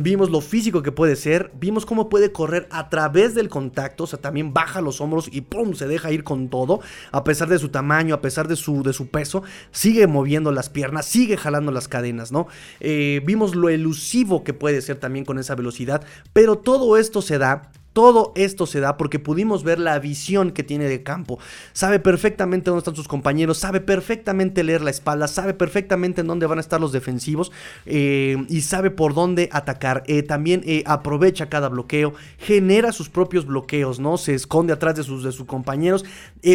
Vimos 0.03 0.29
lo 0.29 0.41
físico 0.41 0.81
que 0.81 0.91
puede 0.91 1.15
ser, 1.15 1.51
vimos 1.59 1.85
cómo 1.85 2.09
puede 2.09 2.31
correr 2.31 2.67
a 2.71 2.89
través 2.89 3.33
del 3.35 3.49
contacto, 3.49 4.03
o 4.03 4.07
sea, 4.07 4.19
también 4.19 4.53
baja 4.53 4.81
los 4.81 5.01
hombros 5.01 5.29
y 5.31 5.41
¡pum! 5.41 5.73
se 5.73 5.87
deja 5.87 6.11
ir 6.11 6.23
con 6.23 6.49
todo, 6.49 6.81
a 7.11 7.23
pesar 7.23 7.47
de 7.47 7.59
su 7.59 7.69
tamaño, 7.69 8.15
a 8.15 8.21
pesar 8.21 8.47
de 8.47 8.55
su, 8.55 8.83
de 8.83 8.93
su 8.93 9.07
peso, 9.07 9.43
sigue 9.71 10.07
moviendo 10.07 10.51
las 10.51 10.69
piernas, 10.69 11.05
sigue 11.05 11.37
jalando 11.37 11.71
las 11.71 11.87
cadenas, 11.87 12.31
¿no? 12.31 12.47
Eh, 12.79 13.21
vimos 13.25 13.55
lo 13.55 13.69
elusivo 13.69 14.43
que 14.43 14.53
puede 14.53 14.81
ser 14.81 14.97
también 14.97 15.25
con 15.25 15.39
esa 15.39 15.55
velocidad, 15.55 16.03
pero 16.33 16.57
todo 16.57 16.97
esto 16.97 17.21
se 17.21 17.37
da 17.37 17.71
Todo 17.97 18.31
esto 18.35 18.67
se 18.67 18.79
da 18.79 18.95
porque 18.95 19.17
pudimos 19.17 19.63
ver 19.63 19.79
la 19.79 19.97
visión 19.97 20.51
que 20.51 20.61
tiene 20.61 20.85
de 20.85 21.01
campo. 21.01 21.39
Sabe 21.73 21.99
perfectamente 21.99 22.69
dónde 22.69 22.81
están 22.81 22.95
sus 22.95 23.07
compañeros, 23.07 23.57
sabe 23.57 23.81
perfectamente 23.81 24.63
leer 24.63 24.81
la 24.81 24.91
espalda, 24.91 25.27
sabe 25.27 25.55
perfectamente 25.55 26.21
en 26.21 26.27
dónde 26.27 26.45
van 26.45 26.59
a 26.59 26.61
estar 26.61 26.79
los 26.79 26.91
defensivos 26.91 27.51
eh, 27.87 28.37
y 28.49 28.61
sabe 28.61 28.91
por 28.91 29.15
dónde 29.15 29.49
atacar. 29.51 30.03
Eh, 30.05 30.21
también 30.21 30.61
eh, 30.67 30.83
aprovecha 30.85 31.49
cada 31.49 31.69
bloqueo, 31.69 32.13
genera 32.37 32.91
sus 32.91 33.09
propios 33.09 33.47
bloqueos, 33.47 33.99
¿no? 33.99 34.19
Se 34.19 34.35
esconde 34.35 34.73
atrás 34.73 34.93
de 34.93 35.01
sus, 35.01 35.23
de 35.23 35.31
sus 35.31 35.47
compañeros, 35.47 36.05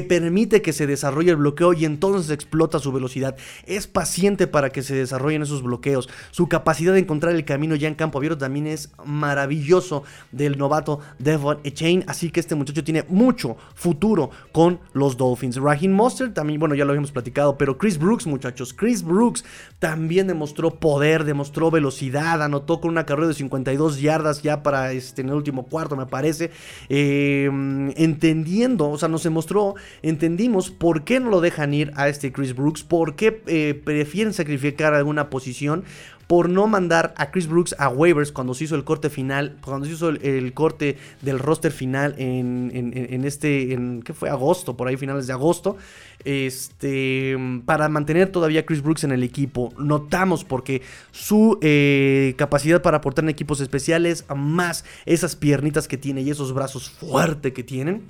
permite 0.09 0.63
que 0.63 0.73
se 0.73 0.87
desarrolle 0.87 1.33
el 1.33 1.39
bloqueo 1.39 1.73
y 1.73 1.87
entonces 1.87 2.31
explota 2.31 2.79
su 2.79 2.93
velocidad. 2.93 3.37
Es 3.67 3.89
paciente 3.89 4.47
para 4.47 4.71
que 4.71 4.83
se 4.83 4.95
desarrollen 4.95 5.43
esos 5.43 5.65
bloqueos. 5.65 6.09
Su 6.31 6.49
capacidad 6.49 6.93
de 6.93 7.01
encontrar 7.01 7.35
el 7.35 7.45
camino 7.45 7.75
ya 7.75 7.89
en 7.89 7.97
campo 7.97 8.19
abierto 8.19 8.39
también 8.39 8.69
es 8.69 8.93
maravilloso 9.05 10.05
del 10.31 10.57
novato 10.57 11.01
Devon 11.33 11.59
Echain. 11.65 12.05
Así 12.07 12.31
que 12.31 12.41
este 12.41 12.55
muchacho 12.55 12.85
tiene 12.85 13.05
mucho 13.09 13.57
futuro 13.75 14.31
con 14.53 14.81
los 14.93 15.17
Dolphins. 15.17 15.57
Raheem 15.57 15.93
Monster 15.93 16.33
también, 16.33 16.61
bueno, 16.61 16.75
ya 16.75 16.85
lo 16.85 16.91
habíamos 16.91 17.13
platicado, 17.13 17.57
pero 17.57 17.79
Chris 17.79 17.99
Brooks, 17.99 18.27
muchachos, 18.27 18.75
Chris 18.75 19.03
Brooks 19.03 19.45
también 19.79 20.27
demostró 20.27 20.71
poder, 20.71 21.25
demostró 21.25 21.71
velocidad, 21.71 22.43
anotó 22.43 22.81
con 22.81 22.91
una 22.91 23.07
carrera 23.07 23.29
de 23.29 23.35
52 23.35 24.01
yardas 24.01 24.43
ya 24.43 24.63
para 24.63 24.93
este, 24.93 25.23
en 25.23 25.29
el 25.29 25.35
último 25.35 25.67
cuarto, 25.67 25.97
me 25.97 26.07
parece. 26.07 26.51
Em, 26.89 27.91
entendiendo, 27.97 28.91
o 28.91 28.99
sea, 28.99 29.09
nos 29.09 29.23
demostró, 29.23 29.75
entendimos 30.03 30.71
por 30.71 31.05
qué 31.05 31.21
no 31.21 31.31
lo 31.31 31.41
dejan 31.41 31.75
ir 31.75 31.93
a 31.97 32.09
este 32.09 32.33
Chris 32.33 32.55
Brooks, 32.55 32.83
por 32.83 33.17
qué 33.17 33.43
eh, 33.47 33.81
prefieren 33.85 34.33
sacrificar 34.33 34.95
alguna 34.95 35.31
posición 35.31 35.85
por 36.33 36.49
no 36.49 36.67
mandar 36.67 37.13
a 37.19 37.31
Chris 37.31 37.47
Brooks 37.47 37.77
a 37.79 37.91
waivers 37.91 38.33
cuando 38.33 38.55
se 38.55 38.65
hizo 38.65 38.75
el 38.75 38.85
corte 38.85 39.11
final, 39.11 39.59
cuando 39.63 39.85
se 39.85 39.93
hizo 39.93 40.09
el, 40.09 40.55
corte 40.55 40.97
del 41.21 41.39
roster 41.39 41.71
final 41.71 42.15
en, 42.17 43.23
este, 43.27 43.75
en, 43.75 44.01
¿qué 44.03 44.15
fue? 44.15 44.31
Agosto, 44.31 44.75
por 44.75 44.89
ahí 44.89 44.97
finales 44.97 45.27
de 45.27 45.35
agosto, 45.35 45.77
este, 46.25 47.37
para 47.67 47.91
mantener 47.91 48.33
todavía 48.33 48.65
Chris 48.65 48.81
Brooks 48.81 49.05
en 49.05 49.13
el 49.13 49.23
equipo. 49.23 49.75
Notamos 49.77 50.43
porque 50.43 50.81
su 51.11 51.59
eh, 51.61 52.33
capacidad 52.39 52.81
para 52.81 52.97
aportar 52.97 53.27
en 53.27 53.29
equipos 53.29 53.61
especiales, 53.61 54.25
más 54.35 54.87
esas 55.05 55.37
piernitas 55.37 55.87
que 55.87 55.99
tiene 55.99 56.23
y 56.23 56.31
esos 56.31 56.55
brazos 56.55 56.89
fuertes 56.89 57.53
que 57.53 57.63
tienen. 57.63 58.05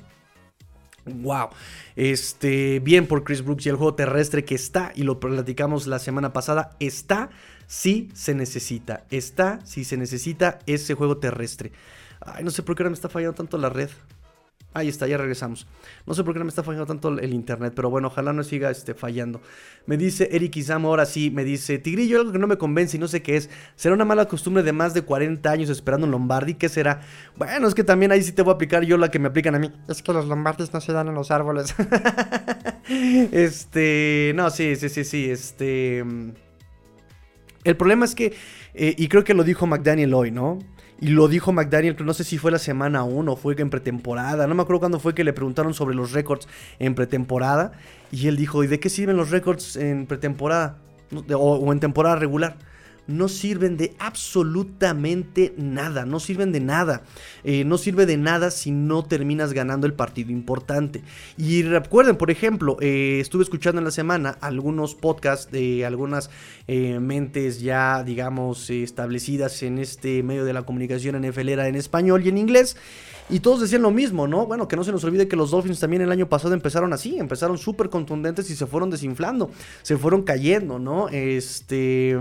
Wow. 1.07 1.49
Este, 1.97 2.79
bien 2.79 3.09
por 3.09 3.25
Chris 3.25 3.45
Brooks 3.45 3.67
y 3.67 3.71
el 3.71 3.75
juego 3.75 3.95
terrestre 3.95 4.45
que 4.45 4.55
está, 4.55 4.93
y 4.95 5.03
lo 5.03 5.19
platicamos 5.19 5.89
la 5.89 5.99
semana 5.99 6.33
pasada, 6.33 6.77
está 6.79 7.31
si 7.73 8.11
se 8.13 8.35
necesita. 8.35 9.07
Está 9.11 9.65
si 9.65 9.85
se 9.85 9.97
necesita 9.97 10.59
ese 10.67 10.93
juego 10.93 11.17
terrestre. 11.17 11.73
Ay, 12.21 12.45
no 12.45 12.51
sé 12.51 12.63
por 12.63 12.77
qué 12.77 12.83
ahora 12.83 12.91
me 12.91 12.95
está 12.95 13.09
fallando 13.09 13.35
tanto 13.35 13.57
la 13.57 13.71
red. 13.71 13.89
Ahí 14.75 14.89
está, 14.89 15.07
ya 15.07 15.17
regresamos. 15.17 15.67
No 16.07 16.13
sé 16.13 16.23
por 16.23 16.35
qué 16.35 16.39
no 16.39 16.45
me 16.45 16.51
está 16.51 16.63
fallando 16.63 16.85
tanto 16.85 17.09
el 17.09 17.33
internet, 17.33 17.73
pero 17.75 17.89
bueno, 17.89 18.09
ojalá 18.09 18.35
no 18.35 18.45
siga 18.45 18.71
este, 18.71 18.93
fallando. 18.93 19.41
Me 19.87 19.97
dice 19.97 20.29
Eric 20.33 20.55
Izamo, 20.57 20.89
ahora 20.89 21.07
sí, 21.07 21.31
me 21.31 21.45
dice, 21.45 21.79
Tigrillo, 21.79 22.21
algo 22.21 22.33
que 22.33 22.39
no 22.39 22.47
me 22.47 22.59
convence 22.59 22.99
y 22.99 23.01
no 23.01 23.09
sé 23.09 23.23
qué 23.23 23.37
es. 23.37 23.49
¿Será 23.75 23.95
una 23.95 24.05
mala 24.05 24.29
costumbre 24.29 24.63
de 24.63 24.73
más 24.73 24.93
de 24.93 25.03
40 25.03 25.51
años 25.51 25.71
esperando 25.71 26.07
un 26.07 26.11
Lombardi? 26.11 26.55
¿Qué 26.55 26.69
será? 26.69 27.01
Bueno, 27.37 27.69
es 27.69 27.75
que 27.75 27.85
también 27.85 28.13
ahí 28.13 28.23
sí 28.23 28.33
te 28.33 28.43
voy 28.43 28.53
a 28.53 28.55
aplicar 28.57 28.85
yo 28.85 28.99
la 28.99 29.11
que 29.11 29.19
me 29.19 29.29
aplican 29.29 29.55
a 29.55 29.59
mí. 29.59 29.73
Es 29.89 30.03
que 30.03 30.13
los 30.13 30.27
Lombardis 30.27 30.75
no 30.75 30.81
se 30.83 30.93
dan 30.93 31.09
en 31.09 31.15
los 31.15 31.31
árboles. 31.31 31.75
este, 33.33 34.33
no, 34.35 34.51
sí, 34.51 34.77
sí, 34.77 34.91
sí, 34.91 35.05
sí, 35.05 35.31
este... 35.31 36.05
El 37.65 37.77
problema 37.77 38.05
es 38.05 38.15
que, 38.15 38.35
eh, 38.75 38.95
y 38.97 39.09
creo 39.09 39.25
que 39.25 39.35
lo 39.35 39.45
dijo 39.45 39.67
McDaniel 39.67 40.15
hoy, 40.15 40.31
¿no? 40.31 40.59
Y 41.01 41.09
lo 41.09 41.29
dijo 41.29 41.53
McDaniel, 41.53 41.97
no 42.05 42.15
sé 42.15 42.25
si 42.25 42.39
fue 42.39 42.53
la 42.53 42.59
semana 42.59 43.03
1 43.03 43.33
o 43.33 43.37
fue 43.37 43.55
en 43.59 43.71
pretemporada. 43.71 44.47
No 44.47 44.55
me 44.55 44.63
acuerdo 44.63 44.81
cuándo 44.81 45.01
fue 45.01 45.15
que 45.15 45.25
le 45.25 45.33
preguntaron 45.33 45.75
sobre 45.75 45.95
los 45.95 46.13
récords 46.13 46.47
en 46.79 46.95
pretemporada. 46.95 47.73
Y 48.13 48.29
él 48.29 48.37
dijo, 48.37 48.63
¿y 48.63 48.69
de 48.69 48.79
qué 48.79 48.89
sirven 48.89 49.17
los 49.17 49.31
récords 49.31 49.77
en 49.77 50.07
pretemporada? 50.07 50.79
o 51.35 51.71
en 51.71 51.79
temporada 51.79 52.17
regular 52.17 52.57
no 53.07 53.29
sirven 53.29 53.77
de 53.77 53.95
absolutamente 53.99 55.55
nada, 55.57 56.05
no 56.07 56.21
sirven 56.21 56.53
de 56.53 56.61
nada, 56.61 57.03
eh, 57.45 57.65
no 57.65 57.79
sirve 57.79 58.07
de 58.07 58.17
nada 58.17 58.51
si 58.51 58.71
no 58.71 59.05
terminas 59.05 59.53
ganando 59.53 59.87
el 59.87 59.95
partido 59.95 60.31
importante. 60.31 61.03
Y 61.37 61.63
recuerden, 61.63 62.17
por 62.17 62.31
ejemplo, 62.31 62.77
eh, 62.81 63.19
estuve 63.21 63.43
escuchando 63.43 63.79
en 63.79 63.85
la 63.85 63.91
semana 63.91 64.37
algunos 64.41 64.95
podcasts 64.95 65.51
de 65.51 65.85
algunas 65.85 66.31
eh, 66.69 67.01
mentes 67.01 67.61
ya, 67.61 68.03
digamos, 68.05 68.71
establecidas 68.71 69.63
en 69.63 69.79
este 69.79 70.23
medio 70.23 70.45
de 70.45 70.53
la 70.53 70.63
comunicación 70.63 71.21
NFLera 71.21 71.69
en 71.69 71.75
español 71.75 72.25
y 72.25 72.29
en 72.29 72.39
inglés. 72.39 72.77
Y 73.33 73.41
todos 73.41 73.63
decían 73.63 73.81
lo 73.81 73.91
mismo, 73.91 74.29
¿no? 74.29 74.45
Bueno, 74.45 74.69
que 74.69 74.77
no 74.77 74.85
se 74.85 74.93
nos 74.93 75.03
olvide 75.05 75.27
que 75.27 75.37
los 75.37 75.51
Dolphins 75.51 75.81
también 75.81 76.03
el 76.03 76.13
año 76.13 76.29
pasado 76.29 76.53
empezaron 76.53 76.93
así, 76.93 77.19
empezaron 77.19 77.57
súper 77.57 77.89
contundentes 77.89 78.51
y 78.51 78.55
se 78.55 78.67
fueron 78.67 78.91
desinflando, 78.91 79.51
se 79.81 79.97
fueron 79.97 80.23
cayendo, 80.23 80.79
¿no? 80.79 81.09
Este, 81.09 82.15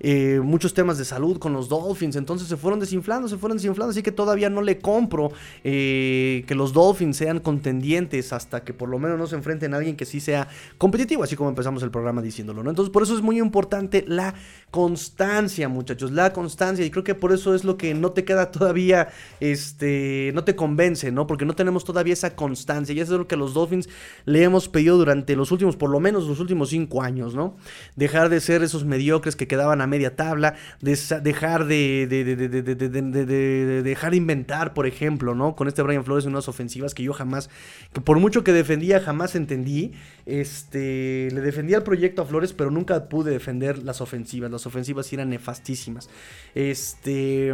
eh, 0.00 0.40
muchos 0.44 0.74
temas 0.74 0.98
de 0.98 1.06
salud 1.06 1.38
con 1.38 1.54
los 1.54 1.70
Dolphins, 1.70 2.16
entonces 2.16 2.48
se 2.48 2.58
fueron 2.58 2.80
desinflando, 2.80 3.28
se 3.28 3.38
fueron 3.38 3.56
desinflando, 3.56 3.92
así 3.92 4.02
que 4.02 4.12
todavía 4.12 4.50
no 4.50 4.60
le 4.60 4.78
compro 4.78 5.32
eh, 5.64 6.44
que 6.46 6.54
los 6.54 6.74
Dolphins 6.74 7.16
sean 7.16 7.40
contendientes 7.40 8.34
hasta 8.34 8.62
que 8.62 8.74
por 8.74 8.90
lo 8.90 8.98
menos 8.98 9.18
no 9.18 9.26
se 9.26 9.36
enfrenten 9.36 9.72
a 9.72 9.78
alguien 9.78 9.96
que 9.96 10.04
sí 10.04 10.20
sea 10.20 10.48
competitivo, 10.76 11.22
así 11.22 11.34
como 11.34 11.48
empezamos 11.48 11.82
el 11.82 11.90
programa 11.90 12.20
diciéndolo, 12.20 12.62
¿no? 12.62 12.68
Entonces 12.68 12.92
por 12.92 13.02
eso 13.02 13.16
es 13.16 13.22
muy 13.22 13.38
importante 13.38 14.04
la 14.06 14.34
constancia, 14.70 15.70
muchachos, 15.70 16.12
la 16.12 16.34
constancia, 16.34 16.84
y 16.84 16.90
creo 16.90 17.04
que 17.04 17.14
por 17.14 17.32
eso 17.32 17.54
es 17.54 17.64
lo 17.64 17.78
que 17.78 17.94
no 17.94 18.12
te 18.12 18.26
queda 18.26 18.50
todavía, 18.50 19.08
este 19.40 20.30
te 20.44 20.54
convence, 20.54 21.10
¿no? 21.10 21.26
Porque 21.26 21.44
no 21.44 21.54
tenemos 21.54 21.84
todavía 21.84 22.12
esa 22.12 22.36
constancia. 22.36 22.94
Y 22.94 23.00
eso 23.00 23.14
es 23.14 23.18
lo 23.18 23.26
que 23.26 23.34
a 23.34 23.38
los 23.38 23.54
Dolphins 23.54 23.88
le 24.24 24.42
hemos 24.42 24.68
pedido 24.68 24.96
durante 24.96 25.36
los 25.36 25.50
últimos, 25.52 25.76
por 25.76 25.90
lo 25.90 26.00
menos 26.00 26.26
los 26.26 26.40
últimos 26.40 26.70
cinco 26.70 27.02
años, 27.02 27.34
¿no? 27.34 27.56
Dejar 27.96 28.28
de 28.28 28.40
ser 28.40 28.62
esos 28.62 28.84
mediocres 28.84 29.36
que 29.36 29.46
quedaban 29.46 29.80
a 29.80 29.86
media 29.86 30.16
tabla, 30.16 30.54
dejar 30.80 31.66
de, 31.66 32.06
de, 32.08 33.82
de 33.82 34.16
inventar, 34.16 34.74
por 34.74 34.86
ejemplo, 34.86 35.34
¿no? 35.34 35.54
Con 35.56 35.68
este 35.68 35.82
Brian 35.82 36.04
Flores 36.04 36.24
unas 36.24 36.48
ofensivas 36.48 36.94
que 36.94 37.02
yo 37.02 37.12
jamás, 37.12 37.50
que 37.92 38.00
por 38.00 38.18
mucho 38.18 38.44
que 38.44 38.52
defendía, 38.52 39.00
jamás 39.00 39.34
entendí. 39.34 39.92
Este, 40.26 41.28
le 41.32 41.40
defendía 41.40 41.78
el 41.78 41.82
proyecto 41.82 42.22
a 42.22 42.24
Flores, 42.24 42.52
pero 42.52 42.70
nunca 42.70 43.08
pude 43.08 43.30
defender 43.30 43.78
las 43.78 44.00
ofensivas. 44.00 44.50
Las 44.50 44.66
ofensivas 44.66 45.12
eran 45.12 45.30
nefastísimas. 45.30 46.08
Este 46.54 47.52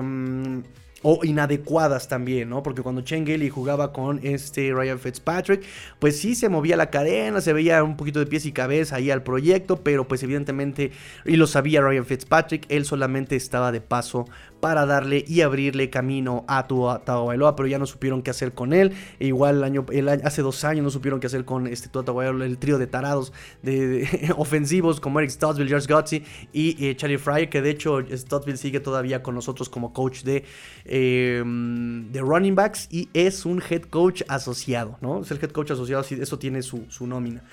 o 1.02 1.20
inadecuadas 1.22 2.08
también, 2.08 2.48
¿no? 2.48 2.62
Porque 2.62 2.82
cuando 2.82 3.02
Chen 3.02 3.26
jugaba 3.50 3.92
con 3.92 4.20
este 4.22 4.72
Ryan 4.72 4.98
Fitzpatrick, 4.98 5.62
pues 5.98 6.18
sí 6.18 6.34
se 6.34 6.48
movía 6.48 6.76
la 6.76 6.90
cadena, 6.90 7.40
se 7.40 7.52
veía 7.52 7.82
un 7.84 7.96
poquito 7.96 8.18
de 8.18 8.26
pies 8.26 8.46
y 8.46 8.52
cabeza 8.52 8.96
ahí 8.96 9.10
al 9.10 9.22
proyecto, 9.22 9.76
pero 9.82 10.08
pues 10.08 10.22
evidentemente, 10.22 10.90
y 11.24 11.36
lo 11.36 11.46
sabía 11.46 11.82
Ryan 11.82 12.04
Fitzpatrick, 12.04 12.66
él 12.68 12.84
solamente 12.84 13.36
estaba 13.36 13.70
de 13.70 13.80
paso 13.80 14.26
para 14.60 14.86
darle 14.86 15.24
y 15.26 15.42
abrirle 15.42 15.90
camino 15.90 16.44
a 16.48 16.66
Tua 16.66 17.04
Tagovailoa, 17.04 17.56
pero 17.56 17.68
ya 17.68 17.78
no 17.78 17.86
supieron 17.86 18.22
qué 18.22 18.30
hacer 18.30 18.52
con 18.52 18.72
él. 18.72 18.92
E 19.18 19.26
igual 19.26 19.56
el 19.56 19.64
año, 19.64 19.86
el 19.90 20.08
hace 20.08 20.42
dos 20.42 20.64
años 20.64 20.84
no 20.84 20.90
supieron 20.90 21.20
qué 21.20 21.26
hacer 21.26 21.44
con 21.44 21.66
este 21.66 21.88
Tua 21.88 22.26
el 22.28 22.58
trío 22.58 22.78
de 22.78 22.86
tarados 22.86 23.32
de, 23.62 24.32
ofensivos 24.36 25.00
como 25.00 25.20
Eric 25.20 25.30
Stottsville, 25.30 25.68
George 25.68 25.92
Gotzi 25.92 26.24
y 26.52 26.86
eh, 26.86 26.96
Charlie 26.96 27.18
Fryer, 27.18 27.48
que 27.48 27.62
de 27.62 27.70
hecho 27.70 28.00
Stottsville 28.00 28.58
sigue 28.58 28.80
todavía 28.80 29.22
con 29.22 29.34
nosotros 29.34 29.68
como 29.68 29.92
coach 29.92 30.22
de, 30.22 30.44
em, 30.84 32.10
de 32.10 32.20
running 32.20 32.54
backs 32.54 32.88
y 32.90 33.08
es 33.14 33.46
un 33.46 33.62
head 33.68 33.82
coach 33.82 34.22
asociado, 34.28 34.98
¿no? 35.00 35.20
Es 35.20 35.30
el 35.30 35.38
head 35.38 35.50
coach 35.50 35.70
asociado, 35.70 36.02
eso 36.02 36.38
tiene 36.38 36.62
su, 36.62 36.86
su 36.88 37.06
nómina. 37.06 37.44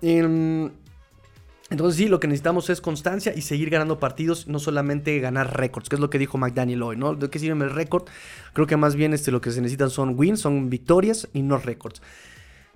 Em, 0.00 0.70
entonces 1.70 1.98
sí, 1.98 2.08
lo 2.08 2.18
que 2.18 2.28
necesitamos 2.28 2.70
es 2.70 2.80
constancia 2.80 3.34
y 3.36 3.42
seguir 3.42 3.68
ganando 3.68 3.98
partidos, 3.98 4.48
no 4.48 4.58
solamente 4.58 5.18
ganar 5.20 5.58
récords, 5.58 5.88
que 5.88 5.96
es 5.96 6.00
lo 6.00 6.08
que 6.08 6.18
dijo 6.18 6.38
McDaniel 6.38 6.82
hoy, 6.82 6.96
¿no? 6.96 7.14
¿De 7.14 7.28
qué 7.28 7.38
sirve 7.38 7.62
el 7.64 7.70
récord? 7.70 8.04
Creo 8.54 8.66
que 8.66 8.76
más 8.76 8.94
bien 8.94 9.12
este, 9.12 9.30
lo 9.30 9.42
que 9.42 9.50
se 9.50 9.60
necesitan 9.60 9.90
son 9.90 10.14
wins, 10.18 10.40
son 10.40 10.70
victorias 10.70 11.28
y 11.34 11.42
no 11.42 11.58
récords. 11.58 12.00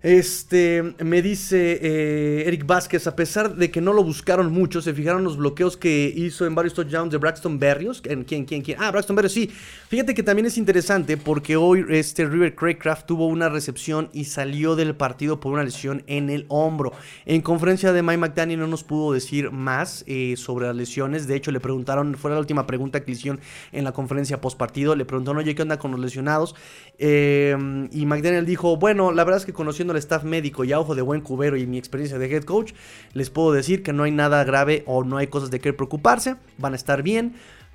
Este, 0.02 0.82
me 0.98 1.22
dice 1.22 1.78
eh, 1.80 2.48
Eric 2.48 2.66
Vázquez, 2.66 3.06
a 3.06 3.14
pesar 3.14 3.54
de 3.54 3.70
que 3.70 3.80
no 3.80 3.92
lo 3.92 4.02
buscaron 4.02 4.52
mucho, 4.52 4.82
se 4.82 4.92
fijaron 4.94 5.22
los 5.22 5.36
bloqueos 5.36 5.76
que 5.76 6.12
hizo 6.16 6.44
en 6.44 6.56
varios 6.56 6.74
touchdowns 6.74 7.12
de 7.12 7.18
Braxton 7.18 7.60
Berrios. 7.60 8.02
¿En 8.06 8.24
quién, 8.24 8.44
quién, 8.44 8.62
quién? 8.62 8.78
Ah, 8.80 8.90
Braxton 8.90 9.14
Berrios, 9.14 9.32
sí. 9.32 9.48
Fíjate 9.88 10.12
que 10.14 10.24
también 10.24 10.46
es 10.46 10.58
interesante 10.58 11.16
porque 11.16 11.56
hoy 11.56 11.84
este 11.90 12.24
River 12.24 12.56
Craycraft 12.56 13.06
tuvo 13.06 13.28
una 13.28 13.48
recepción 13.48 14.10
y 14.12 14.24
salió 14.24 14.74
del 14.74 14.96
partido 14.96 15.38
por 15.38 15.52
una 15.52 15.62
lesión 15.62 16.02
en 16.08 16.30
el 16.30 16.46
hombro. 16.48 16.92
En 17.24 17.40
conferencia 17.40 17.92
de 17.92 18.02
Mike 18.02 18.18
McDaniel 18.18 18.58
no 18.58 18.66
nos 18.66 18.82
pudo 18.82 19.12
decir 19.12 19.52
más 19.52 20.02
eh, 20.08 20.34
sobre 20.36 20.66
las 20.66 20.74
lesiones. 20.74 21.28
De 21.28 21.36
hecho, 21.36 21.52
le 21.52 21.60
preguntaron, 21.60 22.16
fue 22.16 22.32
la 22.32 22.40
última 22.40 22.66
pregunta 22.66 23.04
que 23.04 23.12
hicieron 23.12 23.38
en 23.70 23.84
la 23.84 23.92
conferencia 23.92 24.40
post 24.40 24.58
partido. 24.58 24.96
Le 24.96 25.04
preguntaron, 25.04 25.38
oye, 25.38 25.54
¿qué 25.54 25.62
onda 25.62 25.78
con 25.78 25.92
los 25.92 26.00
lesionados? 26.00 26.56
Eh, 26.98 27.56
y 27.92 28.04
McDaniel 28.04 28.46
dijo, 28.46 28.76
bueno, 28.76 29.12
la 29.12 29.22
verdad 29.22 29.38
es 29.38 29.46
que 29.46 29.52
conociendo 29.52 29.91
el 29.92 29.98
staff 29.98 30.24
médico 30.24 30.64
y 30.64 30.72
a 30.72 30.80
ojo 30.80 30.94
de 30.94 31.02
buen 31.02 31.20
cubero 31.20 31.56
y 31.56 31.66
mi 31.66 31.78
experiencia 31.78 32.18
de 32.18 32.34
head 32.34 32.44
coach, 32.44 32.72
les 33.12 33.30
puedo 33.30 33.52
decir 33.52 33.82
que 33.82 33.92
no 33.92 34.02
hay 34.02 34.10
nada 34.10 34.42
grave 34.44 34.82
o 34.86 35.04
no 35.04 35.16
hay 35.18 35.28
cosas 35.28 35.50
de 35.50 35.60
que 35.60 35.72
preocuparse, 35.72 36.36
van 36.58 36.72
a 36.72 36.76
estar 36.76 37.02
bien. 37.02 37.34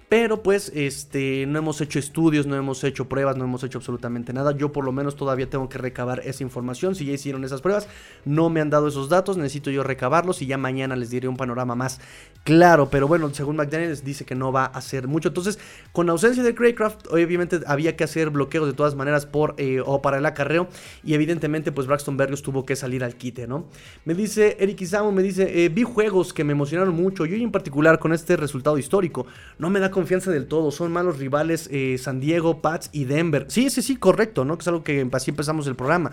Pero 0.10 0.42
pues 0.42 0.72
este, 0.74 1.46
no 1.48 1.60
hemos 1.60 1.82
hecho 1.82 2.00
estudios, 2.00 2.46
no 2.46 2.56
hemos 2.56 2.82
hecho 2.86 3.10
pruebas, 3.10 3.36
no 3.36 3.44
hemos 3.44 3.64
hecho 3.66 3.80
absolutamente 3.80 4.32
nada. 4.32 4.56
Yo 4.56 4.72
por 4.72 4.86
lo 4.86 4.94
menos 4.94 5.18
todavía 5.18 5.50
tengo 5.50 5.68
que 5.68 5.78
recabar 5.78 6.22
esa 6.24 6.44
información. 6.44 6.96
Si 6.96 7.06
ya 7.06 7.12
hicieron 7.12 7.44
esas 7.44 7.62
pruebas, 7.62 7.90
no 8.24 8.50
me 8.50 8.62
han 8.62 8.70
dado 8.70 8.88
esos 8.88 9.10
datos, 9.10 9.36
necesito 9.36 9.70
yo 9.70 9.84
recabarlos 9.84 10.42
y 10.42 10.46
ya 10.46 10.58
mañana 10.58 10.96
les 10.96 11.10
diré 11.10 11.28
un 11.28 11.36
panorama 11.36 11.76
más 11.76 12.00
claro. 12.48 12.90
Pero 12.90 13.10
bueno, 13.10 13.30
según 13.34 13.58
McDaniels 13.58 14.06
dice 14.06 14.24
que 14.24 14.34
no 14.34 14.54
va 14.54 14.64
a 14.64 14.68
hacer 14.68 15.10
mucho. 15.10 15.28
Entonces, 15.28 15.60
con 15.92 16.10
ausencia 16.10 16.44
de 16.44 16.56
Craycraft, 16.56 17.08
obviamente 17.08 17.60
había 17.68 17.98
que 17.98 18.06
hacer 18.06 18.30
bloqueos 18.30 18.68
de 18.68 18.74
todas 18.74 18.96
maneras 18.96 19.26
por 19.26 19.56
eh, 19.58 19.82
o 19.86 20.02
para 20.02 20.20
el 20.20 20.26
acarreo. 20.26 20.70
Y 21.04 21.14
evidentemente, 21.14 21.74
pues 21.74 21.88
Braxton 21.88 22.16
Berrios 22.16 22.42
tuvo 22.42 22.66
que 22.66 22.78
salir 22.78 23.04
al 23.04 23.16
quite, 23.16 23.48
¿no? 23.48 23.68
Me 24.06 24.14
dice 24.14 24.56
Eric 24.62 24.80
Isamu, 24.80 25.12
me 25.12 25.24
dice, 25.24 25.66
eh, 25.66 25.68
vi 25.68 25.84
juegos 25.84 26.34
que 26.34 26.46
me 26.46 26.54
emocionaron 26.54 26.96
mucho. 26.96 27.26
Yo 27.26 27.36
en 27.36 27.52
particular 27.52 28.00
con 28.00 28.14
este 28.14 28.38
resultado 28.38 28.78
histórico. 28.78 29.28
No 29.60 29.70
me 29.70 29.82
da 29.82 29.92
confianza 29.92 30.32
del 30.32 30.48
todo. 30.48 30.72
Son 30.72 30.90
malos 30.90 31.20
rivales 31.20 31.68
eh, 31.70 31.98
San 32.00 32.22
Diego, 32.22 32.62
Pats 32.62 32.90
y 32.94 33.04
Denver. 33.04 33.48
Sí, 33.50 33.70
sí, 33.70 33.82
sí, 33.82 33.98
correcto, 33.98 34.46
¿no? 34.46 34.58
Que 34.58 34.62
es 34.62 34.68
algo 34.70 34.86
que 34.86 35.06
así 35.12 35.32
empezamos 35.32 35.68
el 35.68 35.76
programa. 35.76 36.12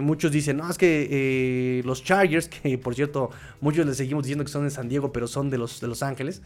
muchos 0.00 0.32
dicen, 0.32 0.56
no, 0.56 0.70
es 0.70 0.78
que 0.78 1.82
los 1.84 2.02
Chargers, 2.02 2.48
que 2.62 2.78
por 2.78 2.94
cierto, 2.94 3.30
muchos 3.60 3.84
les 3.84 3.98
seguimos 3.98 4.24
diciendo 4.24 4.42
que 4.42 4.50
son 4.50 4.64
de 4.64 4.70
San 4.70 4.88
Diego, 4.88 5.12
pero 5.12 5.28
son 5.34 5.50
de 5.50 5.58
los, 5.58 5.80
de 5.80 5.88
los 5.88 6.02
Ángeles. 6.02 6.40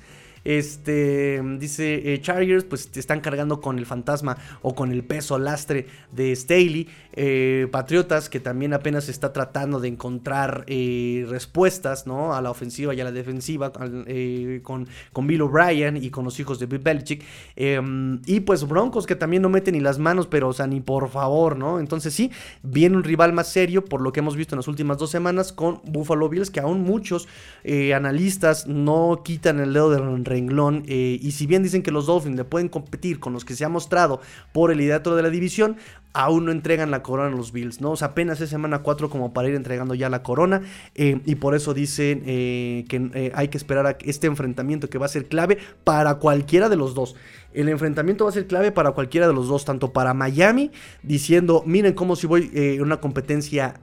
Este 0.45 1.43
dice 1.59 2.15
eh, 2.15 2.21
Chargers, 2.21 2.65
pues 2.65 2.91
te 2.91 3.01
están 3.01 3.21
cargando 3.21 3.61
con 3.61 3.79
el 3.79 3.87
fantasma 3.87 4.37
o 4.63 4.75
con 4.75 4.93
el 4.93 5.05
peso 5.05 5.39
lastre 5.39 5.87
de 6.13 6.35
Staley. 6.35 6.89
Eh, 7.21 7.67
Patriotas, 7.73 8.29
que 8.29 8.39
también 8.39 8.73
apenas 8.73 9.09
está 9.09 9.33
tratando 9.33 9.81
de 9.81 9.89
encontrar 9.89 10.65
eh, 10.69 11.27
respuestas 11.29 12.07
¿no? 12.07 12.35
a 12.35 12.41
la 12.41 12.51
ofensiva 12.51 12.95
y 12.95 13.01
a 13.01 13.05
la 13.05 13.11
defensiva 13.11 13.73
con, 13.73 14.89
con 15.13 15.27
Bill 15.27 15.43
O'Brien 15.43 15.97
y 15.97 16.11
con 16.11 16.25
los 16.25 16.39
hijos 16.39 16.61
de 16.61 16.67
Bill 16.67 16.79
Belichick. 16.79 17.25
Em, 17.57 18.21
y 18.27 18.41
pues 18.41 18.67
Broncos, 18.67 19.07
que 19.07 19.17
también 19.17 19.43
no 19.43 19.49
meten 19.49 19.75
ni 19.75 19.81
las 19.81 19.99
manos, 19.99 20.29
pero 20.29 20.49
o 20.49 20.53
sea, 20.53 20.67
ni 20.69 20.81
por 20.81 21.09
favor, 21.09 21.57
¿no? 21.57 21.81
Entonces 21.81 22.15
sí, 22.15 22.31
viene 22.63 22.97
un 22.97 23.03
rival 23.03 23.33
más 23.33 23.49
serio 23.49 23.85
por 23.85 24.01
lo 24.01 24.13
que 24.13 24.21
hemos 24.21 24.37
visto 24.37 24.55
en 24.55 24.59
las 24.59 24.69
últimas 24.69 24.99
dos 24.99 25.11
semanas 25.11 25.53
con 25.53 25.81
Buffalo 25.85 26.29
Bills, 26.29 26.51
que 26.51 26.61
aún 26.61 26.83
muchos 26.83 27.27
analistas 27.95 28.67
no 28.67 29.23
quitan 29.25 29.59
el 29.59 29.73
dedo 29.73 29.91
del 29.91 30.03
renglón. 30.29 30.85
Eh, 30.87 31.19
y 31.21 31.33
si 31.33 31.47
bien 31.47 31.63
dicen 31.63 31.83
que 31.83 31.91
los 31.91 32.07
Dolphins 32.07 32.37
le 32.37 32.45
pueden 32.45 32.69
competir 32.69 33.19
con 33.19 33.33
los 33.33 33.45
que 33.45 33.55
se 33.55 33.65
ha 33.65 33.69
mostrado 33.69 34.21
por 34.53 34.71
el 34.71 34.79
liderato 34.79 35.17
de 35.17 35.23
la 35.23 35.31
división, 35.31 35.77
aún 36.13 36.47
no 36.47 36.53
entregan 36.53 36.91
la 36.91 37.03
corona 37.03 37.29
a 37.29 37.37
los 37.37 37.53
Bills, 37.53 37.81
¿no? 37.81 37.93
O 37.93 37.97
sea, 37.97 38.09
apenas 38.09 38.41
es 38.41 38.51
semana 38.51 38.81
4 38.81 39.11
como 39.11 39.33
para 39.33 39.49
ir 39.49 39.55
entregando 39.55 39.95
ya 39.95 40.09
la 40.09 40.23
corona. 40.23 40.63
Eh, 40.95 41.21
y 41.25 41.35
por 41.37 41.55
eso 41.55 41.75
dicen 41.75 42.23
eh, 42.27 42.85
que 42.89 43.33
hay 43.35 43.49
que 43.49 43.59
esperar 43.59 43.87
a 43.87 43.99
este 44.01 44.27
enfrentamiento 44.27 44.89
que 44.89 44.99
va 44.99 45.07
a 45.07 45.11
ser 45.11 45.27
clave 45.27 45.59
para 45.85 46.17
cualquiera 46.17 46.69
de 46.69 46.77
los 46.77 46.95
dos. 46.95 47.17
El 47.55 47.69
enfrentamiento 47.69 48.25
va 48.25 48.31
a 48.31 48.35
ser 48.35 48.47
clave 48.47 48.73
para 48.73 48.93
cualquiera 48.93 49.27
de 49.27 49.33
los 49.33 49.49
dos, 49.49 49.65
tanto 49.65 49.93
para 49.93 50.15
Miami, 50.15 50.71
diciendo, 51.03 51.63
miren 51.67 51.95
cómo 51.95 52.15
si 52.15 52.27
voy 52.27 52.51
en 52.53 52.83
una 52.83 52.99
competencia 52.99 53.81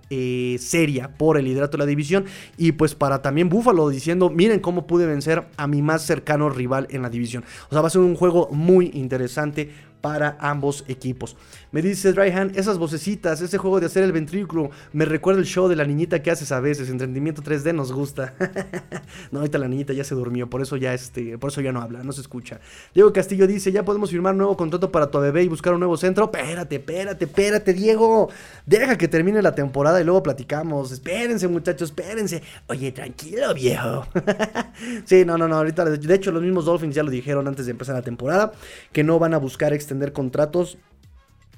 seria 0.60 1.12
por 1.18 1.38
el 1.38 1.46
liderato 1.46 1.78
de 1.78 1.84
la 1.84 1.88
división, 1.88 2.26
y 2.58 2.74
pues 2.74 2.96
para 2.96 3.22
también 3.22 3.50
Buffalo, 3.50 3.90
diciendo, 3.90 4.30
miren 4.30 4.60
cómo 4.60 4.86
pude 4.86 5.06
vencer 5.06 5.48
a 5.58 5.68
mi 5.68 5.82
más 5.82 6.04
cercano 6.04 6.50
rival 6.50 6.88
en 6.92 7.02
la 7.02 7.10
división. 7.10 7.44
O 7.68 7.72
sea, 7.72 7.82
va 7.82 7.88
a 7.88 7.92
ser 7.92 8.02
un 8.02 8.16
juego 8.16 8.50
muy 8.52 8.92
interesante 8.94 9.72
para 10.06 10.38
ambos 10.40 10.86
equipos. 10.88 11.36
Me 11.72 11.82
dice 11.82 12.14
Dryhan, 12.14 12.52
esas 12.54 12.78
vocecitas, 12.78 13.42
ese 13.42 13.58
juego 13.58 13.80
de 13.80 13.88
hacer 13.88 14.04
el 14.04 14.12
ventrículo, 14.12 14.70
me 14.94 15.04
recuerda 15.04 15.40
el 15.40 15.48
show 15.48 15.68
de 15.68 15.76
la 15.76 15.84
niñita 15.84 16.22
que 16.22 16.30
haces 16.30 16.52
a 16.52 16.60
veces, 16.60 16.92
entendimiento 16.92 17.42
3D 17.42 17.74
nos 17.74 17.92
gusta. 17.92 18.36
no, 19.32 19.40
ahorita 19.40 19.58
la 19.58 19.68
niñita 19.68 19.94
ya 19.94 20.04
se 20.04 20.14
durmió, 20.14 20.48
por 20.48 20.62
eso 20.62 20.78
ya 20.78 20.94
este, 20.94 21.40
por 21.40 21.50
eso 21.50 21.60
ya 21.62 21.72
no 21.72 21.82
habla, 21.82 22.04
no 22.04 22.12
se 22.12 22.22
escucha. 22.22 22.60
Diego 22.94 23.12
Castillo 23.12 23.48
dice, 23.48 23.72
ya 23.72 23.84
podemos 23.84 24.12
firmar 24.12 24.36
nuevo 24.36 24.56
contrato 24.56 24.92
para 24.92 25.10
tu 25.10 25.20
bebé 25.20 25.42
y 25.42 25.48
buscar 25.48 25.74
un 25.74 25.80
nuevo 25.80 25.98
centro. 25.98 26.26
Espérate, 26.26 26.76
espérate, 26.76 27.26
espérate, 27.26 27.74
Diego. 27.74 28.30
Deja 28.68 29.00
que 29.00 29.08
termine 29.08 29.42
la 29.42 29.56
temporada 29.56 30.00
y 30.00 30.04
luego 30.04 30.22
platicamos. 30.22 30.92
Espérense, 30.92 31.48
muchachos, 31.48 31.90
espérense. 31.90 32.44
Oye, 32.68 32.92
tranquilo, 32.92 33.56
viejo. 33.56 34.06
sí, 35.06 35.26
no, 35.26 35.36
no, 35.36 35.48
no, 35.48 35.56
ahorita, 35.56 35.84
de 35.84 36.14
hecho, 36.14 36.32
los 36.32 36.44
mismos 36.44 36.66
Dolphins 36.66 36.94
ya 36.94 37.02
lo 37.02 37.10
dijeron 37.10 37.48
antes 37.48 37.66
de 37.66 37.72
empezar 37.72 37.96
la 37.96 38.04
temporada, 38.04 38.52
que 38.92 39.04
no 39.04 39.18
van 39.18 39.34
a 39.34 39.40
buscar 39.40 39.74
extender 39.74 39.95
contratos 40.14 40.78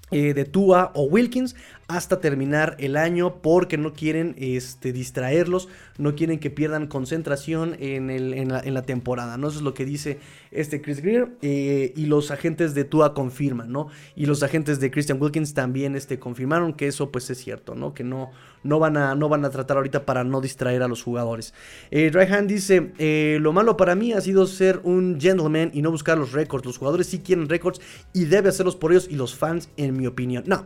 eh, 0.09 0.33
de 0.33 0.45
Tua 0.45 0.91
o 0.95 1.03
Wilkins 1.03 1.53
hasta 1.89 2.21
terminar 2.21 2.77
el 2.79 2.95
año 2.95 3.41
porque 3.41 3.77
no 3.77 3.91
quieren 3.91 4.35
este, 4.37 4.93
distraerlos, 4.93 5.67
no 5.97 6.15
quieren 6.15 6.39
que 6.39 6.49
pierdan 6.49 6.87
concentración 6.87 7.75
en, 7.79 8.09
el, 8.09 8.33
en, 8.33 8.73
la, 8.73 8.81
temporada, 8.83 9.37
¿no? 9.37 9.49
Eso 9.49 9.57
es 9.57 9.63
lo 9.63 9.73
que 9.73 9.83
dice 9.83 10.19
este 10.51 10.81
Chris 10.81 11.01
Greer 11.01 11.29
eh, 11.41 11.93
y 11.95 12.05
los 12.05 12.31
agentes 12.31 12.73
de 12.73 12.83
Tua 12.83 13.13
confirman, 13.13 13.71
¿no? 13.71 13.87
Y 14.15 14.25
los 14.25 14.43
agentes 14.43 14.79
de 14.79 14.91
Christian 14.91 15.21
Wilkins 15.21 15.53
también 15.53 15.95
este, 15.95 16.19
confirmaron 16.19 16.73
que 16.73 16.87
eso 16.87 17.11
pues 17.11 17.29
es 17.29 17.37
cierto, 17.37 17.75
¿no? 17.75 17.93
Que 17.93 18.03
no, 18.03 18.31
no, 18.63 18.79
van, 18.79 18.97
a, 18.97 19.15
no 19.15 19.29
van 19.29 19.45
a 19.45 19.49
tratar 19.49 19.77
ahorita 19.77 20.05
para 20.05 20.23
no 20.23 20.41
distraer 20.41 20.83
a 20.83 20.87
los 20.87 21.03
jugadores. 21.03 21.53
Eh, 21.91 22.11
dice, 22.47 22.91
eh, 22.97 23.37
lo 23.41 23.53
malo 23.53 23.77
para 23.77 23.95
mí 23.95 24.13
ha 24.13 24.21
sido 24.21 24.45
ser 24.47 24.79
un 24.83 25.19
gentleman 25.19 25.71
y 25.73 25.81
no 25.81 25.91
buscar 25.91 26.17
los 26.17 26.31
récords. 26.31 26.65
Los 26.65 26.77
jugadores 26.77 27.07
sí 27.07 27.19
quieren 27.19 27.49
récords 27.49 27.81
y 28.13 28.25
debe 28.25 28.49
hacerlos 28.49 28.75
por 28.75 28.91
ellos 28.91 29.07
y 29.09 29.15
los 29.15 29.35
fans, 29.35 29.69
en 29.77 29.95
mi 29.95 30.07
opinión. 30.07 30.43
No, 30.47 30.65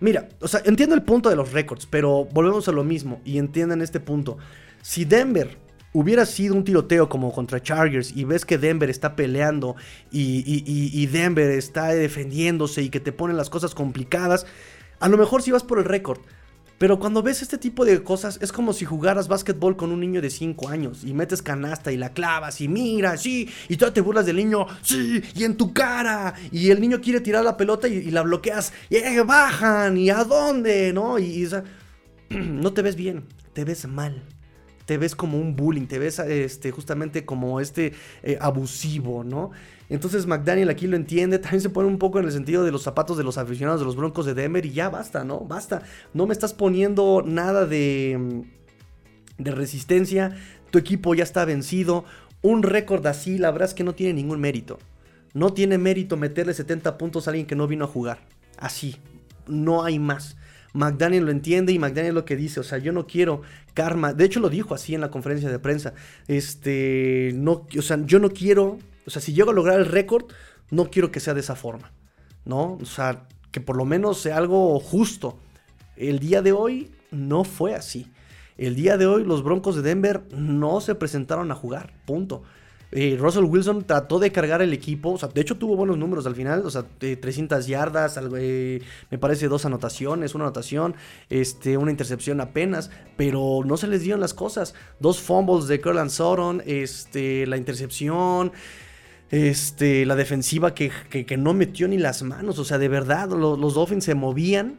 mira, 0.00 0.28
o 0.40 0.48
sea, 0.48 0.62
entiendo 0.64 0.94
el 0.94 1.02
punto 1.02 1.28
de 1.28 1.36
los 1.36 1.52
récords, 1.52 1.86
pero 1.86 2.26
volvemos 2.32 2.68
a 2.68 2.72
lo 2.72 2.84
mismo 2.84 3.20
y 3.24 3.38
entiendan 3.38 3.82
este 3.82 4.00
punto. 4.00 4.38
Si 4.82 5.04
Denver 5.04 5.56
hubiera 5.92 6.26
sido 6.26 6.54
un 6.54 6.64
tiroteo 6.64 7.08
como 7.08 7.32
contra 7.32 7.62
Chargers 7.62 8.12
y 8.16 8.24
ves 8.24 8.44
que 8.44 8.58
Denver 8.58 8.90
está 8.90 9.14
peleando 9.14 9.76
y, 10.10 11.06
Denver 11.06 11.50
está 11.50 11.88
defendiéndose 11.88 12.82
y 12.82 12.88
que 12.88 13.00
te 13.00 13.12
ponen 13.12 13.36
las 13.36 13.50
cosas 13.50 13.74
complicadas, 13.74 14.46
a 15.00 15.08
lo 15.08 15.18
mejor 15.18 15.42
si 15.42 15.50
vas 15.50 15.62
por 15.62 15.78
el 15.78 15.84
récord. 15.84 16.20
Pero 16.78 16.98
cuando 16.98 17.22
ves 17.22 17.42
este 17.42 17.58
tipo 17.58 17.84
de 17.84 18.02
cosas, 18.02 18.40
es 18.42 18.50
como 18.50 18.72
si 18.72 18.84
jugaras 18.84 19.28
básquetbol 19.28 19.76
con 19.76 19.92
un 19.92 20.00
niño 20.00 20.20
de 20.20 20.30
5 20.30 20.68
años 20.68 21.04
y 21.04 21.14
metes 21.14 21.40
canasta 21.40 21.92
y 21.92 21.96
la 21.96 22.12
clavas 22.12 22.60
y 22.60 22.66
mira, 22.66 23.16
sí, 23.16 23.48
y 23.68 23.76
tú 23.76 23.88
te 23.92 24.00
burlas 24.00 24.26
del 24.26 24.36
niño, 24.36 24.66
sí, 24.82 25.22
y 25.36 25.44
en 25.44 25.56
tu 25.56 25.72
cara, 25.72 26.34
y 26.50 26.70
el 26.70 26.80
niño 26.80 27.00
quiere 27.00 27.20
tirar 27.20 27.44
la 27.44 27.56
pelota 27.56 27.86
y, 27.86 28.10
la 28.10 28.22
bloqueas, 28.22 28.72
y 28.90 28.96
eh, 28.96 29.22
bajan, 29.22 29.96
y 29.96 30.10
a 30.10 30.24
dónde, 30.24 30.92
¿no? 30.92 31.20
Y, 31.20 31.48
no 32.30 32.72
te 32.72 32.82
ves 32.82 32.96
bien, 32.96 33.26
te 33.52 33.64
ves 33.64 33.86
mal 33.86 34.24
te 34.86 34.98
ves 34.98 35.14
como 35.14 35.38
un 35.38 35.56
bullying, 35.56 35.86
te 35.86 35.98
ves 35.98 36.18
este, 36.18 36.70
justamente 36.70 37.24
como 37.24 37.60
este 37.60 37.92
eh, 38.22 38.38
abusivo, 38.40 39.24
¿no? 39.24 39.50
Entonces 39.88 40.26
McDaniel 40.26 40.70
aquí 40.70 40.86
lo 40.86 40.96
entiende, 40.96 41.38
también 41.38 41.60
se 41.60 41.70
pone 41.70 41.88
un 41.88 41.98
poco 41.98 42.18
en 42.18 42.24
el 42.24 42.32
sentido 42.32 42.64
de 42.64 42.72
los 42.72 42.82
zapatos 42.82 43.16
de 43.16 43.24
los 43.24 43.38
aficionados 43.38 43.80
de 43.80 43.86
los 43.86 43.96
Broncos 43.96 44.26
de 44.26 44.34
Denver 44.34 44.64
y 44.64 44.72
ya 44.72 44.88
basta, 44.88 45.24
¿no? 45.24 45.40
Basta, 45.40 45.82
no 46.14 46.26
me 46.26 46.32
estás 46.32 46.54
poniendo 46.54 47.22
nada 47.26 47.66
de, 47.66 48.44
de 49.38 49.50
resistencia, 49.50 50.36
tu 50.70 50.78
equipo 50.78 51.14
ya 51.14 51.24
está 51.24 51.44
vencido, 51.44 52.04
un 52.40 52.62
récord 52.62 53.06
así, 53.06 53.38
la 53.38 53.50
verdad 53.50 53.68
es 53.68 53.74
que 53.74 53.84
no 53.84 53.94
tiene 53.94 54.14
ningún 54.14 54.40
mérito. 54.40 54.78
No 55.34 55.52
tiene 55.52 55.78
mérito 55.78 56.16
meterle 56.16 56.52
70 56.52 56.98
puntos 56.98 57.26
a 57.26 57.30
alguien 57.30 57.46
que 57.46 57.54
no 57.54 57.66
vino 57.66 57.84
a 57.84 57.88
jugar. 57.88 58.18
Así, 58.58 58.96
no 59.46 59.84
hay 59.84 59.98
más. 59.98 60.36
McDaniel 60.72 61.24
lo 61.24 61.30
entiende 61.30 61.72
y 61.72 61.78
McDaniel 61.78 62.14
lo 62.14 62.24
que 62.24 62.36
dice, 62.36 62.60
o 62.60 62.62
sea, 62.62 62.78
yo 62.78 62.92
no 62.92 63.06
quiero 63.06 63.42
karma, 63.74 64.12
de 64.14 64.24
hecho 64.24 64.40
lo 64.40 64.48
dijo 64.48 64.74
así 64.74 64.94
en 64.94 65.00
la 65.00 65.10
conferencia 65.10 65.50
de 65.50 65.58
prensa, 65.58 65.94
este, 66.28 67.32
no, 67.34 67.66
o 67.76 67.82
sea, 67.82 67.98
yo 68.04 68.18
no 68.18 68.30
quiero, 68.30 68.78
o 69.06 69.10
sea, 69.10 69.20
si 69.20 69.32
llego 69.32 69.50
a 69.50 69.54
lograr 69.54 69.78
el 69.78 69.86
récord, 69.86 70.26
no 70.70 70.90
quiero 70.90 71.10
que 71.10 71.20
sea 71.20 71.34
de 71.34 71.40
esa 71.40 71.54
forma, 71.54 71.92
¿no? 72.44 72.78
O 72.80 72.86
sea, 72.86 73.26
que 73.50 73.60
por 73.60 73.76
lo 73.76 73.84
menos 73.84 74.18
sea 74.18 74.38
algo 74.38 74.80
justo. 74.80 75.38
El 75.96 76.18
día 76.18 76.42
de 76.42 76.52
hoy 76.52 76.90
no 77.10 77.44
fue 77.44 77.74
así. 77.74 78.10
El 78.56 78.74
día 78.74 78.96
de 78.96 79.06
hoy 79.06 79.24
los 79.24 79.42
Broncos 79.42 79.76
de 79.76 79.82
Denver 79.82 80.22
no 80.34 80.80
se 80.80 80.94
presentaron 80.94 81.50
a 81.50 81.54
jugar, 81.54 81.92
punto. 82.06 82.42
Eh, 82.94 83.16
Russell 83.18 83.44
Wilson 83.44 83.84
trató 83.84 84.18
de 84.18 84.30
cargar 84.30 84.60
el 84.60 84.74
equipo, 84.74 85.12
o 85.12 85.18
sea, 85.18 85.30
de 85.30 85.40
hecho 85.40 85.56
tuvo 85.56 85.76
buenos 85.76 85.96
números 85.96 86.26
al 86.26 86.34
final, 86.34 86.66
o 86.66 86.70
sea, 86.70 86.84
300 86.98 87.66
yardas, 87.66 88.20
eh, 88.38 88.82
me 89.10 89.16
parece 89.16 89.48
dos 89.48 89.64
anotaciones, 89.64 90.34
una 90.34 90.44
anotación, 90.44 90.94
este, 91.30 91.78
una 91.78 91.90
intercepción 91.90 92.42
apenas, 92.42 92.90
pero 93.16 93.60
no 93.64 93.78
se 93.78 93.86
les 93.86 94.02
dieron 94.02 94.20
las 94.20 94.34
cosas. 94.34 94.74
Dos 95.00 95.20
fumbles 95.20 95.68
de 95.68 95.80
Curland 95.80 96.10
Soron, 96.10 96.62
este, 96.66 97.46
la 97.46 97.56
intercepción. 97.56 98.52
Este, 99.30 100.04
la 100.04 100.14
defensiva 100.14 100.74
que, 100.74 100.90
no 101.38 101.54
metió 101.54 101.88
ni 101.88 101.96
las 101.96 102.22
manos. 102.22 102.58
O 102.58 102.66
sea, 102.66 102.76
de 102.76 102.88
verdad, 102.88 103.30
los, 103.30 103.72
Dolphins 103.72 104.04
se 104.04 104.14
movían 104.14 104.76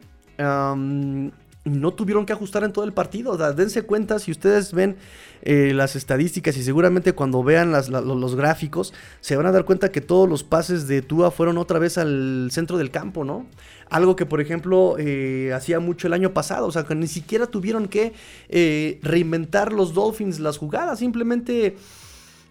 no 1.64 1.92
tuvieron 1.94 2.26
que 2.26 2.32
ajustar 2.32 2.62
en 2.64 2.72
todo 2.72 2.84
el 2.84 2.92
partido. 2.92 3.36
dense 3.54 3.82
cuenta 3.82 4.18
si 4.18 4.30
ustedes 4.30 4.72
ven 4.72 4.96
eh, 5.42 5.72
las 5.74 5.96
estadísticas 5.96 6.56
y 6.56 6.62
seguramente 6.62 7.12
cuando 7.12 7.42
vean 7.42 7.72
los 7.72 8.36
gráficos 8.36 8.92
se 9.20 9.36
van 9.36 9.46
a 9.46 9.52
dar 9.52 9.64
cuenta 9.64 9.90
que 9.90 10.00
todos 10.00 10.28
los 10.28 10.44
pases 10.44 10.86
de 10.86 11.02
Tua 11.02 11.30
fueron 11.30 11.58
otra 11.58 11.78
vez 11.78 11.98
al 11.98 12.48
centro 12.50 12.76
del 12.76 12.90
campo, 12.90 13.24
¿no? 13.24 13.46
Algo 13.88 14.16
que 14.16 14.26
por 14.26 14.40
ejemplo 14.40 14.96
eh, 14.98 15.52
hacía 15.54 15.80
mucho 15.80 16.06
el 16.06 16.12
año 16.12 16.32
pasado, 16.32 16.66
o 16.66 16.72
sea 16.72 16.84
que 16.84 16.94
ni 16.94 17.06
siquiera 17.06 17.46
tuvieron 17.46 17.88
que 17.88 18.12
eh, 18.48 18.98
reinventar 19.02 19.72
los 19.72 19.94
Dolphins 19.94 20.40
las 20.40 20.58
jugadas, 20.58 20.98
simplemente 20.98 21.76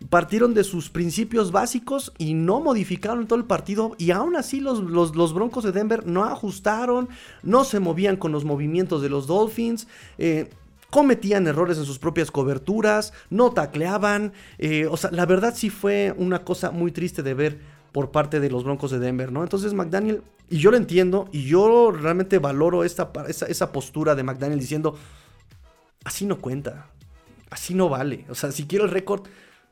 partieron 0.10 0.54
de 0.54 0.64
sus 0.64 0.90
principios 0.90 1.52
básicos 1.52 2.14
y 2.18 2.34
no 2.34 2.60
modificaron 2.60 3.28
todo 3.28 3.40
el 3.40 3.46
partido. 3.46 3.96
Y 3.98 4.12
aún 4.12 4.36
así 4.36 4.60
los, 4.60 4.80
los, 4.80 5.34
Broncos 5.34 5.64
de 5.64 5.72
Denver 5.72 6.06
no 6.06 6.24
ajustaron, 6.26 7.10
no 7.42 7.64
se 7.64 7.80
movían 7.80 8.18
con 8.18 8.32
los 8.32 8.46
movimientos 8.46 9.02
de 9.02 9.10
los 9.10 9.28
Dolphins. 9.28 9.88
Eh, 10.18 10.50
cometían 10.90 11.48
errores 11.48 11.78
en 11.78 11.86
sus 11.86 12.00
propias 12.00 12.32
coberturas, 12.32 13.14
no 13.30 13.52
tacleaban. 13.52 14.34
Eh, 14.60 14.88
o 14.90 14.98
sea, 14.98 15.12
la 15.12 15.26
verdad 15.26 15.54
sí 15.56 15.70
fue 15.70 16.14
una 16.18 16.44
cosa 16.44 16.72
muy 16.72 16.92
triste 16.92 17.24
de 17.24 17.34
ver 17.34 17.60
por 17.92 18.12
parte 18.12 18.40
de 18.40 18.50
los 18.50 18.64
Broncos 18.64 18.92
de 18.92 19.00
Denver, 19.00 19.32
¿no? 19.32 19.44
Entonces 19.44 19.74
McDaniel, 19.74 20.24
y 20.50 20.58
yo 20.58 20.72
lo 20.72 20.78
entiendo, 20.78 21.30
y 21.32 21.46
yo 21.46 21.92
realmente 21.92 22.40
valoro 22.40 22.84
esta, 22.84 23.12
esa 23.28 23.72
postura 23.72 24.16
de 24.16 24.24
McDaniel 24.24 24.60
diciendo, 24.60 24.96
así 26.04 26.26
no 26.26 26.40
cuenta, 26.40 26.88
así 27.50 27.76
no 27.76 27.90
vale. 27.90 28.26
O 28.30 28.36
sea, 28.36 28.52
si 28.52 28.66
quiero 28.66 28.86
el 28.86 28.92
récord, 28.92 29.28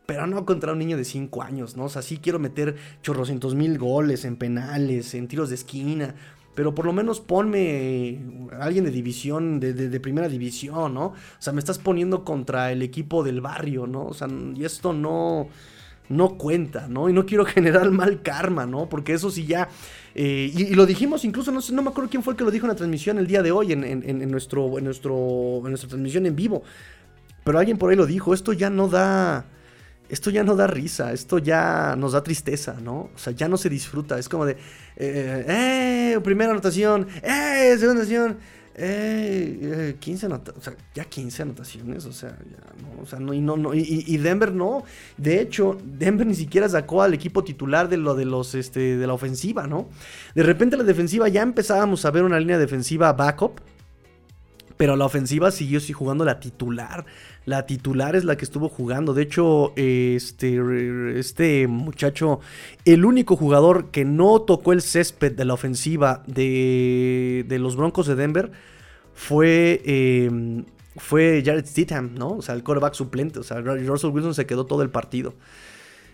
pero 0.05 0.27
no 0.27 0.45
contra 0.45 0.73
un 0.73 0.79
niño 0.79 0.97
de 0.97 1.05
5 1.05 1.43
años, 1.43 1.77
¿no? 1.77 1.85
O 1.85 1.89
sea, 1.89 2.01
sí 2.01 2.17
quiero 2.17 2.39
meter 2.39 2.75
chorrocientos 3.01 3.55
mil 3.55 3.77
goles 3.77 4.25
en 4.25 4.35
penales, 4.35 5.13
en 5.13 5.27
tiros 5.27 5.49
de 5.49 5.55
esquina. 5.55 6.15
Pero 6.53 6.75
por 6.75 6.85
lo 6.85 6.91
menos 6.91 7.21
ponme 7.21 8.19
a 8.51 8.65
alguien 8.65 8.83
de 8.83 8.91
división, 8.91 9.59
de, 9.61 9.99
primera 10.01 10.27
división, 10.27 10.93
¿no? 10.93 11.05
O 11.05 11.15
sea, 11.39 11.53
me 11.53 11.59
estás 11.59 11.79
poniendo 11.79 12.25
contra 12.25 12.73
el 12.73 12.81
equipo 12.81 13.23
del 13.23 13.39
barrio, 13.39 13.87
¿no? 13.87 14.07
O 14.07 14.13
sea, 14.13 14.27
y 14.27 14.65
esto 14.65 14.91
no, 14.91 15.47
no 16.09 16.37
cuenta, 16.37 16.89
¿no? 16.89 17.07
Y 17.07 17.13
no 17.13 17.25
quiero 17.25 17.45
generar 17.47 17.89
mal 17.91 18.21
karma, 18.21 18.65
¿no? 18.65 18.89
Porque 18.89 19.13
eso 19.13 19.31
sí 19.31 19.45
ya... 19.45 19.69
Eh, 20.13 20.51
y, 20.53 20.75
lo 20.75 20.85
dijimos 20.85 21.23
incluso, 21.23 21.53
no 21.53 21.61
sé, 21.61 21.71
no 21.71 21.81
me 21.83 21.89
acuerdo 21.89 22.09
quién 22.09 22.21
fue 22.21 22.33
el 22.33 22.37
que 22.37 22.43
lo 22.43 22.51
dijo 22.51 22.65
en 22.65 22.71
la 22.71 22.75
transmisión 22.75 23.17
el 23.17 23.27
día 23.27 23.41
de 23.41 23.51
hoy, 23.51 23.71
en, 23.71 23.85
en, 23.85 24.29
nuestro, 24.29 24.77
en, 24.77 24.83
nuestro, 24.83 25.61
en 25.63 25.69
nuestra 25.69 25.87
transmisión 25.87 26.25
en 26.25 26.35
vivo. 26.35 26.63
Pero 27.45 27.59
alguien 27.59 27.77
por 27.77 27.91
ahí 27.91 27.95
lo 27.95 28.05
dijo, 28.05 28.33
esto 28.33 28.51
ya 28.51 28.69
no 28.69 28.89
da 28.89 29.45
esto 30.11 30.29
ya 30.29 30.43
no 30.43 30.55
da 30.55 30.67
risa, 30.67 31.13
esto 31.13 31.39
ya 31.39 31.95
nos 31.97 32.11
da 32.11 32.21
tristeza, 32.21 32.75
¿no? 32.81 33.09
O 33.15 33.17
sea, 33.17 33.31
ya 33.31 33.47
no 33.47 33.55
se 33.55 33.69
disfruta, 33.69 34.19
es 34.19 34.27
como 34.27 34.45
de, 34.45 34.57
eh, 34.97 35.45
eh 35.47 36.19
primera 36.21 36.51
anotación, 36.51 37.07
eh, 37.23 37.75
segunda 37.79 38.01
anotación, 38.01 38.37
eh, 38.75 39.95
15 39.99 40.25
eh, 40.25 40.27
anotaciones, 40.27 40.61
o 40.61 40.63
sea, 40.63 40.73
ya 40.93 41.05
15 41.05 41.41
anotaciones, 41.43 42.05
o 42.05 42.11
sea, 42.11 42.29
ya 42.29 42.73
no, 42.81 43.01
o 43.01 43.05
sea, 43.05 43.19
no, 43.19 43.33
y, 43.33 43.39
no, 43.39 43.55
no, 43.55 43.73
y, 43.73 44.17
Denver 44.17 44.51
no, 44.51 44.83
de 45.15 45.39
hecho, 45.39 45.77
Denver 45.83 46.27
ni 46.27 46.35
siquiera 46.35 46.67
sacó 46.67 47.01
al 47.01 47.13
equipo 47.13 47.43
titular 47.43 47.87
de 47.87 47.97
lo 47.97 48.13
de 48.13 48.25
los, 48.25 48.53
este, 48.53 48.97
de 48.97 49.07
la 49.07 49.13
ofensiva, 49.13 49.65
¿no? 49.65 49.87
De 50.35 50.43
repente 50.43 50.75
la 50.75 50.83
defensiva 50.83 51.29
ya 51.29 51.41
empezábamos 51.41 52.03
a 52.03 52.11
ver 52.11 52.23
una 52.23 52.39
línea 52.39 52.57
defensiva 52.57 53.13
backup, 53.13 53.61
pero 54.81 54.95
la 54.95 55.05
ofensiva 55.05 55.51
siguió 55.51 55.79
sí 55.79 55.93
jugando 55.93 56.25
la 56.25 56.39
titular. 56.39 57.05
La 57.45 57.67
titular 57.67 58.15
es 58.15 58.23
la 58.23 58.35
que 58.35 58.45
estuvo 58.45 58.67
jugando. 58.67 59.13
De 59.13 59.21
hecho, 59.21 59.73
este, 59.75 60.59
este 61.19 61.67
muchacho, 61.67 62.39
el 62.83 63.05
único 63.05 63.35
jugador 63.35 63.91
que 63.91 64.05
no 64.05 64.41
tocó 64.41 64.73
el 64.73 64.81
césped 64.81 65.33
de 65.33 65.45
la 65.45 65.53
ofensiva 65.53 66.23
de, 66.25 67.45
de 67.47 67.59
los 67.59 67.75
Broncos 67.75 68.07
de 68.07 68.15
Denver 68.15 68.51
fue, 69.13 69.83
em, 69.85 70.65
fue 70.97 71.43
Jared 71.45 71.67
Stidham, 71.67 72.15
¿no? 72.15 72.37
O 72.37 72.41
sea, 72.41 72.55
el 72.55 72.63
quarterback 72.63 72.95
suplente. 72.95 73.37
O 73.37 73.43
sea, 73.43 73.61
Russell 73.61 74.09
Wilson 74.09 74.33
se 74.33 74.47
quedó 74.47 74.65
todo 74.65 74.81
el 74.81 74.89
partido. 74.89 75.35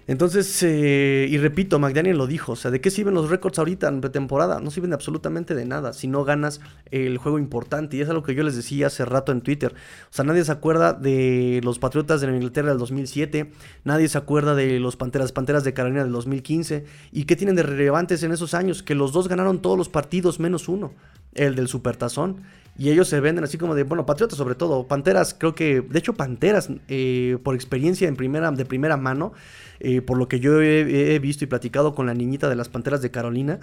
Entonces, 0.07 0.63
eh, 0.63 1.27
y 1.29 1.37
repito, 1.37 1.79
McDaniel 1.79 2.17
lo 2.17 2.27
dijo, 2.27 2.53
o 2.53 2.55
sea, 2.55 2.71
¿de 2.71 2.79
qué 2.79 2.89
sirven 2.89 3.13
los 3.13 3.29
récords 3.29 3.59
ahorita 3.59 3.89
en 3.89 3.99
pretemporada? 3.99 4.61
No 4.61 4.71
sirven 4.71 4.93
absolutamente 4.93 5.53
de 5.53 5.65
nada 5.65 5.91
si 5.91 6.07
no 6.07 6.23
ganas 6.23 6.61
el 6.91 7.17
juego 7.17 7.37
importante. 7.39 7.97
Y 7.97 8.01
es 8.01 8.09
algo 8.09 8.23
que 8.23 8.33
yo 8.33 8.43
les 8.43 8.55
decía 8.55 8.87
hace 8.87 9.03
rato 9.03 9.33
en 9.33 9.41
Twitter. 9.41 9.73
O 10.09 10.13
sea, 10.13 10.23
nadie 10.23 10.45
se 10.45 10.51
acuerda 10.53 10.93
de 10.93 11.59
los 11.61 11.77
Patriotas 11.77 12.21
de 12.21 12.27
Inglaterra 12.33 12.69
del 12.69 12.79
2007, 12.79 13.51
nadie 13.83 14.07
se 14.07 14.17
acuerda 14.17 14.55
de 14.55 14.79
los 14.79 14.95
Panteras, 14.95 15.33
Panteras 15.33 15.65
de 15.65 15.73
Carolina 15.73 16.03
del 16.03 16.13
2015. 16.13 16.85
¿Y 17.11 17.25
qué 17.25 17.35
tienen 17.35 17.57
de 17.57 17.63
relevantes 17.63 18.23
en 18.23 18.31
esos 18.31 18.53
años? 18.53 18.83
Que 18.83 18.95
los 18.95 19.11
dos 19.11 19.27
ganaron 19.27 19.61
todos 19.61 19.77
los 19.77 19.89
partidos 19.89 20.39
menos 20.39 20.69
uno, 20.69 20.93
el 21.33 21.55
del 21.55 21.67
Supertazón. 21.67 22.43
Y 22.77 22.89
ellos 22.91 23.07
se 23.07 23.19
venden 23.19 23.43
así 23.43 23.57
como 23.57 23.73
de, 23.73 23.83
bueno, 23.83 24.05
Patriotas 24.05 24.37
sobre 24.37 24.55
todo, 24.55 24.87
Panteras, 24.87 25.35
creo 25.37 25.55
que, 25.55 25.81
de 25.81 25.99
hecho 25.99 26.13
Panteras, 26.13 26.69
eh, 26.87 27.37
por 27.43 27.55
experiencia 27.55 28.07
en 28.07 28.15
primera, 28.15 28.51
de 28.51 28.65
primera 28.65 28.97
mano, 28.97 29.33
eh, 29.79 30.01
por 30.01 30.17
lo 30.17 30.27
que 30.27 30.39
yo 30.39 30.61
he, 30.61 31.17
visto 31.19 31.43
y 31.43 31.47
platicado 31.47 31.95
con 31.95 32.05
la 32.05 32.13
niñita 32.13 32.49
de 32.49 32.55
las 32.55 32.69
Panteras 32.69 33.01
de 33.01 33.09
Carolina, 33.09 33.59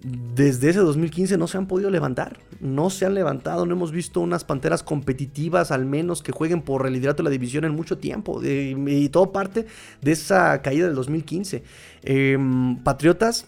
desde 0.00 0.70
ese 0.70 0.80
2015 0.80 1.38
no 1.38 1.46
se 1.46 1.56
han 1.56 1.66
podido 1.66 1.90
levantar, 1.90 2.38
no 2.60 2.90
se 2.90 3.06
han 3.06 3.14
levantado, 3.14 3.64
no 3.64 3.74
hemos 3.74 3.92
visto 3.92 4.20
unas 4.20 4.44
Panteras 4.44 4.82
competitivas 4.82 5.70
al 5.70 5.84
menos 5.84 6.22
que 6.22 6.32
jueguen 6.32 6.62
por 6.62 6.86
el 6.86 6.94
liderato 6.94 7.22
de 7.22 7.24
la 7.24 7.30
división 7.30 7.64
en 7.64 7.72
mucho 7.72 7.98
tiempo, 7.98 8.40
y 8.42 9.08
todo 9.10 9.30
parte 9.30 9.66
de 10.00 10.12
esa 10.12 10.60
caída 10.62 10.86
del 10.86 10.94
2015. 10.94 11.62
Em, 12.02 12.76
Patriotas 12.82 13.46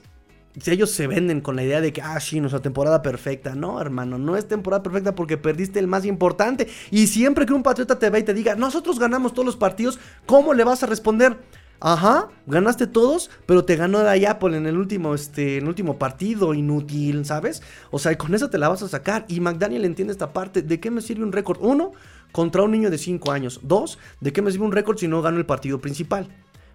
si 0.61 0.71
ellos 0.71 0.91
se 0.91 1.07
venden 1.07 1.41
con 1.41 1.57
la 1.57 1.63
idea 1.63 1.81
de 1.81 1.93
que, 1.93 2.03
ah, 2.03 2.19
sí, 2.21 2.41
nuestra 2.41 2.63
temporada 2.63 3.03
perfecta. 3.03 3.55
No, 3.55 3.81
hermano, 3.81 4.19
no 4.19 4.37
es 4.37 4.49
temporada 4.49 4.83
perfecta 4.83 5.15
porque 5.15 5.37
perdiste 5.37 5.79
el 5.79 5.87
más 5.87 6.05
importante. 6.05 6.69
Y 6.91 7.07
siempre 7.07 7.47
que 7.47 7.53
un 7.53 7.63
patriota 7.63 7.99
te 7.99 8.11
ve 8.11 8.21
y 8.21 8.23
te 8.23 8.35
diga, 8.35 8.55
nosotros 8.55 8.99
ganamos 8.99 9.35
todos 9.35 9.47
los 9.47 9.57
partidos, 9.57 9.99
¿cómo 10.25 10.55
le 10.55 10.65
vas 10.65 10.83
a 10.83 10.87
responder? 10.87 11.37
Ajá, 11.79 12.29
ganaste 12.47 12.87
todos, 12.87 13.31
pero 13.45 13.67
te 13.67 13.77
ganó 13.77 14.03
la 14.03 14.15
Apple 14.31 14.57
en 14.57 14.67
el 14.67 14.79
último, 14.79 15.15
este, 15.15 15.59
en 15.59 15.65
el 15.65 15.69
último 15.69 15.99
partido, 15.99 16.55
inútil, 16.55 17.27
¿sabes? 17.27 17.63
O 17.91 17.99
sea, 17.99 18.17
con 18.17 18.35
eso 18.35 18.49
te 18.49 18.57
la 18.57 18.69
vas 18.69 18.83
a 18.83 18.89
sacar. 18.89 19.27
Y 19.29 19.41
McDaniel 19.41 19.85
entiende 19.85 20.13
esta 20.13 20.33
parte. 20.33 20.63
¿De 20.63 20.81
qué 20.81 20.91
me 20.91 21.03
sirve 21.03 21.23
un 21.23 21.33
récord? 21.33 21.59
Uno, 21.61 21.93
contra 22.33 22.63
un 22.63 22.71
niño 22.71 22.91
de 22.91 22.97
5 22.97 23.31
años. 23.31 23.61
Dos, 23.63 23.99
¿de 24.21 24.33
qué 24.33 24.41
me 24.41 24.51
sirve 24.51 24.65
un 24.65 24.73
récord 24.73 24.97
si 24.97 25.07
no 25.07 25.21
gano 25.21 25.37
el 25.37 25.47
partido 25.47 25.79
principal? 25.79 26.29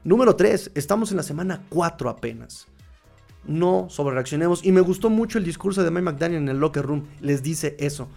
Número 0.04 0.36
3, 0.36 0.72
estamos 0.76 1.12
en 1.12 1.18
la 1.18 1.24
semana 1.24 1.64
4 1.70 2.10
apenas. 2.10 2.68
No 3.44 3.88
sobrereaccionemos. 3.89 4.64
Y 4.64 4.72
me 4.72 4.82
gustó 4.82 5.10
mucho 5.10 5.38
el 5.38 5.44
discurso 5.44 5.84
de 5.84 5.92
Mike 5.92 6.04
McDaniel 6.04 6.42
en 6.44 6.50
el 6.50 6.60
locker 6.60 6.86
room. 6.86 7.08
Les 7.22 7.44
dice 7.44 7.76
eso. 7.80 8.08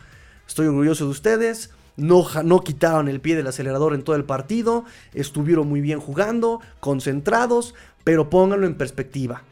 Estoy 0.46 0.66
orgulloso 0.66 1.04
de 1.04 1.10
ustedes 1.10 1.70
no, 1.96 2.26
no 2.42 2.60
quitaron 2.60 3.08
el 3.08 3.20
pie 3.20 3.36
del 3.36 3.46
acelerador 3.46 3.94
en 3.94 4.02
todo 4.02 4.16
el 4.16 4.24
partido, 4.24 4.84
estuvieron 5.12 5.68
muy 5.68 5.80
bien 5.80 6.00
jugando, 6.00 6.60
concentrados, 6.80 7.74
pero 8.02 8.30
pónganlo 8.30 8.66
en 8.66 8.74
perspectiva. 8.74 9.42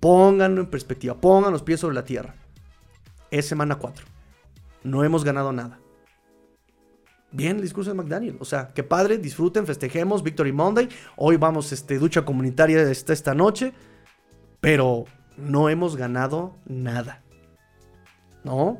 Pónganlo 0.00 0.60
en 0.60 0.68
perspectiva, 0.68 1.14
pongan 1.14 1.52
los 1.52 1.62
pies 1.62 1.80
sobre 1.80 1.94
la 1.94 2.04
tierra. 2.04 2.34
Es 3.30 3.46
semana 3.46 3.76
4. 3.76 4.06
No 4.84 5.02
hemos 5.02 5.24
ganado 5.24 5.52
nada. 5.52 5.80
Bien 7.30 7.56
el 7.56 7.62
discurso 7.62 7.90
de 7.90 7.96
McDaniel. 7.96 8.36
O 8.40 8.44
sea, 8.44 8.68
que 8.68 8.82
padre, 8.82 9.18
disfruten, 9.18 9.66
festejemos 9.66 10.22
Victory 10.22 10.52
Monday. 10.52 10.88
Hoy 11.16 11.36
vamos, 11.36 11.72
este, 11.72 11.98
ducha 11.98 12.24
comunitaria 12.24 12.80
esta, 12.82 13.12
esta 13.12 13.34
noche. 13.34 13.74
Pero 14.60 15.04
no 15.36 15.68
hemos 15.68 15.96
ganado 15.96 16.56
nada. 16.66 17.22
¿No? 18.44 18.78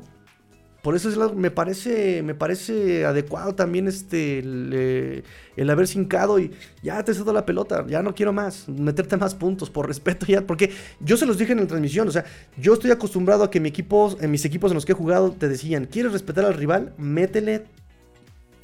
Por 0.81 0.95
eso 0.95 1.09
es 1.09 1.35
me 1.35 1.51
parece 1.51 2.23
me 2.23 2.33
parece 2.33 3.05
adecuado 3.05 3.53
también 3.53 3.89
este 3.89 4.39
el, 4.39 5.23
el 5.57 5.69
haber 5.69 5.87
hincado 5.93 6.39
y 6.39 6.51
ya 6.81 7.03
te 7.03 7.13
cedo 7.13 7.33
la 7.33 7.45
pelota, 7.45 7.85
ya 7.85 8.01
no 8.01 8.15
quiero 8.15 8.31
más, 8.31 8.69
meterte 8.69 9.17
más 9.17 9.35
puntos 9.35 9.69
por 9.69 9.87
respeto 9.87 10.25
ya, 10.25 10.47
porque 10.47 10.71
yo 11.01 11.17
se 11.17 11.25
los 11.25 11.37
dije 11.37 11.51
en 11.51 11.59
la 11.59 11.67
transmisión, 11.67 12.07
o 12.07 12.11
sea, 12.11 12.23
yo 12.57 12.73
estoy 12.73 12.91
acostumbrado 12.91 13.43
a 13.43 13.51
que 13.51 13.59
mi 13.59 13.67
equipo, 13.67 14.15
en 14.21 14.31
mis 14.31 14.45
equipos 14.45 14.71
en 14.71 14.75
los 14.75 14.85
que 14.85 14.93
he 14.93 14.95
jugado 14.95 15.31
te 15.31 15.49
decían, 15.49 15.85
¿quieres 15.85 16.13
respetar 16.13 16.45
al 16.45 16.53
rival? 16.53 16.93
Métele 16.97 17.65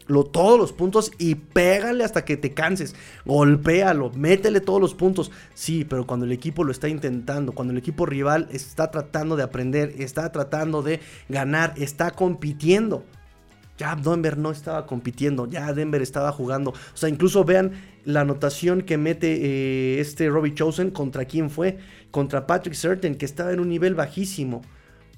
todos 0.05 0.59
los 0.59 0.71
puntos 0.71 1.11
y 1.17 1.35
pégale 1.35 2.03
hasta 2.03 2.25
que 2.25 2.37
te 2.37 2.53
canses. 2.53 2.95
Golpéalo, 3.25 4.11
métele 4.11 4.61
todos 4.61 4.79
los 4.79 4.93
puntos. 4.93 5.31
Sí, 5.53 5.85
pero 5.85 6.05
cuando 6.05 6.25
el 6.25 6.31
equipo 6.31 6.63
lo 6.63 6.71
está 6.71 6.87
intentando, 6.87 7.53
cuando 7.53 7.71
el 7.71 7.77
equipo 7.77 8.05
rival 8.05 8.47
está 8.51 8.91
tratando 8.91 9.35
de 9.35 9.43
aprender, 9.43 9.93
está 9.97 10.31
tratando 10.31 10.81
de 10.81 10.99
ganar, 11.29 11.73
está 11.77 12.11
compitiendo. 12.11 13.03
Ya 13.77 13.95
Denver 13.95 14.37
no 14.37 14.51
estaba 14.51 14.85
compitiendo, 14.85 15.49
ya 15.49 15.73
Denver 15.73 16.01
estaba 16.01 16.31
jugando. 16.31 16.71
O 16.71 16.97
sea, 16.97 17.09
incluso 17.09 17.43
vean 17.43 17.73
la 18.05 18.21
anotación 18.21 18.83
que 18.83 18.97
mete 18.97 19.33
eh, 19.33 19.99
este 19.99 20.29
Robbie 20.29 20.53
Chosen 20.53 20.91
contra 20.91 21.25
quién 21.25 21.49
fue. 21.49 21.77
Contra 22.09 22.47
Patrick 22.47 22.75
Certain, 22.75 23.15
que 23.15 23.25
estaba 23.25 23.51
en 23.51 23.59
un 23.59 23.67
nivel 23.67 23.95
bajísimo 23.95 24.61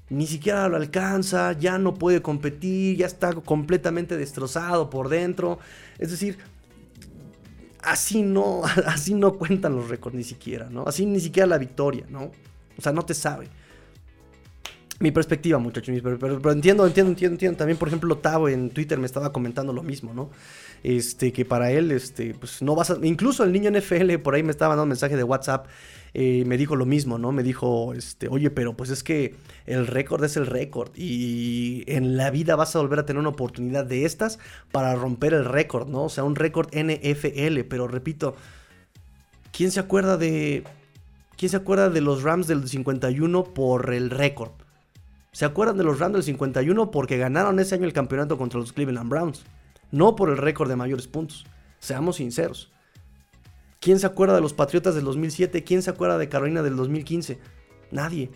ni 0.10 0.26
siquiera 0.26 0.68
lo 0.70 0.78
alcanza, 0.78 1.54
ya 1.54 1.78
no 1.78 1.94
puede 1.94 2.22
competir, 2.22 2.98
ya 2.98 3.06
está 3.06 3.34
completamente 3.34 4.16
destrozado 4.18 4.90
por 4.90 5.10
dentro. 5.10 5.60
Es 6.00 6.12
decir, 6.12 6.38
así 7.82 8.22
no, 8.22 8.62
así 8.86 9.14
no 9.14 9.34
cuentan 9.34 9.76
los 9.76 9.90
récords 9.90 10.16
ni 10.16 10.24
siquiera, 10.24 10.70
¿no? 10.70 10.84
Así 10.88 11.06
ni 11.06 11.20
siquiera 11.20 11.48
la 11.48 11.58
victoria, 11.58 12.06
¿no? 12.10 12.32
O 12.78 12.82
sea, 12.82 12.92
no 12.92 13.04
te 13.04 13.14
sabe. 13.14 13.48
Mi 15.00 15.12
perspectiva, 15.12 15.60
muchachos, 15.60 15.96
pero, 16.02 16.18
pero, 16.18 16.52
entiendo, 16.52 16.88
entiendo, 16.88 17.12
entiendo, 17.12 17.36
entiendo. 17.36 17.58
También, 17.58 17.78
por 17.78 17.88
ejemplo, 17.88 18.18
Tavo 18.18 18.50
en 18.50 18.72
Twitter 18.72 18.98
me 18.98 19.06
estaba 19.06 19.32
comentando 19.32 19.72
lo 19.72 19.84
mismo, 19.84 20.12
¿no? 20.12 20.32
Este, 20.82 21.32
que 21.32 21.46
para 21.46 21.72
él, 21.72 21.92
este, 21.92 22.34
pues 22.34 22.64
no 22.64 22.74
vas 22.74 22.90
a. 22.90 22.98
Incluso 23.04 23.44
el 23.44 23.52
niño 23.52 23.70
NFL 23.70 24.16
por 24.24 24.34
ahí 24.34 24.42
me 24.42 24.50
estaba 24.50 24.70
dando 24.70 24.84
un 24.84 24.90
mensaje 24.90 25.16
de 25.16 25.24
WhatsApp 25.24 25.68
eh, 26.20 26.44
me 26.46 26.58
dijo 26.58 26.76
lo 26.76 26.86
mismo, 26.86 27.18
¿no? 27.18 27.32
Me 27.32 27.44
dijo, 27.44 27.94
este, 27.94 28.28
oye, 28.28 28.50
pero 28.50 28.76
pues 28.76 28.90
es 28.90 29.04
que 29.04 29.36
el 29.66 29.88
récord 29.88 30.24
es 30.24 30.36
el 30.36 30.48
récord 30.48 30.92
y 30.96 31.84
en 31.88 32.18
la 32.18 32.32
vida 32.32 32.56
vas 32.56 32.76
a 32.76 32.80
volver 32.80 33.00
a 33.00 33.06
tener 33.06 33.20
una 33.20 33.30
oportunidad 33.30 33.86
de 33.86 34.06
estas 34.06 34.40
para 34.72 34.96
romper 34.96 35.34
el 35.34 35.46
récord, 35.46 35.88
¿no? 35.88 36.06
O 36.06 36.10
sea, 36.10 36.24
un 36.24 36.36
récord 36.36 36.70
NFL, 36.74 37.62
pero 37.70 37.88
repito, 37.88 38.36
¿Quién 39.58 39.72
se 39.72 39.80
acuerda 39.80 40.18
de. 40.18 40.64
¿Quién 41.36 41.50
se 41.50 41.58
acuerda 41.58 41.90
de 41.90 42.00
los 42.00 42.22
Rams 42.22 42.46
del 42.46 42.70
51 42.70 43.44
por 43.44 43.92
el 43.92 44.12
récord? 44.12 44.52
¿Se 45.32 45.46
acuerdan 45.46 45.78
de 45.78 45.84
los 45.84 45.98
Rams 45.98 46.14
del 46.14 46.24
51 46.24 46.92
porque 46.92 47.18
ganaron 47.18 47.60
ese 47.60 47.74
año 47.74 47.86
el 47.86 47.94
campeonato 47.94 48.38
contra 48.38 48.60
los 48.60 48.72
Cleveland 48.72 49.10
Browns? 49.10 49.46
No 49.90 50.16
por 50.16 50.30
el 50.30 50.38
récord 50.38 50.70
de 50.70 50.76
mayores 50.76 51.08
puntos. 51.08 51.48
Seamos 51.80 52.18
sinceros. 52.18 52.72
¿Quién 53.88 54.00
se 54.00 54.06
acuerda 54.06 54.36
de 54.36 54.42
los 54.42 54.52
Patriotas 54.52 54.96
del 54.96 55.06
2007? 55.06 55.64
¿Quién 55.64 55.82
se 55.82 55.90
acuerda 55.90 56.18
de 56.18 56.28
Carolina 56.28 56.62
del 56.62 56.76
2015? 56.76 57.40
Nadie. 57.90 58.30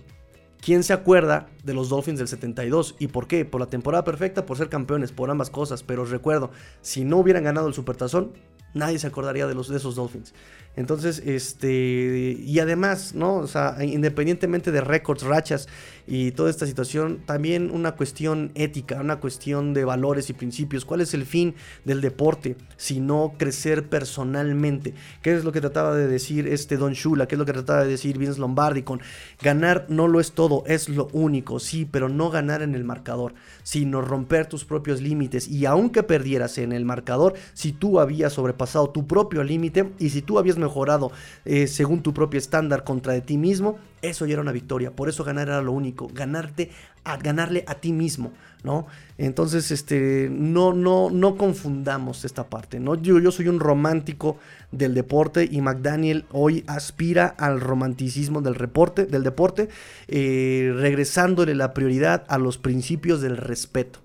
¿Quién 0.61 0.81
se 0.81 0.93
acuerda 0.93 1.49
de 1.65 1.73
los 1.73 1.89
Dolphins 1.89 2.19
del 2.19 2.29
72? 2.29 2.95
¿Y 2.99 3.07
por 3.07 3.27
qué? 3.27 3.43
Por 3.43 3.59
la 3.59 3.67
temporada 3.67 4.05
perfecta, 4.05 4.45
por 4.45 4.55
ser 4.55 4.69
campeones, 4.69 5.11
por 5.11 5.29
ambas 5.29 5.49
cosas. 5.49 5.83
Pero 5.83 6.03
os 6.03 6.09
recuerdo, 6.09 6.51
si 6.79 7.03
no 7.03 7.17
hubieran 7.17 7.43
ganado 7.43 7.67
el 7.67 7.73
Supertazón, 7.73 8.31
nadie 8.73 8.99
se 8.99 9.07
acordaría 9.07 9.47
de, 9.47 9.55
los, 9.55 9.67
de 9.69 9.77
esos 9.77 9.95
Dolphins. 9.95 10.33
Entonces, 10.77 11.21
este, 11.25 12.37
y 12.39 12.59
además, 12.59 13.13
¿no? 13.13 13.35
O 13.35 13.47
sea, 13.47 13.75
independientemente 13.83 14.71
de 14.71 14.79
récords, 14.79 15.23
rachas 15.23 15.67
y 16.07 16.31
toda 16.31 16.49
esta 16.49 16.65
situación, 16.65 17.19
también 17.25 17.71
una 17.71 17.93
cuestión 17.93 18.51
ética, 18.55 19.01
una 19.01 19.19
cuestión 19.19 19.73
de 19.73 19.83
valores 19.83 20.29
y 20.29 20.33
principios. 20.33 20.85
¿Cuál 20.85 21.01
es 21.01 21.13
el 21.13 21.25
fin 21.25 21.55
del 21.83 21.99
deporte? 21.99 22.55
Sino 22.77 23.33
crecer 23.37 23.89
personalmente. 23.89 24.93
¿Qué 25.21 25.35
es 25.35 25.43
lo 25.43 25.51
que 25.51 25.59
trataba 25.59 25.93
de 25.93 26.07
decir 26.07 26.47
este 26.47 26.77
Don 26.77 26.93
Shula? 26.93 27.27
¿Qué 27.27 27.35
es 27.35 27.39
lo 27.39 27.45
que 27.45 27.53
trataba 27.53 27.83
de 27.83 27.89
decir 27.89 28.17
Vince 28.17 28.39
Lombardi? 28.39 28.83
Con 28.83 29.01
ganar 29.41 29.87
no 29.89 30.07
lo 30.07 30.21
es 30.21 30.31
todo, 30.31 30.63
es 30.67 30.87
lo 30.87 31.09
único, 31.11 31.59
sí, 31.59 31.85
pero 31.89 32.07
no 32.07 32.29
ganar 32.29 32.61
en 32.61 32.75
el 32.75 32.85
marcador, 32.85 33.33
sino 33.63 34.01
romper 34.01 34.47
tus 34.47 34.63
propios 34.63 35.01
límites. 35.01 35.49
Y 35.49 35.65
aunque 35.65 36.03
perdieras 36.03 36.57
en 36.57 36.71
el 36.71 36.85
marcador, 36.85 37.33
si 37.53 37.73
tú 37.73 37.99
habías 37.99 38.33
sobrepasado 38.33 38.60
tu 38.65 39.07
propio 39.07 39.43
límite 39.43 39.91
y 39.99 40.09
si 40.09 40.21
tú 40.21 40.39
habías 40.39 40.57
mejorado 40.57 41.11
eh, 41.45 41.67
según 41.67 42.01
tu 42.01 42.13
propio 42.13 42.37
estándar 42.37 42.83
contra 42.83 43.13
de 43.13 43.21
ti 43.21 43.37
mismo, 43.37 43.77
eso 44.01 44.25
ya 44.25 44.33
era 44.33 44.41
una 44.41 44.51
victoria. 44.51 44.91
Por 44.91 45.09
eso 45.09 45.23
ganar 45.23 45.47
era 45.47 45.61
lo 45.61 45.71
único, 45.71 46.09
ganarte 46.13 46.71
a 47.03 47.17
ganarle 47.17 47.63
a 47.67 47.75
ti 47.75 47.93
mismo, 47.93 48.31
¿no? 48.63 48.85
Entonces, 49.17 49.71
este, 49.71 50.29
no, 50.31 50.73
no, 50.73 51.09
no 51.09 51.35
confundamos 51.35 52.25
esta 52.25 52.49
parte, 52.49 52.79
¿no? 52.79 52.95
Yo, 52.95 53.19
yo 53.19 53.31
soy 53.31 53.47
un 53.47 53.59
romántico 53.59 54.37
del 54.71 54.93
deporte 54.93 55.47
y 55.49 55.61
McDaniel 55.61 56.25
hoy 56.31 56.63
aspira 56.67 57.25
al 57.25 57.59
romanticismo 57.59 58.41
del, 58.41 58.55
reporte, 58.55 59.05
del 59.05 59.23
deporte, 59.23 59.69
eh, 60.07 60.71
regresándole 60.75 61.55
la 61.55 61.73
prioridad 61.73 62.23
a 62.27 62.37
los 62.37 62.57
principios 62.57 63.21
del 63.21 63.37
respeto 63.37 63.99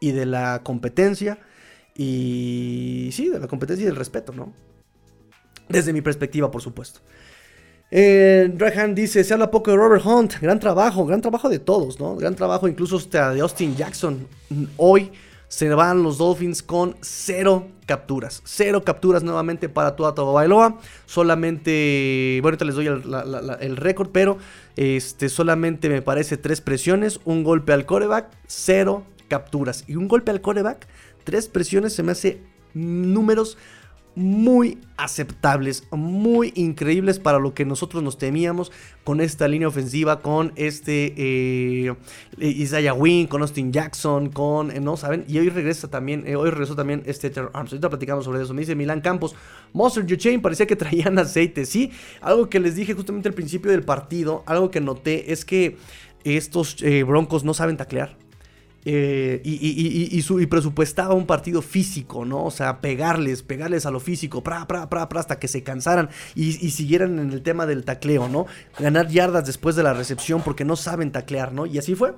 y 0.00 0.12
de 0.12 0.26
la 0.26 0.62
competencia 0.62 1.38
y 1.96 3.10
sí, 3.12 3.28
de 3.28 3.38
la 3.38 3.46
competencia 3.46 3.82
y 3.84 3.86
del 3.86 3.96
respeto, 3.96 4.32
¿no? 4.32 4.52
Desde 5.68 5.92
mi 5.92 6.02
perspectiva, 6.02 6.50
por 6.50 6.60
supuesto. 6.62 7.00
Eh, 7.90 8.52
dice, 8.94 9.22
se 9.22 9.34
habla 9.34 9.50
poco 9.50 9.70
de 9.70 9.76
Robert 9.76 10.04
Hunt, 10.04 10.40
gran 10.40 10.58
trabajo, 10.58 11.06
gran 11.06 11.20
trabajo 11.20 11.48
de 11.48 11.60
todos, 11.60 12.00
¿no? 12.00 12.16
Gran 12.16 12.34
trabajo 12.34 12.66
incluso 12.66 12.98
de 12.98 13.40
Austin 13.40 13.76
Jackson. 13.76 14.26
Hoy 14.76 15.12
se 15.46 15.68
van 15.68 16.02
los 16.02 16.18
Dolphins 16.18 16.62
con 16.62 16.96
cero 17.00 17.68
capturas. 17.86 18.42
Cero 18.44 18.82
capturas 18.82 19.22
nuevamente 19.22 19.68
para 19.68 19.94
toda 19.94 20.12
Bailoa. 20.12 20.80
Solamente, 21.06 22.40
bueno, 22.42 22.56
ahorita 22.56 22.64
les 22.64 22.74
doy 22.74 22.86
el, 22.88 23.76
récord, 23.76 24.08
pero 24.10 24.38
este, 24.74 25.28
solamente 25.28 25.88
me 25.88 26.02
parece 26.02 26.36
tres 26.36 26.60
presiones, 26.60 27.20
un 27.24 27.44
golpe 27.44 27.72
al 27.72 27.86
coreback, 27.86 28.26
cero 28.48 29.04
capturas. 29.28 29.84
Y 29.86 29.94
un 29.94 30.08
golpe 30.08 30.32
al 30.32 30.40
coreback, 30.40 30.88
tres 31.24 31.48
presiones, 31.48 31.94
se 31.94 32.02
me 32.02 32.12
hace 32.12 32.40
números 32.74 33.56
muy 34.16 34.78
aceptables, 34.96 35.84
muy 35.90 36.52
increíbles 36.54 37.18
para 37.18 37.38
lo 37.38 37.52
que 37.52 37.64
nosotros 37.64 38.02
nos 38.02 38.16
temíamos 38.16 38.70
con 39.02 39.20
esta 39.20 39.48
línea 39.48 39.66
ofensiva, 39.66 40.20
con 40.20 40.52
este 40.54 41.14
eh, 41.16 41.94
Isaiah 42.38 42.94
Wynn, 42.94 43.26
con 43.26 43.42
Austin 43.42 43.72
Jackson, 43.72 44.28
con, 44.28 44.70
eh, 44.70 44.78
¿no 44.78 44.96
saben? 44.96 45.24
Y 45.26 45.38
hoy 45.38 45.48
regresa 45.48 45.88
también, 45.88 46.24
eh, 46.26 46.36
hoy 46.36 46.50
regresó 46.50 46.76
también 46.76 47.02
este 47.06 47.32
Arms. 47.52 47.72
Ahorita 47.72 47.88
platicamos 47.88 48.24
sobre 48.24 48.42
eso. 48.42 48.54
Me 48.54 48.60
dice 48.60 48.76
Milan 48.76 49.00
Campos, 49.00 49.34
Monster 49.72 50.06
Chain 50.06 50.40
parecía 50.40 50.66
que 50.66 50.76
traían 50.76 51.18
aceite, 51.18 51.66
sí. 51.66 51.90
Algo 52.20 52.48
que 52.48 52.60
les 52.60 52.76
dije 52.76 52.94
justamente 52.94 53.28
al 53.28 53.34
principio 53.34 53.72
del 53.72 53.82
partido, 53.82 54.44
algo 54.46 54.70
que 54.70 54.80
noté 54.80 55.32
es 55.32 55.44
que 55.44 55.76
estos 56.22 56.76
Broncos 57.04 57.44
no 57.44 57.52
saben 57.52 57.76
taclear. 57.76 58.16
Eh, 58.86 59.40
y, 59.44 60.20
su, 60.22 60.46
presupuestaba 60.48 61.14
un 61.14 61.26
partido 61.26 61.62
físico, 61.62 62.24
¿no? 62.24 62.44
O 62.44 62.50
sea, 62.50 62.80
pegarles, 62.80 63.42
pegarles 63.42 63.86
a 63.86 63.90
lo 63.90 63.98
físico, 63.98 64.42
pra, 64.42 64.66
pra, 64.66 64.88
pra, 64.90 65.08
pra, 65.08 65.20
hasta 65.20 65.38
que 65.38 65.48
se 65.48 65.62
cansaran 65.62 66.10
y, 66.34 66.52
siguieran 66.70 67.18
en 67.18 67.32
el 67.32 67.42
tema 67.42 67.66
del 67.66 67.84
tacleo, 67.84 68.28
¿no? 68.28 68.46
Ganar 68.78 69.08
yardas 69.08 69.46
después 69.46 69.74
de 69.76 69.82
la 69.82 69.94
recepción 69.94 70.42
porque 70.42 70.64
no 70.64 70.76
saben 70.76 71.12
taclear, 71.12 71.52
¿no? 71.52 71.66
Y 71.66 71.78
así 71.78 71.94
fue. 71.94 72.14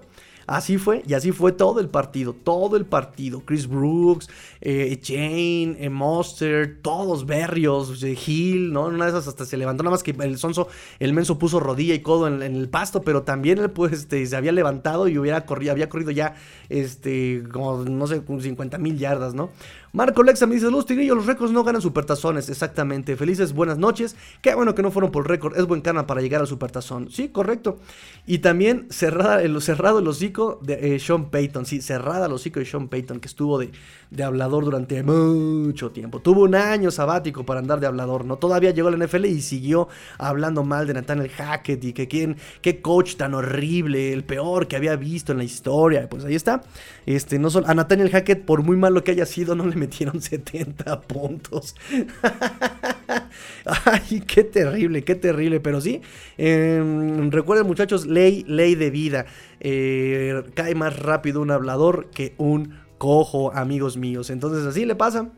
Así 0.47 0.79
fue, 0.79 1.03
y 1.07 1.15
así 1.15 1.33
fue 1.33 1.51
todo 1.51 1.81
el 1.81 1.89
partido, 1.89 2.33
todo 2.33 2.77
el 2.77 2.87
partido. 2.87 3.43
Chris 3.45 3.67
Brooks, 3.67 4.29
eh, 4.61 5.01
Jane, 5.03 5.77
eh, 5.81 5.91
Monster, 5.91 6.79
todos 6.83 7.27
Berrios, 7.27 8.01
eh, 8.05 8.17
Hill, 8.27 8.73
¿no? 8.73 8.85
Una 8.87 9.07
de 9.07 9.11
esas 9.11 9.27
hasta 9.27 9.45
se 9.45 9.57
levantó, 9.57 9.83
nada 9.83 9.91
más 9.91 10.05
que 10.05 10.13
el 10.13 10.39
Sonso, 10.39 10.69
el 11.01 11.13
menso 11.13 11.37
puso 11.37 11.59
rodilla 11.59 11.95
y 11.95 12.01
codo 12.01 12.29
en, 12.29 12.43
el 12.43 12.69
pasto, 12.69 13.03
pero 13.03 13.25
también 13.25 13.59
él 13.59 13.71
pues 13.71 13.93
este, 13.93 14.25
se 14.25 14.37
había 14.37 14.53
levantado 14.53 15.09
y 15.09 15.19
hubiera 15.19 15.47
corrido, 15.47 15.73
había 15.73 15.89
corrido 15.89 16.13
ya, 16.13 16.37
este, 16.69 17.43
como, 17.53 17.85
no 17.85 18.07
sé, 18.07 18.23
50 18.25 18.79
mil 18.79 18.99
yardas, 18.99 19.35
¿no? 19.35 19.51
Marco 19.97 20.23
Lexa 20.23 20.47
me 20.47 20.57
dice, 20.57 20.71
los 20.71 20.85
tigrillos, 20.85 21.17
los 21.17 21.25
récords 21.25 21.55
no 21.55 21.65
ganan 21.65 21.81
supertazones. 21.81 22.51
Exactamente. 22.51 23.17
Felices 23.17 23.55
buenas 23.55 23.79
noches. 23.79 24.15
Qué 24.43 24.55
bueno 24.55 24.75
que 24.75 24.83
no 24.83 24.91
fueron 24.91 25.11
por 25.11 25.27
récord. 25.27 25.57
Es 25.57 25.65
buen 25.65 25.81
cana 25.81 26.07
para 26.07 26.21
llegar 26.21 26.43
al 26.43 26.47
supertazón. 26.47 27.11
Sí, 27.11 27.31
correcto. 27.31 27.79
Y 28.27 28.41
también 28.41 28.89
cerrada, 28.91 29.41
el, 29.41 29.59
cerrado 29.63 30.01
el 30.01 30.07
hocico 30.07 30.61
de 30.61 30.97
eh, 30.97 30.99
Sean 31.01 31.31
Payton. 31.31 31.65
Sí, 31.65 31.81
cerrada 31.81 32.27
el 32.27 32.33
hocico 32.33 32.61
de 32.61 32.67
Sean 32.67 32.89
Payton, 32.89 33.21
que 33.21 33.27
estuvo 33.27 33.59
de, 33.59 33.71
de 34.11 34.23
hablador 34.23 34.65
durante 34.65 35.03
mucho 35.03 35.91
tiempo. 35.91 36.21
Tuvo 36.21 36.43
un 36.43 36.55
año 36.55 36.91
sabático 36.91 37.45
para 37.45 37.61
andar 37.61 37.81
de 37.81 37.87
hablador, 37.87 38.25
¿no? 38.25 38.37
Todavía 38.37 38.71
llegó 38.71 38.89
a 38.89 38.93
la 38.93 39.05
NFL 39.05 39.27
y 39.27 39.41
siguió 39.41 39.89
hablando 40.19 40.65
mal 40.65 40.87
de 40.87 40.95
Nathaniel 40.95 41.31
Hackett 41.31 41.83
y 41.85 41.93
que 41.93 42.09
quién, 42.09 42.37
qué 42.61 42.81
coach 42.81 43.17
tan 43.17 43.35
horrible, 43.35 44.13
el 44.13 44.25
peor 44.25 44.69
que 44.69 44.77
había 44.77 44.97
visto 44.97 45.33
en 45.33 45.39
la 45.39 45.45
historia. 45.45 46.09
Pues 46.09 46.25
ahí 46.25 46.35
está. 46.35 46.63
Este, 47.05 47.39
no 47.39 47.49
a 47.65 47.75
Nathaniel 47.75 48.11
Hackett, 48.11 48.45
por 48.45 48.63
muy 48.63 48.77
malo 48.77 49.05
que 49.05 49.13
haya 49.13 49.27
sido, 49.27 49.55
no 49.55 49.67
le 49.67 49.77
metieron 49.77 50.21
70 50.21 51.01
puntos. 51.03 51.75
Ay, 53.85 54.23
qué 54.27 54.45
terrible, 54.45 55.05
qué 55.05 55.15
terrible. 55.15 55.61
Pero 55.61 55.81
sí, 55.81 56.01
em, 56.39 57.31
recuerden 57.31 57.67
muchachos, 57.67 58.07
ley, 58.07 58.45
ley 58.47 58.75
de 58.75 58.91
vida. 58.91 59.27
Eh, 59.61 60.43
cae 60.55 60.75
más 60.75 60.99
rápido 60.99 61.41
un 61.41 61.51
hablador 61.51 62.11
que 62.11 62.35
un 62.39 62.86
cojo, 62.99 63.53
amigos 63.53 63.97
míos. 63.97 64.31
Entonces 64.31 64.67
así 64.67 64.85
le 64.85 64.95
pasa 64.95 65.31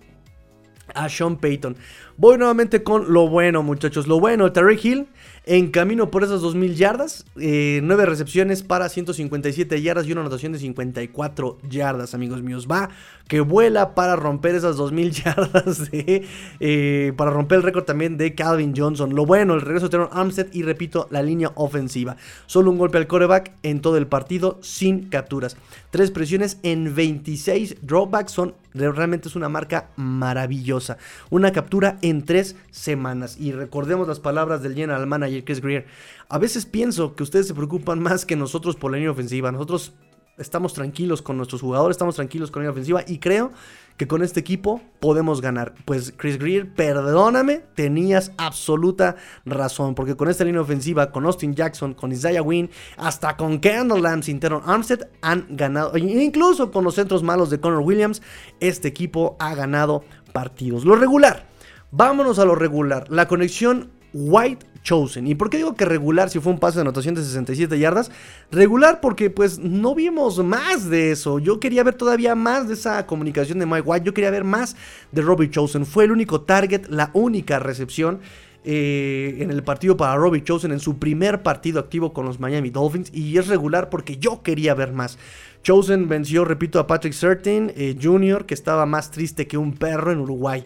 a 0.94 1.08
Sean 1.08 1.36
Payton. 1.36 1.76
Voy 2.20 2.36
nuevamente 2.36 2.82
con 2.82 3.12
lo 3.12 3.28
bueno, 3.28 3.62
muchachos. 3.62 4.08
Lo 4.08 4.18
bueno, 4.18 4.50
Terry 4.50 4.76
Hill 4.82 5.06
en 5.46 5.70
camino 5.70 6.10
por 6.10 6.24
esas 6.24 6.40
2000 6.40 6.74
yardas. 6.74 7.24
9 7.36 7.80
eh, 7.80 8.06
recepciones 8.06 8.64
para 8.64 8.88
157 8.88 9.80
yardas 9.80 10.04
y 10.04 10.10
una 10.10 10.22
anotación 10.22 10.50
de 10.50 10.58
54 10.58 11.58
yardas, 11.70 12.14
amigos 12.14 12.42
míos. 12.42 12.66
Va 12.68 12.90
que 13.28 13.40
vuela 13.40 13.94
para 13.94 14.16
romper 14.16 14.56
esas 14.56 14.76
2000 14.76 15.10
yardas. 15.24 15.90
Eh, 15.92 17.12
para 17.16 17.30
romper 17.30 17.58
el 17.58 17.62
récord 17.62 17.84
también 17.84 18.16
de 18.16 18.34
Calvin 18.34 18.74
Johnson. 18.76 19.14
Lo 19.14 19.24
bueno, 19.24 19.54
el 19.54 19.60
regreso 19.60 19.86
de 19.86 19.90
Teron 19.90 20.08
Armstead 20.10 20.48
y 20.52 20.62
repito, 20.62 21.06
la 21.12 21.22
línea 21.22 21.52
ofensiva. 21.54 22.16
Solo 22.46 22.72
un 22.72 22.78
golpe 22.78 22.98
al 22.98 23.06
coreback 23.06 23.52
en 23.62 23.80
todo 23.80 23.96
el 23.96 24.08
partido 24.08 24.58
sin 24.60 25.08
capturas. 25.08 25.56
Tres 25.90 26.10
presiones 26.10 26.58
en 26.64 26.96
26 26.96 27.76
dropbacks 27.82 28.32
son 28.32 28.54
realmente 28.74 29.28
es 29.28 29.36
una 29.36 29.48
marca 29.48 29.90
maravillosa. 29.96 30.98
Una 31.30 31.52
captura 31.52 31.98
en 32.02 32.07
tres 32.24 32.56
semanas. 32.70 33.38
Y 33.38 33.52
recordemos 33.52 34.08
las 34.08 34.20
palabras 34.20 34.62
del 34.62 34.74
general 34.74 35.06
manager 35.06 35.44
Chris 35.44 35.60
Greer. 35.60 35.86
A 36.28 36.38
veces 36.38 36.66
pienso 36.66 37.14
que 37.14 37.22
ustedes 37.22 37.46
se 37.46 37.54
preocupan 37.54 38.00
más 38.00 38.24
que 38.24 38.36
nosotros 38.36 38.76
por 38.76 38.90
la 38.90 38.96
línea 38.98 39.12
ofensiva. 39.12 39.52
Nosotros 39.52 39.92
estamos 40.38 40.72
tranquilos 40.72 41.20
con 41.22 41.36
nuestros 41.36 41.60
jugadores, 41.60 41.94
estamos 41.94 42.16
tranquilos 42.16 42.50
con 42.50 42.62
la 42.62 42.68
línea 42.68 42.72
ofensiva 42.72 43.04
y 43.06 43.18
creo 43.18 43.52
que 43.96 44.06
con 44.06 44.22
este 44.22 44.38
equipo 44.38 44.80
podemos 45.00 45.40
ganar. 45.40 45.74
Pues 45.84 46.14
Chris 46.16 46.38
Greer, 46.38 46.72
perdóname, 46.72 47.62
tenías 47.74 48.32
absoluta 48.38 49.16
razón, 49.44 49.96
porque 49.96 50.16
con 50.16 50.28
esta 50.28 50.44
línea 50.44 50.60
ofensiva, 50.60 51.10
con 51.10 51.26
Austin 51.26 51.54
Jackson, 51.54 51.94
con 51.94 52.12
Isaiah 52.12 52.40
Wynn, 52.40 52.70
hasta 52.96 53.36
con 53.36 53.58
Kendall 53.58 54.02
Lambs, 54.02 54.30
Teron 54.38 54.62
Armstead, 54.64 55.08
han 55.20 55.46
ganado, 55.50 55.96
e 55.96 55.98
incluso 55.98 56.70
con 56.70 56.84
los 56.84 56.94
centros 56.94 57.24
malos 57.24 57.50
de 57.50 57.58
Connor 57.58 57.80
Williams, 57.80 58.22
este 58.60 58.86
equipo 58.86 59.36
ha 59.40 59.56
ganado 59.56 60.04
partidos. 60.32 60.84
Lo 60.84 60.94
regular, 60.94 61.47
vámonos 61.90 62.38
a 62.38 62.44
lo 62.44 62.54
regular, 62.54 63.06
la 63.10 63.28
conexión 63.28 63.90
White 64.12 64.66
Chosen. 64.82 65.26
¿Y 65.26 65.34
por 65.34 65.50
qué 65.50 65.58
digo 65.58 65.74
que 65.74 65.84
regular 65.84 66.30
si 66.30 66.40
fue 66.40 66.52
un 66.52 66.58
pase 66.58 66.76
de 66.76 66.82
anotación 66.82 67.14
de 67.14 67.22
67 67.22 67.78
yardas? 67.78 68.10
Regular 68.50 69.00
porque 69.00 69.28
pues 69.28 69.58
no 69.58 69.94
vimos 69.94 70.42
más 70.42 70.88
de 70.88 71.10
eso. 71.12 71.38
Yo 71.38 71.60
quería 71.60 71.84
ver 71.84 71.94
todavía 71.94 72.34
más 72.34 72.68
de 72.68 72.74
esa 72.74 73.04
comunicación 73.06 73.58
de 73.58 73.66
Mike 73.66 73.82
White. 73.82 74.06
Yo 74.06 74.14
quería 74.14 74.30
ver 74.30 74.44
más 74.44 74.76
de 75.12 75.22
Robbie 75.22 75.50
Chosen. 75.50 75.84
Fue 75.84 76.04
el 76.04 76.12
único 76.12 76.40
target, 76.42 76.86
la 76.88 77.10
única 77.12 77.58
recepción. 77.58 78.20
eh, 78.64 79.36
en 79.38 79.50
el 79.50 79.62
partido 79.62 79.96
para 79.96 80.16
Robbie 80.16 80.42
Chosen 80.42 80.72
en 80.72 80.80
su 80.80 80.98
primer 80.98 81.42
partido 81.42 81.78
activo 81.80 82.12
con 82.12 82.26
los 82.26 82.40
Miami 82.40 82.70
Dolphins 82.70 83.10
y 83.14 83.38
es 83.38 83.46
regular 83.46 83.88
porque 83.88 84.18
yo 84.18 84.42
quería 84.42 84.74
ver 84.74 84.92
más. 84.92 85.16
Chosen 85.62 86.08
venció, 86.08 86.44
repito, 86.44 86.78
a 86.78 86.86
Patrick 86.86 87.14
Certain 87.14 87.72
eh, 87.76 87.96
Jr., 88.00 88.46
que 88.46 88.54
estaba 88.54 88.84
más 88.84 89.10
triste 89.10 89.46
que 89.46 89.56
un 89.56 89.74
perro 89.74 90.12
en 90.12 90.18
Uruguay. 90.18 90.64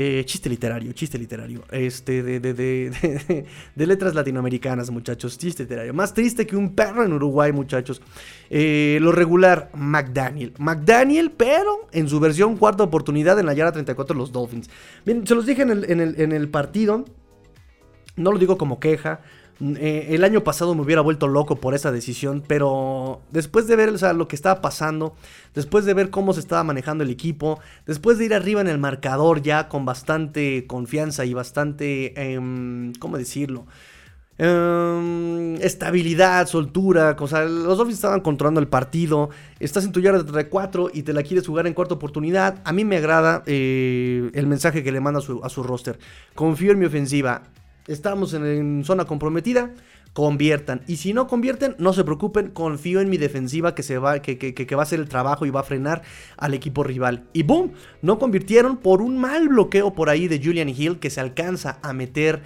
Eh, 0.00 0.22
chiste 0.24 0.48
literario, 0.48 0.92
chiste 0.92 1.18
literario. 1.18 1.64
Este, 1.72 2.22
de, 2.22 2.38
de, 2.38 2.54
de, 2.54 3.44
de, 3.74 3.86
letras 3.88 4.14
latinoamericanas, 4.14 4.92
muchachos. 4.92 5.36
Chiste 5.36 5.64
literario. 5.64 5.92
Más 5.92 6.14
triste 6.14 6.46
que 6.46 6.54
un 6.54 6.76
perro 6.76 7.04
en 7.04 7.12
Uruguay, 7.12 7.50
muchachos. 7.50 8.00
Eh, 8.48 8.98
lo 9.00 9.10
regular, 9.10 9.70
McDaniel. 9.74 10.52
McDaniel, 10.58 11.32
pero 11.32 11.88
en 11.90 12.08
su 12.08 12.20
versión 12.20 12.56
cuarta 12.56 12.84
oportunidad 12.84 13.40
en 13.40 13.46
la 13.46 13.54
yarda 13.54 13.72
34 13.72 14.14
de 14.14 14.18
los 14.20 14.30
Dolphins. 14.30 14.70
Bien, 15.04 15.26
se 15.26 15.34
los 15.34 15.46
dije 15.46 15.62
en 15.62 15.70
el, 15.70 15.90
en 15.90 16.00
el, 16.00 16.20
en 16.20 16.30
el 16.30 16.48
partido. 16.48 17.04
No 18.14 18.30
lo 18.30 18.38
digo 18.38 18.56
como 18.56 18.78
queja. 18.78 19.22
Eh, 19.60 20.08
el 20.10 20.22
año 20.22 20.44
pasado 20.44 20.74
me 20.76 20.82
hubiera 20.82 21.00
vuelto 21.00 21.26
loco 21.26 21.56
por 21.56 21.74
esa 21.74 21.90
decisión, 21.90 22.44
pero 22.46 23.22
después 23.32 23.66
de 23.66 23.74
ver 23.74 23.92
lo 24.14 24.28
que 24.28 24.36
estaba 24.36 24.60
pasando, 24.60 25.16
después 25.54 25.84
de 25.84 25.94
ver 25.94 26.10
cómo 26.10 26.32
se 26.32 26.40
estaba 26.40 26.62
manejando 26.62 27.02
el 27.02 27.10
equipo, 27.10 27.58
después 27.84 28.18
de 28.18 28.26
ir 28.26 28.34
arriba 28.34 28.60
en 28.60 28.68
el 28.68 28.78
marcador 28.78 29.42
ya 29.42 29.68
con 29.68 29.84
bastante 29.84 30.66
confianza 30.68 31.24
y 31.24 31.34
bastante, 31.34 32.34
em, 32.34 32.92
¿cómo 33.00 33.18
decirlo? 33.18 33.66
Em, 34.40 35.56
estabilidad, 35.56 36.46
soltura, 36.46 37.16
los 37.18 37.76
Dolphins 37.76 37.98
estaban 37.98 38.20
controlando 38.20 38.60
el 38.60 38.68
partido, 38.68 39.30
estás 39.58 39.84
en 39.84 39.90
tu 39.90 40.00
yarda 40.00 40.18
de 40.18 40.24
34 40.24 40.90
y 40.94 41.02
te 41.02 41.12
la 41.12 41.24
quieres 41.24 41.44
jugar 41.44 41.66
en 41.66 41.74
cuarta 41.74 41.94
oportunidad. 41.94 42.60
A 42.64 42.72
mí 42.72 42.84
me 42.84 42.98
agrada 42.98 43.42
eh, 43.46 44.30
el 44.34 44.46
mensaje 44.46 44.84
que 44.84 44.92
le 44.92 45.00
manda 45.00 45.18
a 45.42 45.48
su 45.48 45.62
roster. 45.64 45.98
Confío 46.36 46.70
en 46.70 46.78
mi 46.78 46.86
ofensiva, 46.86 47.42
estamos 47.88 48.34
en, 48.34 48.84
zona 48.84 49.06
comprometida, 49.06 49.72
conviertan. 50.12 50.82
Y 50.86 50.96
si 50.96 51.12
no 51.12 51.26
convierten, 51.26 51.74
no 51.78 51.92
se 51.92 52.04
preocupen, 52.04 52.50
confío 52.50 53.00
en 53.00 53.10
mi 53.10 53.16
defensiva 53.16 53.74
que, 53.74 53.82
se 53.82 53.98
va, 53.98 54.20
que, 54.20 54.38
que, 54.38 54.74
va 54.76 54.82
a 54.82 54.84
hacer 54.84 55.00
el 55.00 55.08
trabajo 55.08 55.46
y 55.46 55.50
va 55.50 55.60
a 55.60 55.64
frenar 55.64 56.02
al 56.36 56.54
equipo 56.54 56.84
rival. 56.84 57.24
Y 57.32 57.42
boom, 57.42 57.72
no 58.02 58.18
convirtieron 58.18 58.76
por 58.76 59.02
un 59.02 59.18
mal 59.18 59.48
bloqueo 59.48 59.94
por 59.94 60.10
ahí 60.10 60.28
de 60.28 60.40
Julian 60.42 60.68
Hill 60.68 60.98
que 60.98 61.10
se 61.10 61.20
alcanza 61.20 61.78
a 61.82 61.92
meter. 61.92 62.42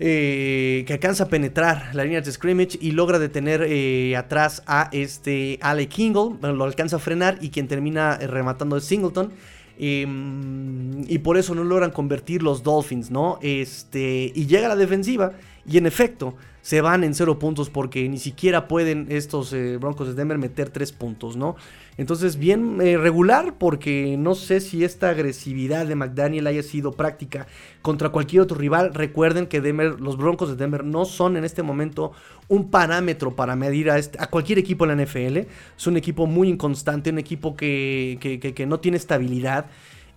Eh, 0.00 0.82
que 0.88 0.92
alcanza 0.94 1.24
a 1.24 1.28
penetrar 1.28 1.94
la 1.94 2.02
línea 2.02 2.20
de 2.20 2.32
scrimmage 2.32 2.76
y 2.80 2.90
logra 2.90 3.20
detener 3.20 3.64
eh, 3.68 4.16
atrás 4.16 4.64
a 4.66 4.88
este 4.90 5.60
Ale 5.62 5.86
Kingle, 5.86 6.36
lo 6.52 6.64
alcanza 6.64 6.96
a 6.96 6.98
frenar 6.98 7.38
y 7.40 7.50
quien 7.50 7.68
termina 7.68 8.18
eh, 8.20 8.26
rematando 8.26 8.76
es 8.76 8.84
Singleton. 8.84 9.32
Em, 9.78 11.04
y 11.08 11.18
por 11.18 11.36
eso 11.36 11.54
no 11.54 11.64
logran 11.64 11.90
convertir 11.90 12.42
los 12.42 12.62
Dolphins, 12.62 13.10
¿no? 13.10 13.38
Este, 13.42 14.32
y 14.34 14.46
llega 14.46 14.68
la 14.68 14.76
defensiva 14.76 15.32
y 15.66 15.78
en 15.78 15.86
efecto 15.86 16.34
se 16.64 16.80
van 16.80 17.04
en 17.04 17.14
cero 17.14 17.38
puntos 17.38 17.68
porque 17.68 18.08
ni 18.08 18.16
siquiera 18.16 18.68
pueden 18.68 19.06
estos 19.10 19.52
eh, 19.52 19.76
Broncos 19.76 20.08
de 20.08 20.14
Denver 20.14 20.38
meter 20.38 20.70
tres 20.70 20.92
puntos, 20.92 21.36
¿no? 21.36 21.56
Entonces, 21.98 22.38
bien 22.38 22.80
eh, 22.80 22.96
regular, 22.96 23.56
porque 23.58 24.16
no 24.18 24.34
sé 24.34 24.60
si 24.60 24.82
esta 24.82 25.10
agresividad 25.10 25.86
de 25.86 25.94
McDaniel 25.94 26.46
haya 26.46 26.62
sido 26.62 26.92
práctica 26.92 27.46
contra 27.82 28.08
cualquier 28.08 28.40
otro 28.40 28.56
rival. 28.56 28.94
Recuerden 28.94 29.46
que 29.46 29.60
Denver, 29.60 30.00
los 30.00 30.16
Broncos 30.16 30.48
de 30.48 30.56
Denver 30.56 30.84
no 30.84 31.04
son 31.04 31.36
en 31.36 31.44
este 31.44 31.62
momento 31.62 32.12
un 32.48 32.70
parámetro 32.70 33.36
para 33.36 33.56
medir 33.56 33.90
a, 33.90 33.98
este, 33.98 34.18
a 34.18 34.28
cualquier 34.28 34.58
equipo 34.58 34.86
en 34.86 34.96
la 34.96 35.04
NFL. 35.04 35.36
Es 35.76 35.86
un 35.86 35.98
equipo 35.98 36.26
muy 36.26 36.48
inconstante, 36.48 37.10
un 37.10 37.18
equipo 37.18 37.54
que, 37.56 38.18
que 38.56 38.66
no 38.66 38.80
tiene 38.80 38.96
estabilidad. 38.96 39.66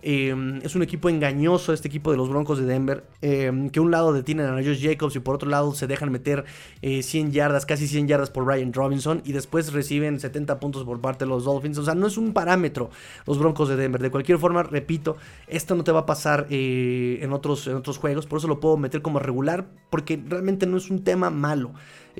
Em, 0.00 0.58
es 0.62 0.76
un 0.76 0.82
equipo 0.82 1.08
engañoso 1.08 1.72
este 1.72 1.88
equipo 1.88 2.12
de 2.12 2.16
los 2.16 2.28
Broncos 2.28 2.58
de 2.58 2.66
Denver, 2.66 3.04
em, 3.20 3.68
que 3.68 3.80
un 3.80 3.90
lado 3.90 4.12
detienen 4.12 4.46
a 4.46 4.52
Josh 4.52 4.80
Jacobs 4.80 5.16
y 5.16 5.18
por 5.18 5.34
otro 5.34 5.50
lado 5.50 5.74
se 5.74 5.88
dejan 5.88 6.12
meter 6.12 6.44
100 6.80 7.28
eh, 7.28 7.30
yardas, 7.32 7.66
casi 7.66 7.88
100 7.88 8.06
yardas 8.06 8.30
por 8.30 8.46
Ryan 8.46 8.72
Robinson 8.72 9.22
y 9.24 9.32
después 9.32 9.72
reciben 9.72 10.20
70 10.20 10.60
puntos 10.60 10.84
por 10.84 11.00
parte 11.00 11.24
de 11.24 11.30
los 11.30 11.44
Dolphins. 11.44 11.78
O 11.78 11.84
sea, 11.84 11.96
no 11.96 12.06
es 12.06 12.16
un 12.16 12.32
parámetro 12.32 12.90
los 13.26 13.38
Broncos 13.38 13.68
de 13.68 13.74
Denver. 13.76 14.00
De 14.00 14.10
cualquier 14.10 14.38
forma, 14.38 14.62
repito, 14.62 15.16
esto 15.48 15.74
no 15.74 15.82
te 15.82 15.90
va 15.90 16.00
a 16.00 16.06
pasar 16.06 16.46
eh, 16.48 17.18
en, 17.20 17.32
otros, 17.32 17.66
en 17.66 17.74
otros 17.74 17.98
juegos, 17.98 18.26
por 18.26 18.38
eso 18.38 18.46
lo 18.46 18.60
puedo 18.60 18.76
meter 18.76 19.02
como 19.02 19.18
regular, 19.18 19.66
porque 19.90 20.22
realmente 20.28 20.66
no 20.66 20.76
es 20.76 20.90
un 20.90 21.02
tema 21.02 21.30
malo 21.30 21.72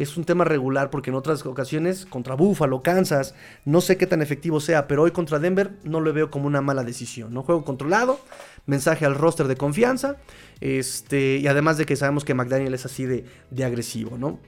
es 0.03 0.17
un 0.17 0.25
tema 0.25 0.45
regular 0.45 0.91
porque 0.91 1.11
en 1.11 1.17
otras 1.17 1.45
ocasiones 1.45 2.07
contra 2.07 2.35
Buffalo, 2.35 2.83
Kansas, 2.83 3.35
no 3.65 3.81
sé 3.81 3.97
qué 3.97 4.07
tan 4.07 4.23
efectivo 4.23 4.61
sea, 4.61 4.87
pero 4.87 5.03
hoy 5.03 5.11
contra 5.11 5.39
Denver 5.39 5.73
no 5.85 6.01
lo 6.01 6.13
veo 6.13 6.31
como 6.31 6.47
una 6.47 6.61
mala 6.61 6.85
decisión. 6.85 7.35
No 7.35 7.43
juego 7.43 7.65
controlado, 7.65 8.21
mensaje 8.67 9.05
al 9.07 9.15
roster 9.15 9.49
de 9.49 9.57
confianza, 9.57 10.17
este, 10.61 11.37
y 11.37 11.47
además 11.47 11.79
de 11.79 11.87
que 11.87 11.97
sabemos 11.97 12.25
que 12.25 12.35
McDaniel 12.35 12.75
es 12.75 12.85
así 12.85 13.05
de, 13.05 13.25
de 13.51 13.65
agresivo, 13.65 14.17
¿no? 14.19 14.39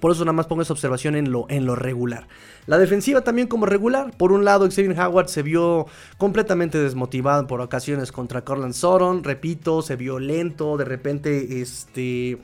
Por 0.00 0.12
eso 0.12 0.24
nada 0.24 0.34
más 0.34 0.46
pongo 0.46 0.60
esa 0.60 0.72
observación 0.72 1.16
en 1.16 1.32
lo, 1.32 1.46
en 1.48 1.64
lo 1.64 1.76
regular. 1.76 2.26
La 2.66 2.76
defensiva 2.78 3.22
también 3.22 3.48
como 3.48 3.64
regular. 3.64 4.14
Por 4.16 4.32
un 4.32 4.44
lado, 4.44 4.68
Xavier 4.68 4.98
Howard 5.00 5.28
se 5.28 5.42
vio 5.42 5.86
completamente 6.18 6.78
desmotivado 6.78 7.46
por 7.46 7.62
ocasiones 7.62 8.12
contra 8.12 8.44
Corland 8.44 8.74
Soron. 8.74 9.24
Repito, 9.24 9.80
se 9.80 9.96
vio 9.96 10.18
lento. 10.18 10.76
De 10.76 10.84
repente, 10.84 11.62
este 11.62 12.38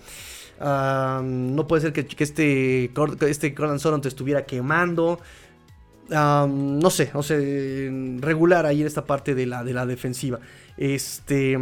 no 0.61 1.67
puede 1.67 1.83
ser 1.83 1.93
que, 1.93 2.07
este, 2.23 2.93
este 3.29 3.55
Soron 3.79 4.01
te 4.01 4.09
estuviera 4.09 4.45
quemando. 4.45 5.19
no 6.09 6.91
sé, 6.91 7.11
no 7.15 7.23
sé, 7.23 7.91
regular 8.21 8.67
ahí 8.67 8.83
en 8.83 8.87
esta 8.87 9.05
parte 9.05 9.35
de 9.35 9.47
la, 9.47 9.65
de 9.65 9.73
la 9.73 9.87
defensiva. 9.87 10.41
Este. 10.77 11.59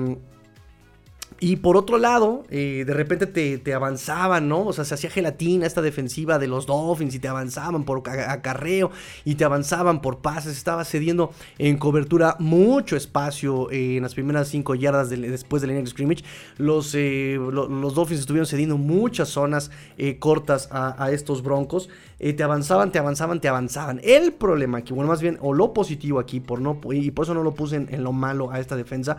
Y 1.41 1.57
por 1.57 1.77
otro 1.77 1.99
lado, 1.99 2.45
eh, 2.51 2.83
de 2.85 2.95
repente 2.95 3.27
te, 3.27 3.75
avanzaban, 3.75 4.49
¿no? 4.49 4.67
O 4.67 4.73
sea, 4.73 4.85
se 4.85 4.95
hacía 4.95 5.09
gelatina 5.09 5.67
esta 5.67 5.83
defensiva 5.83 6.39
de 6.39 6.49
los 6.49 6.67
Dolphins 6.67 7.15
y 7.15 7.21
te 7.21 7.29
avanzaban 7.29 7.85
por 7.85 8.03
acarreo 8.09 8.91
y 9.25 9.37
te 9.37 9.45
avanzaban 9.45 10.03
por 10.03 10.19
pases. 10.19 10.57
Estaba 10.57 10.85
cediendo 10.85 11.31
en 11.59 11.79
cobertura 11.79 12.35
mucho 12.41 12.97
espacio 12.97 13.71
eh, 13.71 13.99
en 13.99 14.03
las 14.03 14.15
primeras 14.15 14.49
cinco 14.49 14.75
yardas 14.75 15.11
después 15.11 15.63
de 15.63 15.69
la 15.69 15.75
línea 15.75 15.85
de 15.85 15.91
scrimmage. 15.91 16.25
Los, 16.57 16.93
eh, 16.97 17.39
los 17.39 17.95
Dolphins 17.95 18.21
estuvieron 18.21 18.47
cediendo 18.47 18.77
muchas 18.77 19.29
zonas 19.29 19.71
cortas 20.19 20.69
a, 20.73 21.11
estos 21.13 21.43
Broncos. 21.43 21.89
te 22.19 22.43
avanzaban, 22.43 22.91
te 22.91 22.99
avanzaban, 22.99 23.41
te 23.41 23.49
avanzaban. 23.49 24.01
El 24.03 24.33
problema 24.33 24.79
aquí, 24.79 24.93
bueno, 24.93 25.09
más 25.09 25.23
bien, 25.23 25.39
o 25.41 25.55
lo 25.55 25.73
positivo 25.73 26.19
aquí, 26.19 26.41
por 26.41 26.61
no, 26.61 26.81
y 26.91 27.13
por 27.13 27.27
eso 27.27 27.35
no 27.35 27.45
lo 27.45 27.55
puse 27.55 27.77
en 27.77 28.03
lo 28.03 28.13
malo 28.13 28.51
a 28.51 28.59
esta 28.59 28.75
defensa 28.75 29.19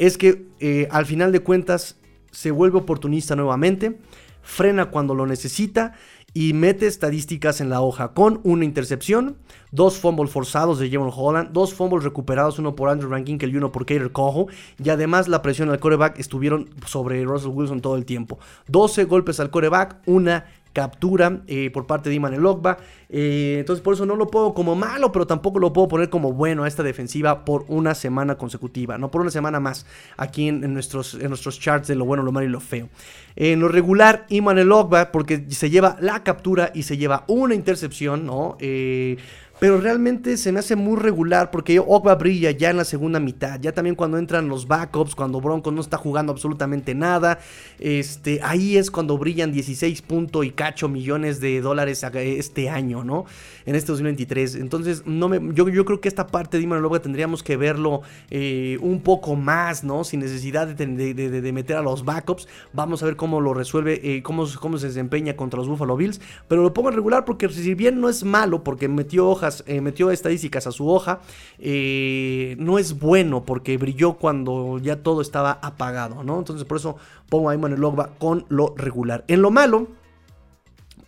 es 0.00 0.16
que 0.16 0.46
eh, 0.60 0.88
al 0.90 1.04
final 1.04 1.30
de 1.30 1.40
cuentas 1.40 1.96
se 2.32 2.50
vuelve 2.50 2.78
oportunista 2.78 3.36
nuevamente, 3.36 3.98
frena 4.42 4.86
cuando 4.86 5.14
lo 5.14 5.26
necesita 5.26 5.92
y 6.32 6.54
mete 6.54 6.86
estadísticas 6.86 7.60
en 7.60 7.68
la 7.68 7.82
hoja 7.82 8.14
con 8.14 8.40
una 8.42 8.64
intercepción, 8.64 9.36
dos 9.72 9.98
fumbles 9.98 10.30
forzados 10.30 10.78
de 10.78 10.88
Jevon 10.88 11.12
Holland, 11.14 11.50
dos 11.52 11.74
fumbles 11.74 12.02
recuperados, 12.02 12.58
uno 12.58 12.74
por 12.74 12.88
Andrew 12.88 13.10
Rankin 13.10 13.38
y 13.42 13.56
uno 13.56 13.72
por 13.72 13.84
Kater 13.84 14.10
Cojo, 14.10 14.46
y 14.82 14.88
además 14.88 15.28
la 15.28 15.42
presión 15.42 15.68
al 15.68 15.80
coreback 15.80 16.18
estuvieron 16.18 16.70
sobre 16.86 17.22
Russell 17.24 17.50
Wilson 17.50 17.82
todo 17.82 17.96
el 17.96 18.06
tiempo. 18.06 18.38
12 18.68 19.04
golpes 19.04 19.38
al 19.38 19.50
coreback, 19.50 19.98
una 20.06 20.46
captura 20.72 21.42
eh, 21.46 21.70
por 21.70 21.86
parte 21.86 22.08
de 22.08 22.16
Iman 22.16 22.34
Elogba. 22.34 22.78
Eh, 23.08 23.56
entonces 23.60 23.82
por 23.82 23.94
eso 23.94 24.06
no 24.06 24.16
lo 24.16 24.28
puedo 24.28 24.54
como 24.54 24.76
malo, 24.76 25.10
pero 25.10 25.26
tampoco 25.26 25.58
lo 25.58 25.72
puedo 25.72 25.88
poner 25.88 26.10
como 26.10 26.32
bueno 26.32 26.64
a 26.64 26.68
esta 26.68 26.82
defensiva 26.82 27.44
por 27.44 27.64
una 27.68 27.94
semana 27.94 28.36
consecutiva, 28.36 28.98
no 28.98 29.10
por 29.10 29.20
una 29.22 29.30
semana 29.30 29.58
más 29.58 29.86
aquí 30.16 30.48
en, 30.48 30.72
nuestros, 30.72 31.14
en 31.14 31.28
nuestros 31.28 31.58
charts 31.58 31.88
de 31.88 31.96
lo 31.96 32.04
bueno, 32.04 32.22
lo 32.22 32.32
malo 32.32 32.46
y 32.46 32.50
lo 32.50 32.60
feo. 32.60 32.88
En 33.36 33.60
lo 33.60 33.68
regular, 33.68 34.26
Iman 34.28 34.58
Elogba, 34.58 35.12
porque 35.12 35.44
se 35.48 35.70
lleva 35.70 35.96
la 36.00 36.22
captura 36.22 36.70
y 36.74 36.84
se 36.84 36.96
lleva 36.96 37.24
una 37.26 37.54
intercepción, 37.54 38.26
¿no? 38.26 38.56
Eh, 38.60 39.16
pero 39.60 39.78
realmente 39.78 40.38
se 40.38 40.52
me 40.52 40.58
hace 40.58 40.74
muy 40.74 40.98
regular 40.98 41.50
porque 41.50 41.78
Ogba 41.78 42.14
brilla 42.14 42.50
ya 42.50 42.70
en 42.70 42.78
la 42.78 42.84
segunda 42.84 43.20
mitad, 43.20 43.60
ya 43.60 43.72
también 43.72 43.94
cuando 43.94 44.16
entran 44.16 44.48
los 44.48 44.66
backups, 44.66 45.14
cuando 45.14 45.40
Broncos 45.40 45.72
no 45.72 45.82
está 45.82 45.98
jugando 45.98 46.32
absolutamente 46.32 46.94
nada, 46.94 47.38
este, 47.78 48.40
ahí 48.42 48.78
es 48.78 48.90
cuando 48.90 49.18
brillan 49.18 49.52
16 49.52 50.00
puntos 50.00 50.46
y 50.46 50.50
cacho 50.50 50.88
millones 50.88 51.40
de 51.40 51.60
dólares 51.60 52.02
este 52.02 52.70
año, 52.70 53.04
¿no? 53.04 53.26
En 53.66 53.74
este 53.74 53.92
2023. 53.92 54.54
Entonces, 54.54 55.02
no 55.04 55.28
me, 55.28 55.54
yo, 55.54 55.68
yo 55.68 55.84
creo 55.84 56.00
que 56.00 56.08
esta 56.08 56.26
parte 56.26 56.56
de 56.56 56.64
Iman 56.64 56.82
tendríamos 57.02 57.42
que 57.42 57.58
verlo 57.58 58.00
eh, 58.30 58.78
un 58.80 59.02
poco 59.02 59.36
más, 59.36 59.84
¿no? 59.84 60.04
Sin 60.04 60.20
necesidad 60.20 60.68
de, 60.68 61.52
meter 61.52 61.76
a 61.76 61.82
los 61.82 62.06
backups. 62.06 62.48
Vamos 62.72 63.02
a 63.02 63.06
ver 63.06 63.16
cómo 63.16 63.42
lo 63.42 63.52
resuelve, 63.52 64.00
eh, 64.02 64.22
cómo, 64.22 64.46
cómo 64.58 64.78
se 64.78 64.86
desempeña 64.86 65.36
contra 65.36 65.58
los 65.58 65.68
Buffalo 65.68 65.96
Bills. 65.96 66.18
Pero 66.48 66.62
lo 66.62 66.72
pongo 66.72 66.88
en 66.88 66.94
regular 66.94 67.26
porque 67.26 67.48
si 67.50 67.74
bien 67.74 68.00
no 68.00 68.08
es 68.08 68.24
malo, 68.24 68.64
porque 68.64 68.88
metió 68.88 69.28
hojas 69.28 69.49
eh, 69.66 69.80
metió 69.80 70.10
estadísticas 70.10 70.66
a 70.66 70.72
su 70.72 70.88
hoja, 70.88 71.20
eh, 71.58 72.56
no 72.58 72.78
es 72.78 72.98
bueno 72.98 73.44
porque 73.44 73.76
brilló 73.76 74.14
cuando 74.14 74.78
ya 74.78 75.02
todo 75.02 75.20
estaba 75.20 75.52
apagado, 75.62 76.24
¿no? 76.24 76.38
Entonces 76.38 76.64
por 76.64 76.78
eso 76.78 76.96
pongo 77.28 77.50
a 77.50 77.54
Iman 77.54 77.78
Logba 77.80 78.10
con 78.18 78.46
lo 78.48 78.74
regular. 78.76 79.24
En 79.28 79.42
lo 79.42 79.50
malo, 79.50 79.88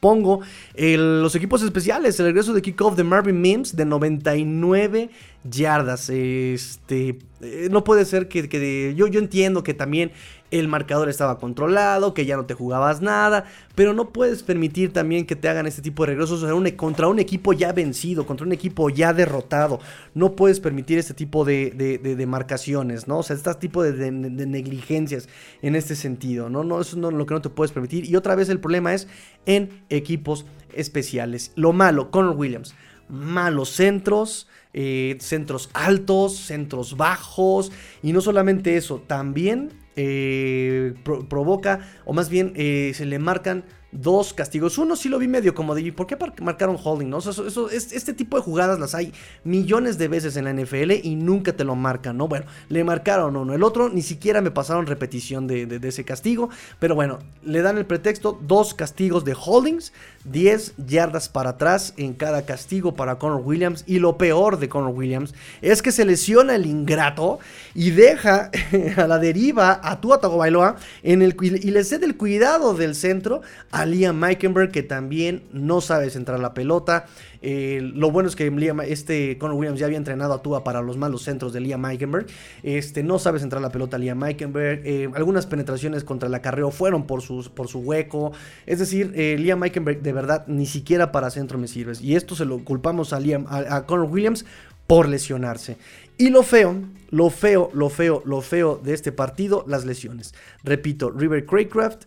pongo 0.03 0.41
los 0.77 1.35
equipos 1.37 1.63
especiales, 1.63 2.19
el 2.19 2.27
regreso 2.27 2.53
de 2.53 2.61
kickoff 2.61 2.97
de 2.97 3.05
Marvin 3.05 3.41
Mims 3.41 3.77
de 3.77 3.85
99 3.85 5.11
yardas. 5.45 6.11
Este, 6.11 7.21
eh, 7.41 7.69
no 7.71 7.85
puede 7.85 8.05
ser 8.05 8.27
que, 8.27 8.95
yo, 8.97 9.07
yo 9.07 9.21
entiendo 9.21 9.63
que 9.63 9.75
también 9.75 10.11
el 10.53 10.69
marcador 10.69 11.09
estaba 11.09 11.39
controlado, 11.39 12.13
que 12.13 12.27
ya 12.27 12.37
no 12.37 12.45
te 12.45 12.55
jugabas 12.55 13.01
nada, 13.01 13.47
pero 13.75 13.95
no 13.95 14.11
puedes 14.11 14.43
permitir 14.43 14.93
también 14.93 15.27
que 15.27 15.35
te 15.35 15.49
hagan 15.49 15.67
este 15.67 15.81
tipo 15.81 16.05
de 16.05 16.09
regresos 16.09 16.45
contra 16.77 17.09
un 17.09 17.19
equipo 17.19 17.55
ya 17.55 17.73
vencido, 17.73 18.27
contra 18.27 18.47
un 18.47 18.53
equipo 18.53 18.91
ya 18.91 19.15
derrotado. 19.15 19.81
No 20.15 20.37
puedes 20.37 20.61
permitir 20.61 20.99
este 20.99 21.15
tipo 21.15 21.45
de, 21.47 22.27
marcaciones, 22.29 23.09
¿no? 23.09 23.19
O 23.19 23.23
sea, 23.23 23.35
este 23.35 23.55
tipo 23.55 23.83
de, 23.83 24.11
negligencias 24.13 25.29
en 25.63 25.75
este 25.75 25.97
sentido, 25.97 26.51
¿no? 26.51 26.63
no 26.65 26.81
eso 26.81 26.97
es 26.97 27.15
lo 27.15 27.27
que 27.27 27.35
no 27.35 27.41
te 27.41 27.49
puedes 27.49 27.73
permitir. 27.73 28.05
Y 28.09 28.15
otra 28.15 28.35
vez 28.35 28.51
el 28.51 28.61
problema 28.61 28.93
es 28.93 29.09
en 29.47 29.85
equipos 29.89 30.45
especiales. 30.75 31.53
Lo 31.57 31.73
malo, 31.73 32.11
Conor 32.11 32.37
Williams, 32.37 32.75
malos 33.09 33.71
centros. 33.71 34.47
Eh, 34.75 35.19
centros 35.21 35.69
altos, 35.75 36.35
centros 36.35 36.97
bajos 36.97 37.71
y 38.03 38.15
no 38.15 38.23
solamente 38.23 38.79
eso, 38.79 39.03
también 39.07 39.82
eh, 39.97 40.95
provoca, 41.29 41.81
o 42.05 42.13
más 42.13 42.29
bien 42.29 42.53
eh, 42.57 42.93
se 42.95 43.07
le 43.07 43.19
marcan 43.19 43.65
dos 43.93 44.33
castigos. 44.33 44.79
Uno 44.79 44.97
sí 44.97 45.09
lo 45.09 45.19
vi 45.19 45.29
medio 45.29 45.55
como 45.55 45.75
de, 45.75 45.93
¿por 45.93 46.07
qué 46.07 46.17
marcaron 46.41 46.79
holding? 46.83 47.09
No? 47.09 47.19
eso, 47.19 47.71
este 47.71 48.15
tipo 48.15 48.37
de 48.37 48.43
jugadas 48.43 48.79
las 48.81 48.95
hay 48.95 49.13
millones 49.45 49.99
de 49.99 50.09
veces 50.09 50.37
en 50.37 50.45
la 50.45 50.53
NFL 50.53 50.93
y 51.03 51.15
nunca 51.15 51.53
te 51.53 51.65
lo 51.65 51.77
marcan, 51.77 52.17
¿no? 52.17 52.27
Bueno, 52.27 52.47
le 52.69 52.83
marcaron 52.85 53.37
uno. 53.37 53.55
El 53.55 53.63
otro 53.63 53.91
ni 53.91 54.03
siquiera 54.03 54.41
me 54.41 54.51
pasaron 54.51 54.87
repetición 54.87 55.47
de, 55.47 55.81
ese 55.83 56.05
castigo. 56.05 56.49
Pero 56.79 56.95
bueno, 56.95 57.19
le 57.45 57.61
dan 57.63 57.79
el 57.79 57.87
pretexto, 57.87 58.39
dos 58.43 58.75
castigos 58.75 59.25
de 59.25 59.37
holdings, 59.39 59.93
10 60.25 60.75
yardas 60.87 61.29
para 61.29 61.51
atrás 61.51 61.95
en 61.97 62.15
cada 62.15 62.47
castigo 62.47 62.95
para 62.95 63.19
Conor 63.19 63.43
Williams. 63.45 63.85
Y 63.87 63.99
lo 63.99 64.17
peor 64.17 64.59
de 64.59 64.69
Conor 64.69 64.95
Williams 64.95 65.35
es 65.61 65.83
que 65.83 65.93
se 65.93 66.05
lesiona 66.05 66.55
el 66.55 66.67
ingrato 66.67 67.41
y 67.75 67.91
deja 67.91 68.51
a 68.97 69.07
la 69.07 69.19
deriva 69.19 69.81
a 69.83 70.01
Tua 70.01 70.21
Tagovailoa 70.21 70.77
en 71.03 71.21
el, 71.21 71.37
y 71.41 71.71
le 71.71 71.85
cede 71.85 72.07
el 72.07 72.17
cuidado 72.17 72.75
del 72.75 72.95
centro 72.95 73.43
Liam 73.87 74.19
Meikenberg, 74.19 74.71
que 74.71 74.83
también 74.83 75.43
no 75.53 75.81
sabe 75.81 76.11
centrar 76.11 76.41
la 76.41 76.55
pelota. 76.55 77.07
Eh, 77.43 77.81
lo 77.95 78.11
bueno 78.11 78.29
es 78.29 78.37
que 78.37 78.51
Liam, 78.51 78.81
este 78.81 79.37
Conor 79.37 79.57
Williams 79.57 79.81
ya 79.81 79.87
había 79.87 79.99
entrenado 79.99 80.33
a 80.33 80.43
Tua 80.43 80.63
para 80.63 80.81
los 80.81 80.97
malos 80.97 81.23
centros 81.23 81.53
de 81.53 81.61
Liam 81.61 81.81
Meikenberg. 81.81 82.27
Este, 82.63 83.03
no 83.03 83.19
sabe 83.19 83.41
centrar 83.41 83.61
la 83.61 83.71
pelota 83.71 83.99
Liam 83.99 84.19
Meikenberg. 84.19 84.83
Eh, 84.85 85.11
algunas 85.15 85.47
penetraciones 85.47 86.05
contra 86.05 86.29
el 86.29 86.35
acarreo 86.35 86.71
fueron 86.71 87.07
por, 87.07 87.23
por 87.53 87.69
su 87.69 87.79
hueco. 87.81 88.33
Es 88.67 88.79
decir, 88.79 89.13
eh, 89.17 89.37
Liam 89.39 89.59
Meikenberg 89.59 90.03
de 90.03 90.13
verdad 90.13 90.45
ni 90.47 90.67
siquiera 90.67 91.11
para 91.11 91.31
centro 91.31 91.59
me 91.59 91.67
sirves. 91.67 92.01
Y 92.01 92.15
esto 92.15 92.35
se 92.37 92.45
lo 92.45 92.65
culpamos 92.65 93.13
a, 93.13 93.21
Liam, 93.21 93.47
a 93.49 93.85
Conor 93.87 94.09
Williams 94.09 94.45
por 94.87 95.09
lesionarse. 95.09 95.79
Y 96.19 96.31
lo 96.31 96.43
feo, 96.43 96.77
lo 97.11 97.31
feo, 97.31 97.71
lo 97.73 97.89
feo, 97.89 98.23
lo 98.25 98.43
feo 98.43 98.81
de 98.83 98.93
este 98.93 99.11
partido, 99.11 99.65
las 99.67 99.85
lesiones. 99.85 100.35
Repito, 100.63 101.11
River 101.11 101.47
Craycraft 101.47 102.05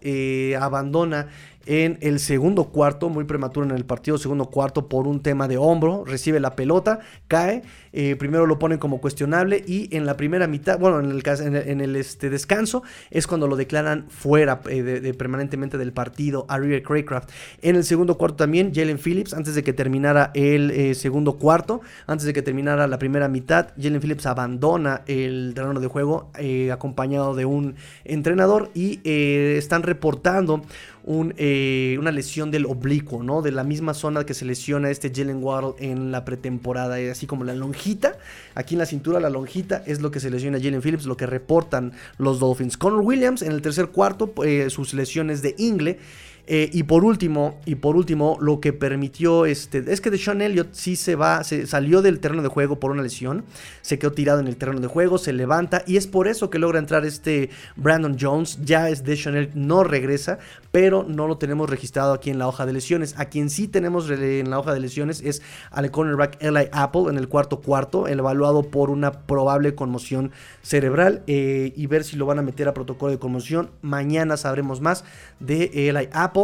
abandona 0.58 1.28
en 1.66 1.98
el 2.02 2.20
segundo 2.20 2.66
cuarto, 2.66 3.10
muy 3.10 3.24
prematuro 3.24 3.66
en 3.66 3.72
el 3.72 3.86
partido 3.86 4.18
segundo 4.18 4.46
cuarto 4.46 4.88
por 4.88 5.08
un 5.08 5.22
tema 5.22 5.48
de 5.48 5.58
hombro, 5.58 6.06
recibe 6.06 6.40
la 6.40 6.56
pelota, 6.56 7.00
cae, 7.28 7.64
eh, 7.94 8.16
primero 8.18 8.46
lo 8.46 8.60
ponen 8.60 8.78
como 8.78 9.00
cuestionable 9.00 9.64
y 9.66 9.96
en 9.96 10.06
la 10.06 10.18
primera 10.18 10.48
mitad, 10.48 10.78
bueno, 10.78 11.00
en 11.00 11.12
el, 11.12 11.24
en 11.68 11.82
el, 11.82 11.96
este, 11.96 12.30
descanso 12.30 12.84
es 13.10 13.26
cuando 13.26 13.48
lo 13.48 13.56
declaran 13.56 14.06
fuera 14.10 14.62
eh, 14.70 14.84
de, 14.84 15.14
permanentemente 15.14 15.78
del 15.78 15.94
partido 15.94 16.46
a 16.50 16.58
River 16.58 16.84
Craycraft. 16.84 17.30
En 17.62 17.76
el 17.76 17.84
segundo 17.84 18.18
cuarto 18.18 18.38
también, 18.38 18.74
Jalen 18.74 19.00
Phillips, 19.00 19.34
antes 19.34 19.56
de 19.56 19.64
que 19.64 19.74
terminara 19.74 20.32
el 20.34 20.72
eh, 20.72 20.94
segundo 20.94 21.34
cuarto, 21.38 21.82
antes 22.06 22.26
de 22.26 22.34
que 22.34 22.42
terminara 22.42 22.88
la 22.88 23.00
primera 23.00 23.28
mitad, 23.28 23.70
Jalen 23.82 24.02
Phillips 24.02 24.26
abandona 24.26 25.02
el 25.08 25.54
terreno 25.56 25.80
de 25.80 25.88
juego 25.88 26.32
acompañado 26.72 27.36
de 27.36 27.46
un 27.46 27.76
entrenador 28.04 28.70
y 28.74 29.00
están 29.06 29.84
reportando 29.84 30.62
eh, 31.08 31.98
una 32.00 32.12
lesión 32.12 32.50
del 32.50 32.66
oblicuo, 32.66 33.22
¿no? 33.22 33.44
De 33.44 33.52
la 33.52 33.64
misma 33.64 33.94
zona 33.94 34.26
que 34.26 34.34
se 34.34 34.44
lesiona 34.44 34.90
este 34.90 35.12
Jalen 35.14 35.44
Waddle 35.44 35.76
en 35.78 36.12
la 36.12 36.26
pretemporada, 36.26 37.00
eh, 37.00 37.12
así 37.12 37.28
como 37.28 37.44
la 37.44 37.54
lonjita, 37.54 38.18
aquí 38.56 38.74
en 38.74 38.80
la 38.80 38.88
cintura 38.88 39.20
la 39.20 39.30
lonjita 39.30 39.84
es 39.86 40.02
lo 40.02 40.10
que 40.10 40.20
se 40.20 40.32
lesiona 40.32 40.58
Jalen 40.60 40.82
Phillips, 40.82 41.06
lo 41.06 41.16
que 41.16 41.28
reportan 41.28 41.94
los 42.18 42.40
Dolphins. 42.40 42.76
Connor 42.78 43.02
Williams 43.02 43.44
en 43.44 43.52
el 43.52 43.62
tercer 43.62 43.90
cuarto, 43.90 44.34
eh, 44.44 44.70
sus 44.72 44.96
lesiones 44.96 45.44
de 45.44 45.54
ingle. 45.60 46.00
Eh, 46.48 46.70
y 46.74 46.84
por 46.84 47.04
último, 47.06 47.60
y 47.66 47.76
por 47.76 47.96
último, 47.96 48.38
lo 48.42 48.60
que 48.60 48.74
permitió 48.74 49.46
este, 49.46 49.84
es 49.88 50.02
que 50.02 50.12
Deshaun 50.12 50.42
Elliott 50.42 50.74
sí 50.74 50.96
se 50.96 51.16
va, 51.16 51.44
se 51.44 51.66
salió 51.66 52.02
del 52.02 52.20
terreno 52.20 52.44
de 52.44 52.50
juego 52.50 52.80
por 52.80 52.92
una 52.92 53.02
lesión, 53.02 53.46
se 53.82 53.98
quedó 53.98 54.12
tirado 54.12 54.42
en 54.42 54.48
el 54.48 54.58
terreno 54.58 54.82
de 54.82 54.88
juego, 54.88 55.18
se 55.18 55.34
levanta 55.34 55.84
y 55.88 55.98
es 55.98 56.08
por 56.08 56.28
eso 56.28 56.50
que 56.50 56.60
logra 56.60 56.78
entrar 56.78 57.06
este 57.06 57.50
Brandon 57.76 58.18
Jones, 58.20 58.60
ya 58.64 58.90
es 58.90 59.04
Deshaun 59.04 59.38
Elliott, 59.38 59.56
no 59.56 59.84
regresa, 59.84 60.40
pero 60.72 61.06
no 61.08 61.28
lo 61.28 61.38
tenemos 61.38 61.70
registrado 61.70 62.12
aquí 62.14 62.30
en 62.30 62.38
la 62.38 62.48
hoja 62.48 62.66
de 62.66 62.74
lesiones. 62.74 63.16
A 63.18 63.26
quien 63.26 63.50
sí 63.50 63.68
tenemos 63.68 64.10
en 64.10 64.50
la 64.50 64.60
hoja 64.60 64.74
de 64.74 64.82
lesiones 64.82 65.22
es 65.22 65.42
al 65.72 65.90
cornerback 65.90 66.44
Eli 66.44 66.68
Apple 66.72 67.04
en 67.10 67.18
el 67.18 67.30
cuarto 67.30 67.62
cuarto, 67.62 68.08
evaluado 68.08 68.64
por 68.64 68.90
una 68.90 69.12
probable 69.12 69.76
conmoción 69.76 70.32
cerebral 70.62 71.24
eh, 71.28 71.74
y 71.76 71.88
ver 71.88 72.04
si 72.04 72.18
lo 72.18 72.26
van 72.26 72.40
a 72.40 72.42
meter 72.42 72.68
a 72.68 72.74
protocolo 72.74 73.12
de 73.12 73.20
conmoción. 73.20 73.70
Mañana 73.82 74.36
sabremos 74.36 74.82
más 74.82 75.04
de 75.40 75.90
Eli 75.90 76.10
Apple 76.12 76.35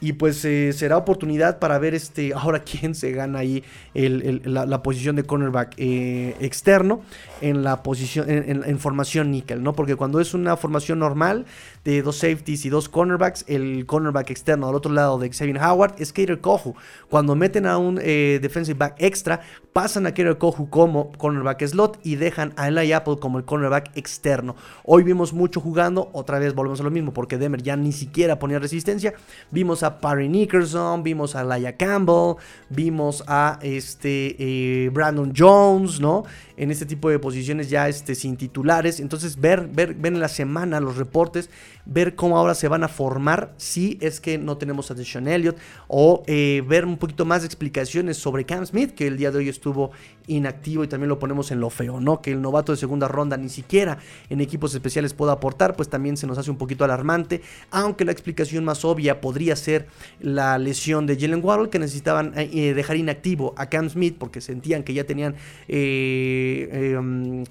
y 0.00 0.12
pues 0.12 0.44
eh, 0.44 0.72
será 0.72 0.96
oportunidad 0.96 1.58
para 1.58 1.78
ver 1.78 1.94
este 1.94 2.32
ahora 2.36 2.60
quién 2.60 2.94
se 2.94 3.12
gana 3.12 3.40
ahí 3.40 3.64
la, 3.94 4.82
posición 4.82 5.16
de 5.16 5.24
cornerback 5.24 5.74
eh, 5.78 6.36
externo 6.40 7.02
en 7.40 7.62
la 7.62 7.82
posición 7.82 8.26
en, 8.28 8.78
formación 8.78 9.30
nickel, 9.30 9.62
¿no? 9.62 9.72
Porque 9.72 9.96
cuando 9.96 10.20
es 10.20 10.34
una 10.34 10.56
formación 10.56 10.98
normal 10.98 11.46
de 11.86 12.02
dos 12.02 12.16
safeties 12.16 12.64
y 12.64 12.68
dos 12.68 12.88
cornerbacks, 12.88 13.44
el 13.46 13.86
cornerback 13.86 14.30
externo 14.30 14.68
al 14.68 14.74
otro 14.74 14.92
lado 14.92 15.20
de 15.20 15.32
Xavier 15.32 15.58
Howard 15.58 15.94
es 15.98 16.12
Kater 16.12 16.40
Kohu. 16.40 16.74
Cuando 17.08 17.36
meten 17.36 17.64
a 17.64 17.78
un 17.78 18.00
eh, 18.02 18.40
defensive 18.42 18.76
back 18.76 18.96
extra, 18.98 19.40
pasan 19.72 20.04
a 20.06 20.10
Kater 20.10 20.36
Kohu 20.36 20.68
como 20.68 21.12
cornerback 21.12 21.64
slot 21.64 22.00
y 22.02 22.16
dejan 22.16 22.54
a 22.56 22.66
Eli 22.66 22.92
Apple 22.92 23.18
como 23.20 23.38
el 23.38 23.44
cornerback 23.44 23.96
externo. 23.96 24.56
Hoy 24.84 25.04
vimos 25.04 25.32
mucho 25.32 25.60
jugando, 25.60 26.10
otra 26.12 26.40
vez 26.40 26.54
volvemos 26.54 26.80
a 26.80 26.82
lo 26.82 26.90
mismo 26.90 27.12
porque 27.12 27.38
Demer 27.38 27.62
ya 27.62 27.76
ni 27.76 27.92
siquiera 27.92 28.40
ponía 28.40 28.58
resistencia. 28.58 29.14
Vimos 29.52 29.84
a 29.84 30.00
Parry 30.00 30.28
Nickerson, 30.28 31.04
vimos 31.04 31.36
a 31.36 31.44
Laia 31.44 31.76
Campbell, 31.76 32.34
vimos 32.68 33.22
a 33.28 33.60
este 33.62 34.34
eh, 34.40 34.88
Brandon 34.88 35.32
Jones, 35.36 36.00
¿no? 36.00 36.24
En 36.56 36.72
este 36.72 36.86
tipo 36.86 37.10
de 37.10 37.20
posiciones 37.20 37.70
ya 37.70 37.88
este, 37.88 38.16
sin 38.16 38.36
titulares. 38.36 38.98
Entonces, 38.98 39.40
ver, 39.40 39.68
ver, 39.68 39.94
ver 39.94 40.14
en 40.14 40.20
la 40.20 40.28
semana 40.28 40.80
los 40.80 40.96
reportes, 40.96 41.50
ver 41.86 42.14
cómo 42.14 42.36
ahora 42.36 42.54
se 42.54 42.68
van 42.68 42.84
a 42.84 42.88
formar 42.88 43.54
si 43.56 43.96
es 44.00 44.20
que 44.20 44.38
no 44.38 44.58
tenemos 44.58 44.90
a 44.90 44.94
Deshaun 44.94 45.28
Elliott, 45.28 45.56
o 45.88 46.22
eh, 46.26 46.62
ver 46.66 46.84
un 46.84 46.98
poquito 46.98 47.24
más 47.24 47.42
de 47.42 47.46
explicaciones 47.46 48.16
sobre 48.16 48.44
Cam 48.44 48.66
Smith, 48.66 48.92
que 48.92 49.06
el 49.06 49.16
día 49.16 49.30
de 49.30 49.38
hoy 49.38 49.48
estuvo 49.48 49.92
inactivo 50.26 50.84
y 50.84 50.88
también 50.88 51.08
lo 51.08 51.18
ponemos 51.18 51.50
en 51.50 51.60
lo 51.60 51.70
feo, 51.70 52.00
¿no? 52.00 52.20
Que 52.20 52.32
el 52.32 52.42
novato 52.42 52.72
de 52.72 52.78
segunda 52.78 53.08
ronda 53.08 53.36
ni 53.36 53.48
siquiera 53.48 53.98
en 54.28 54.40
equipos 54.40 54.74
especiales 54.74 55.14
pueda 55.14 55.32
aportar, 55.32 55.76
pues 55.76 55.88
también 55.88 56.16
se 56.16 56.26
nos 56.26 56.38
hace 56.38 56.50
un 56.50 56.58
poquito 56.58 56.84
alarmante, 56.84 57.42
aunque 57.70 58.04
la 58.04 58.12
explicación 58.12 58.64
más 58.64 58.84
obvia 58.84 59.20
podría 59.20 59.56
ser 59.56 59.86
la 60.20 60.58
lesión 60.58 61.06
de 61.06 61.16
Jalen 61.18 61.44
Waddle, 61.44 61.70
que 61.70 61.78
necesitaban 61.78 62.32
eh, 62.36 62.50
eh, 62.52 62.74
dejar 62.74 62.96
inactivo 62.96 63.54
a 63.56 63.66
Cam 63.66 63.88
Smith 63.88 64.16
porque 64.18 64.40
sentían 64.40 64.82
que 64.82 64.94
ya 64.94 65.04
tenían... 65.04 65.36
Eh, 65.68 66.94
em, 66.96 67.44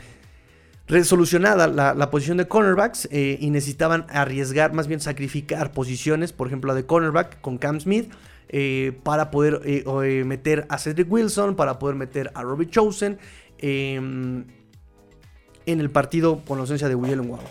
resolucionada 0.88 1.68
la, 1.68 2.10
posición 2.12 2.38
de 2.38 2.48
cornerbacks 2.48 3.10
y 3.12 3.50
necesitaban 3.50 4.06
arriesgar, 4.10 4.74
más 4.74 4.88
bien 4.88 5.00
sacrificar 5.00 5.72
posiciones, 5.72 6.32
por 6.32 6.48
ejemplo 6.48 6.70
la 6.70 6.76
de 6.76 6.86
cornerback 6.86 7.42
con 7.42 7.58
Cam 7.58 7.80
Smith, 7.80 8.12
para 9.04 9.32
poder 9.32 9.62
meter 10.26 10.66
a 10.70 10.78
Cedric 10.78 11.12
Wilson, 11.12 11.56
para 11.56 11.80
poder 11.80 11.96
meter 11.96 12.32
a 12.36 12.44
Robbie 12.44 12.70
Chosen 12.70 13.18
em, 13.58 14.46
en 15.66 15.80
el 15.80 15.90
partido 15.90 16.44
con 16.46 16.58
la 16.58 16.62
ausencia 16.62 16.88
de 16.88 16.96
William 16.96 17.30
Waddle. 17.30 17.50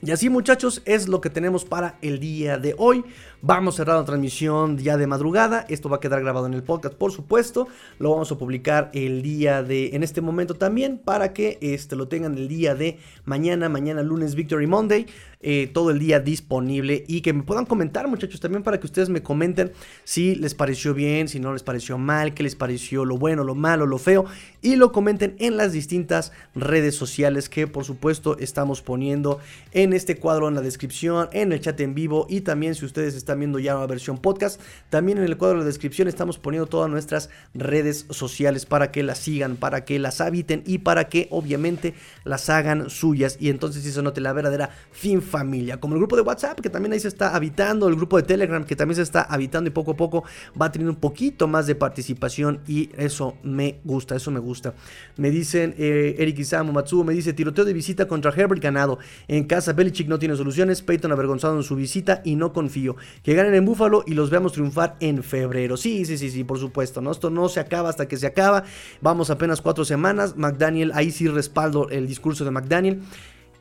Y 0.00 0.12
así 0.12 0.30
muchachos 0.30 0.82
es 0.84 1.08
lo 1.08 1.20
que 1.20 1.28
tenemos 1.28 1.64
para 1.64 1.98
el 2.02 2.20
día 2.20 2.58
de 2.58 2.74
hoy. 2.78 3.04
Vamos 3.40 3.74
a 3.74 3.76
cerrar 3.76 3.98
la 3.98 4.04
transmisión 4.04 4.78
ya 4.78 4.96
de 4.96 5.06
madrugada. 5.06 5.64
Esto 5.68 5.88
va 5.88 5.98
a 5.98 6.00
quedar 6.00 6.20
grabado 6.22 6.46
en 6.46 6.54
el 6.54 6.64
podcast, 6.64 6.96
por 6.96 7.12
supuesto. 7.12 7.68
Lo 8.00 8.10
vamos 8.10 8.32
a 8.32 8.36
publicar 8.36 8.90
el 8.94 9.22
día 9.22 9.62
de, 9.62 9.90
en 9.94 10.02
este 10.02 10.20
momento 10.20 10.54
también, 10.54 10.98
para 10.98 11.32
que 11.32 11.56
este, 11.60 11.94
lo 11.94 12.08
tengan 12.08 12.36
el 12.36 12.48
día 12.48 12.74
de 12.74 12.98
mañana, 13.24 13.68
mañana 13.68 14.02
lunes 14.02 14.34
Victory 14.34 14.66
Monday. 14.66 15.06
Eh, 15.40 15.70
todo 15.72 15.92
el 15.92 16.00
día 16.00 16.18
disponible 16.18 17.04
y 17.06 17.20
que 17.20 17.32
me 17.32 17.44
puedan 17.44 17.64
comentar 17.64 18.08
muchachos 18.08 18.40
también 18.40 18.64
para 18.64 18.80
que 18.80 18.86
ustedes 18.86 19.08
me 19.08 19.22
comenten 19.22 19.70
si 20.02 20.34
les 20.34 20.52
pareció 20.52 20.94
bien, 20.94 21.28
si 21.28 21.38
no 21.38 21.52
les 21.52 21.62
pareció 21.62 21.96
mal, 21.96 22.34
qué 22.34 22.42
les 22.42 22.56
pareció 22.56 23.04
lo 23.04 23.18
bueno, 23.18 23.44
lo 23.44 23.54
malo, 23.54 23.86
lo 23.86 23.98
feo 23.98 24.24
y 24.62 24.74
lo 24.74 24.90
comenten 24.90 25.36
en 25.38 25.56
las 25.56 25.70
distintas 25.70 26.32
redes 26.56 26.96
sociales 26.96 27.48
que 27.48 27.68
por 27.68 27.84
supuesto 27.84 28.36
estamos 28.40 28.82
poniendo 28.82 29.38
en 29.70 29.92
este 29.92 30.16
cuadro 30.16 30.48
en 30.48 30.56
la 30.56 30.60
descripción, 30.60 31.28
en 31.30 31.52
el 31.52 31.60
chat 31.60 31.78
en 31.82 31.94
vivo 31.94 32.26
y 32.28 32.40
también 32.40 32.74
si 32.74 32.84
ustedes 32.84 33.14
están 33.14 33.27
viendo 33.34 33.58
ya 33.58 33.74
la 33.74 33.86
versión 33.86 34.18
podcast, 34.18 34.60
también 34.90 35.18
en 35.18 35.24
el 35.24 35.36
cuadro 35.36 35.58
de 35.58 35.60
la 35.60 35.66
descripción 35.66 36.08
estamos 36.08 36.38
poniendo 36.38 36.66
todas 36.66 36.90
nuestras 36.90 37.30
redes 37.54 38.06
sociales 38.10 38.66
para 38.66 38.90
que 38.90 39.02
las 39.02 39.18
sigan, 39.18 39.56
para 39.56 39.84
que 39.84 39.98
las 39.98 40.20
habiten 40.20 40.62
y 40.66 40.78
para 40.78 41.08
que 41.08 41.28
obviamente 41.30 41.94
las 42.24 42.48
hagan 42.50 42.90
suyas 42.90 43.36
y 43.40 43.50
entonces 43.50 43.82
si 43.82 43.92
se 43.92 44.02
note 44.02 44.20
la 44.20 44.32
verdadera 44.32 44.70
fin 44.92 45.22
familia, 45.22 45.80
como 45.80 45.94
el 45.94 46.00
grupo 46.00 46.16
de 46.16 46.22
WhatsApp 46.22 46.60
que 46.60 46.70
también 46.70 46.92
ahí 46.92 47.00
se 47.00 47.08
está 47.08 47.34
habitando, 47.34 47.88
el 47.88 47.96
grupo 47.96 48.16
de 48.16 48.22
Telegram 48.22 48.64
que 48.64 48.76
también 48.76 48.96
se 48.96 49.02
está 49.02 49.22
habitando 49.22 49.68
y 49.68 49.72
poco 49.72 49.92
a 49.92 49.96
poco 49.96 50.24
va 50.60 50.70
teniendo 50.70 50.92
un 50.92 51.00
poquito 51.00 51.48
más 51.48 51.66
de 51.66 51.74
participación 51.74 52.60
y 52.66 52.90
eso 52.96 53.36
me 53.42 53.80
gusta, 53.84 54.16
eso 54.16 54.30
me 54.30 54.40
gusta. 54.40 54.74
Me 55.16 55.30
dicen 55.30 55.74
eh, 55.78 56.16
Eric 56.18 56.38
Isamu 56.38 56.72
Matsuo, 56.72 57.04
me 57.04 57.12
dice 57.12 57.32
tiroteo 57.32 57.64
de 57.64 57.72
visita 57.72 58.06
contra 58.06 58.32
Herbert 58.32 58.62
ganado. 58.62 58.98
En 59.26 59.44
casa 59.44 59.72
Belichick 59.72 60.08
no 60.08 60.18
tiene 60.18 60.36
soluciones, 60.36 60.82
Peyton 60.82 61.12
avergonzado 61.12 61.56
en 61.56 61.62
su 61.62 61.76
visita 61.76 62.22
y 62.24 62.36
no 62.36 62.52
confío. 62.52 62.96
Que 63.22 63.34
ganen 63.34 63.54
en 63.54 63.64
Búfalo 63.64 64.04
y 64.06 64.14
los 64.14 64.30
veamos 64.30 64.52
triunfar 64.52 64.96
en 65.00 65.22
febrero. 65.22 65.76
Sí, 65.76 66.04
sí, 66.04 66.18
sí, 66.18 66.30
sí, 66.30 66.44
por 66.44 66.58
supuesto, 66.58 67.00
¿no? 67.00 67.10
Esto 67.10 67.30
no 67.30 67.48
se 67.48 67.60
acaba 67.60 67.88
hasta 67.88 68.08
que 68.08 68.16
se 68.16 68.26
acaba. 68.26 68.64
Vamos 69.00 69.30
apenas 69.30 69.60
cuatro 69.60 69.84
semanas. 69.84 70.36
McDaniel, 70.36 70.92
ahí 70.94 71.10
sí 71.10 71.28
respaldo 71.28 71.88
el 71.90 72.06
discurso 72.06 72.44
de 72.44 72.50
McDaniel. 72.50 73.02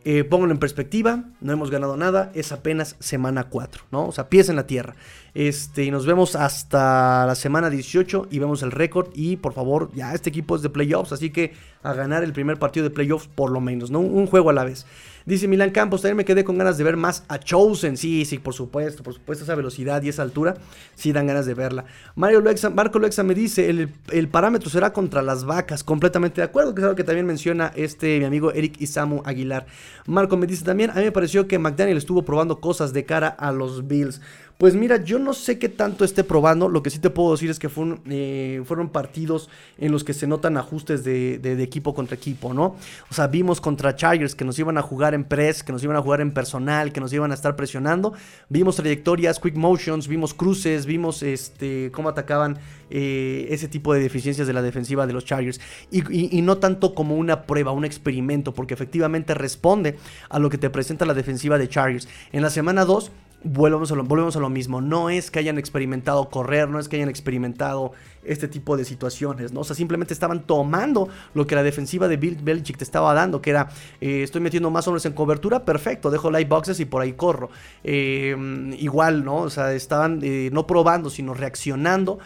Eh, 0.09 0.23
pónganlo 0.23 0.53
en 0.53 0.59
perspectiva, 0.59 1.25
no 1.41 1.51
hemos 1.51 1.69
ganado 1.69 1.97
nada, 1.97 2.31
es 2.33 2.53
apenas 2.53 2.95
semana 2.99 3.49
4, 3.49 3.83
¿no? 3.91 4.07
O 4.07 4.13
sea, 4.13 4.29
pies 4.29 4.47
en 4.47 4.55
la 4.55 4.65
tierra. 4.65 4.95
Este, 5.33 5.83
y 5.83 5.91
nos 5.91 6.05
vemos 6.05 6.37
hasta 6.37 7.25
la 7.25 7.35
semana 7.35 7.69
18 7.69 8.27
y 8.31 8.39
vemos 8.39 8.63
el 8.63 8.71
récord. 8.71 9.09
Y 9.13 9.35
por 9.35 9.51
favor, 9.51 9.91
ya 9.93 10.13
este 10.13 10.29
equipo 10.29 10.55
es 10.55 10.61
de 10.61 10.69
playoffs, 10.69 11.11
así 11.11 11.29
que 11.29 11.51
a 11.83 11.91
ganar 11.91 12.23
el 12.23 12.31
primer 12.31 12.57
partido 12.57 12.85
de 12.85 12.89
playoffs 12.91 13.27
por 13.27 13.51
lo 13.51 13.59
menos, 13.59 13.91
¿no? 13.91 13.99
Un 13.99 14.27
juego 14.27 14.49
a 14.49 14.53
la 14.53 14.63
vez. 14.63 14.85
Dice 15.27 15.49
Milan 15.49 15.71
Campos, 15.71 16.03
también 16.03 16.15
me 16.15 16.23
quedé 16.23 16.45
con 16.45 16.57
ganas 16.57 16.77
de 16.77 16.85
ver 16.85 16.95
más 16.95 17.25
a 17.27 17.37
Chosen. 17.37 17.97
Sí, 17.97 18.23
sí, 18.23 18.37
por 18.37 18.53
supuesto, 18.53 19.03
por 19.03 19.13
supuesto, 19.13 19.43
esa 19.43 19.55
velocidad 19.55 20.01
y 20.01 20.07
esa 20.07 20.21
altura, 20.21 20.55
sí 20.95 21.11
dan 21.11 21.27
ganas 21.27 21.45
de 21.45 21.53
verla. 21.53 21.83
Mario 22.15 22.39
Luexa, 22.39 22.69
Marco 22.69 22.97
Luexa 22.97 23.23
me 23.23 23.35
dice, 23.35 23.69
el, 23.69 23.91
el, 24.13 24.29
parámetro 24.29 24.69
será 24.69 24.93
contra 24.93 25.21
las 25.21 25.43
vacas. 25.43 25.83
Completamente 25.83 26.39
de 26.39 26.45
acuerdo, 26.45 26.73
que 26.73 26.79
es 26.79 26.83
algo 26.85 26.95
que 26.95 27.03
también 27.03 27.25
menciona 27.25 27.73
este 27.75 28.19
mi 28.19 28.23
amigo 28.23 28.53
Eric 28.53 28.79
Isamu 28.79 29.21
Aguilar. 29.25 29.65
Marco 30.05 30.37
me 30.37 30.47
dice 30.47 30.63
también, 30.63 30.91
a 30.91 30.93
mí 30.93 31.01
me 31.01 31.11
pareció 31.11 31.45
que 31.45 31.59
McDaniel 31.59 31.97
estuvo 31.97 32.23
probando 32.23 32.61
cosas 32.61 32.93
de 32.93 33.03
cara 33.03 33.27
a 33.27 33.51
los 33.51 33.85
Bills. 33.85 34.21
Pues 34.57 34.73
mira, 34.73 35.03
yo 35.03 35.19
no 35.19 35.33
sé 35.33 35.59
qué 35.59 35.69
tanto 35.69 36.03
esté 36.03 36.23
probando. 36.23 36.67
Lo 36.67 36.81
que 36.81 36.89
sí 36.89 36.97
te 36.97 37.11
puedo 37.11 37.31
decir 37.33 37.51
es 37.51 37.59
que 37.59 37.69
eh, 38.09 38.63
fueron 38.65 38.89
partidos 38.89 39.49
en 39.77 39.91
los 39.91 40.03
que 40.03 40.15
se 40.15 40.25
notan 40.25 40.57
ajustes 40.57 41.03
de, 41.03 41.61
equipo 41.61 41.93
contra 41.93 42.15
equipo, 42.15 42.55
¿no? 42.55 42.75
O 43.11 43.13
sea, 43.13 43.27
vimos 43.27 43.61
contra 43.61 43.95
Chargers 43.95 44.33
que 44.33 44.45
nos 44.45 44.57
iban 44.57 44.79
a 44.79 44.81
jugar 44.81 45.13
en 45.13 45.25
press, 45.25 45.61
que 45.61 45.71
nos 45.71 45.83
iban 45.83 45.95
a 45.95 46.01
jugar 46.01 46.21
en 46.21 46.31
personal, 46.31 46.91
que 46.91 46.99
nos 46.99 47.13
iban 47.13 47.29
a 47.29 47.35
estar 47.35 47.55
presionando. 47.55 48.13
Vimos 48.49 48.77
trayectorias, 48.77 49.39
quick 49.39 49.55
motions, 49.55 50.07
vimos 50.07 50.33
cruces, 50.33 50.87
vimos 50.87 51.21
este, 51.21 51.91
cómo 51.91 52.09
atacaban 52.09 52.57
eh, 52.89 53.47
ese 53.51 53.67
tipo 53.67 53.93
de 53.93 53.99
deficiencias 53.99 54.47
de 54.47 54.53
la 54.53 54.63
defensiva 54.63 55.05
de 55.05 55.13
los 55.13 55.23
Chargers. 55.23 55.61
Y, 55.91 56.35
y 56.35 56.41
no 56.41 56.57
tanto 56.57 56.95
como 56.95 57.15
una 57.15 57.43
prueba, 57.43 57.73
un 57.73 57.85
experimento, 57.85 58.55
porque 58.55 58.73
efectivamente 58.73 59.35
responde 59.35 59.97
a 60.29 60.39
lo 60.39 60.49
que 60.49 60.57
te 60.57 60.71
presenta 60.71 61.05
la 61.05 61.13
defensiva 61.13 61.59
de 61.59 61.69
Chargers. 61.69 62.07
En 62.31 62.41
la 62.41 62.49
semana 62.49 62.85
2 62.85 63.11
volvemos 63.43 63.91
a, 63.91 63.95
lo, 63.95 64.03
volvemos 64.03 64.35
a 64.35 64.39
lo 64.39 64.49
mismo. 64.49 64.81
No 64.81 65.09
es 65.09 65.31
que 65.31 65.39
hayan 65.39 65.57
experimentado 65.57 66.29
correr, 66.29 66.69
no 66.69 66.79
es 66.79 66.87
que 66.87 66.97
hayan 66.97 67.09
experimentado 67.09 67.91
este 68.23 68.47
tipo 68.47 68.75
de 68.75 68.83
situaciones, 68.83 69.53
¿no? 69.53 69.61
O 69.61 69.63
sea, 69.63 69.75
simplemente 69.75 70.13
estaban 70.13 70.43
tomando 70.43 71.07
lo 71.33 71.47
que 71.47 71.55
la 71.55 71.63
defensiva 71.63 72.07
de 72.07 72.17
Bill 72.17 72.37
Belichick 72.41 72.77
te 72.77 72.83
estaba 72.83 73.13
dando, 73.13 73.41
que 73.41 73.51
era, 73.51 73.69
eh, 74.01 74.21
estoy 74.23 74.41
metiendo 74.41 74.69
más 74.69 74.87
hombres 74.87 75.05
en 75.05 75.13
cobertura, 75.13 75.63
perfecto, 75.63 76.11
dejo 76.11 76.29
light 76.29 76.49
boxes 76.49 76.79
y 76.79 76.85
por 76.85 77.01
ahí 77.01 77.13
corro. 77.13 77.49
Eh, 77.83 78.35
igual, 78.77 79.23
¿no? 79.23 79.37
O 79.37 79.49
sea, 79.49 79.73
estaban 79.73 80.19
eh, 80.23 80.49
no 80.51 80.67
probando, 80.67 81.09
sino 81.09 81.33
reaccionando, 81.33 82.19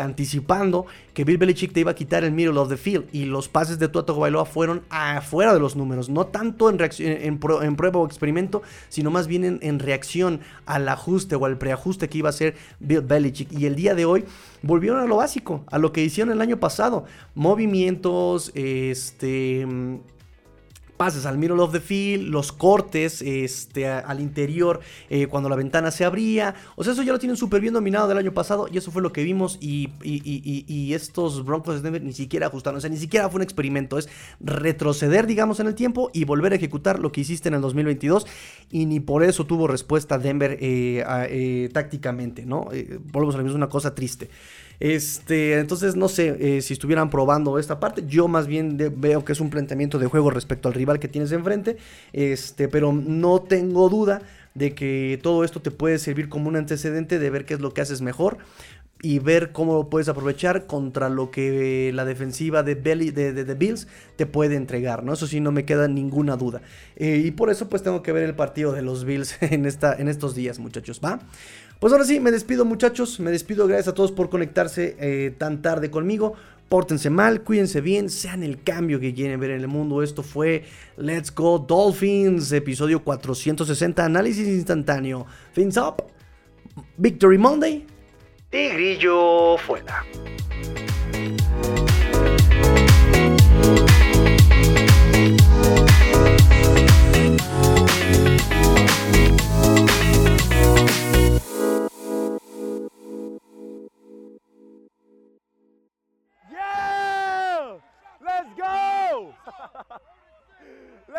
anticipando 0.00 0.86
que 1.14 1.24
Bill 1.24 1.38
Belichick 1.38 1.72
te 1.72 1.80
iba 1.80 1.90
a 1.90 1.94
quitar 1.94 2.24
el 2.24 2.32
middle 2.32 2.58
of 2.58 2.68
the 2.68 2.76
field 2.76 3.06
y 3.12 3.24
los 3.24 3.48
pases 3.48 3.78
de 3.78 3.88
Tua 3.88 4.02
Bailoa 4.02 4.44
fueron 4.44 4.82
afuera 4.90 5.52
de 5.52 5.60
los 5.60 5.76
números, 5.76 6.08
no 6.08 6.26
tanto 6.26 6.70
en, 6.70 6.78
en, 6.80 7.38
prueba 7.38 7.98
o 7.98 8.06
experimento, 8.06 8.62
sino 8.88 9.10
más 9.10 9.26
bien 9.26 9.44
en, 9.44 9.58
en 9.62 9.78
reacción 9.78 10.40
al 10.66 10.88
ajuste 10.88 11.36
o 11.36 11.44
al 11.44 11.58
preajuste 11.58 12.08
que 12.08 12.18
iba 12.18 12.28
a 12.28 12.30
hacer 12.30 12.54
Bill 12.80 13.00
Belichick. 13.02 13.52
Y 13.52 13.66
el 13.66 13.74
día 13.74 13.94
de 13.94 14.04
hoy 14.04 14.24
volvieron 14.62 15.00
a 15.00 15.06
lo 15.06 15.16
básico, 15.16 15.64
a 15.70 15.78
lo 15.78 15.92
que 15.92 16.02
hicieron 16.02 16.32
el 16.32 16.40
año 16.40 16.58
pasado. 16.58 17.04
Movimientos, 17.34 18.52
este 18.54 19.66
al 21.02 21.36
middle 21.36 21.60
of 21.60 21.72
the 21.72 21.80
field, 21.80 22.28
los 22.28 22.52
cortes 22.52 23.22
este, 23.22 23.88
al 23.88 24.20
interior 24.20 24.80
eh, 25.10 25.26
cuando 25.26 25.48
la 25.48 25.56
ventana 25.56 25.90
se 25.90 26.04
abría. 26.04 26.54
O 26.76 26.84
sea, 26.84 26.92
eso 26.92 27.02
ya 27.02 27.12
lo 27.12 27.18
tienen 27.18 27.36
súper 27.36 27.60
bien 27.60 27.74
dominado 27.74 28.06
del 28.06 28.18
año 28.18 28.32
pasado 28.32 28.68
y 28.70 28.78
eso 28.78 28.92
fue 28.92 29.02
lo 29.02 29.12
que 29.12 29.24
vimos 29.24 29.58
y, 29.60 29.90
estos 30.92 31.44
Broncos 31.44 31.76
de 31.76 31.80
Denver 31.82 32.02
ni 32.02 32.12
siquiera 32.12 32.46
ajustaron. 32.46 32.78
O 32.78 32.80
sea, 32.80 32.90
ni 32.90 32.98
siquiera 32.98 33.28
fue 33.28 33.38
un 33.38 33.42
experimento. 33.42 33.98
Es 33.98 34.08
retroceder, 34.40 35.26
digamos, 35.26 35.58
en 35.58 35.66
el 35.66 35.74
tiempo 35.74 36.10
y 36.12 36.24
volver 36.24 36.52
a 36.52 36.56
ejecutar 36.56 37.00
lo 37.00 37.10
que 37.10 37.22
hiciste 37.22 37.48
en 37.48 37.54
el 37.54 37.60
2022 37.60 38.26
y 38.70 38.86
ni 38.86 39.00
por 39.00 39.24
eso 39.24 39.44
tuvo 39.44 39.66
respuesta 39.66 40.18
Denver 40.18 40.58
eh, 40.60 41.04
eh, 41.28 41.68
tácticamente, 41.72 42.46
¿no? 42.46 42.68
volvemos 43.12 43.34
a 43.34 43.38
lo 43.38 43.44
mismo, 43.44 43.56
una 43.56 43.68
cosa 43.68 43.94
triste. 43.94 44.30
Este, 44.82 45.60
entonces 45.60 45.94
no 45.94 46.08
sé 46.08 46.36
eh, 46.40 46.60
si 46.60 46.72
estuvieran 46.72 47.08
probando 47.08 47.60
esta 47.60 47.78
parte. 47.78 48.02
Yo 48.08 48.26
más 48.26 48.48
bien 48.48 48.76
veo 48.96 49.24
que 49.24 49.30
es 49.30 49.38
un 49.38 49.48
planteamiento 49.48 49.96
de 50.00 50.08
juego 50.08 50.28
respecto 50.28 50.66
al 50.66 50.74
rival 50.74 50.98
que 50.98 51.06
tienes 51.06 51.30
enfrente. 51.30 51.76
Este, 52.12 52.66
pero 52.66 52.92
no 52.92 53.42
tengo 53.42 53.88
duda 53.88 54.22
de 54.54 54.74
que 54.74 55.20
todo 55.22 55.44
esto 55.44 55.62
te 55.62 55.70
puede 55.70 56.00
servir 56.00 56.28
como 56.28 56.48
un 56.48 56.56
antecedente 56.56 57.20
de 57.20 57.30
ver 57.30 57.44
qué 57.44 57.54
es 57.54 57.60
lo 57.60 57.72
que 57.72 57.80
haces 57.80 58.02
mejor 58.02 58.38
y 59.04 59.20
ver 59.20 59.52
cómo 59.52 59.74
lo 59.74 59.88
puedes 59.88 60.08
aprovechar 60.08 60.66
contra 60.66 61.08
lo 61.08 61.30
que 61.30 61.92
la 61.94 62.04
defensiva 62.04 62.64
de, 62.64 62.74
de, 62.74 63.54
Bills 63.54 63.86
te 64.16 64.26
puede 64.26 64.56
entregar. 64.56 65.04
Eso 65.12 65.28
sí, 65.28 65.38
no 65.38 65.52
me 65.52 65.64
queda 65.64 65.86
ninguna 65.86 66.36
duda. 66.36 66.60
Eh, 66.96 67.22
y 67.24 67.30
por 67.32 67.50
eso 67.50 67.68
pues 67.68 67.84
tengo 67.84 68.02
que 68.02 68.10
ver 68.10 68.24
el 68.24 68.34
partido 68.34 68.72
de 68.72 68.82
los 68.82 69.04
Bills 69.04 69.36
en, 69.40 69.64
en 69.64 70.08
estos 70.08 70.34
días, 70.34 70.58
muchachos, 70.58 71.00
¿va? 71.04 71.20
Pues 71.82 71.92
ahora 71.92 72.04
sí, 72.04 72.20
me 72.20 72.30
despido 72.30 72.64
muchachos, 72.64 73.18
me 73.18 73.32
despido, 73.32 73.66
gracias 73.66 73.88
a 73.88 73.94
todos 73.94 74.12
por 74.12 74.30
conectarse 74.30 74.96
eh, 75.00 75.34
tan 75.36 75.62
tarde 75.62 75.90
conmigo. 75.90 76.34
Pórtense 76.68 77.10
mal, 77.10 77.42
cuídense 77.42 77.80
bien, 77.80 78.08
sean 78.08 78.44
el 78.44 78.62
cambio 78.62 79.00
que 79.00 79.12
quieren 79.12 79.40
ver 79.40 79.50
en 79.50 79.62
el 79.62 79.66
mundo. 79.66 80.00
Esto 80.00 80.22
fue 80.22 80.62
Let's 80.96 81.34
Go 81.34 81.58
Dolphins, 81.58 82.52
episodio 82.52 83.02
460, 83.02 84.04
análisis 84.04 84.46
instantáneo. 84.46 85.26
Fins 85.54 85.76
up, 85.76 86.04
Victory 86.98 87.36
Monday, 87.36 87.84
Tigrillo 88.48 89.56
fuera. 89.58 90.04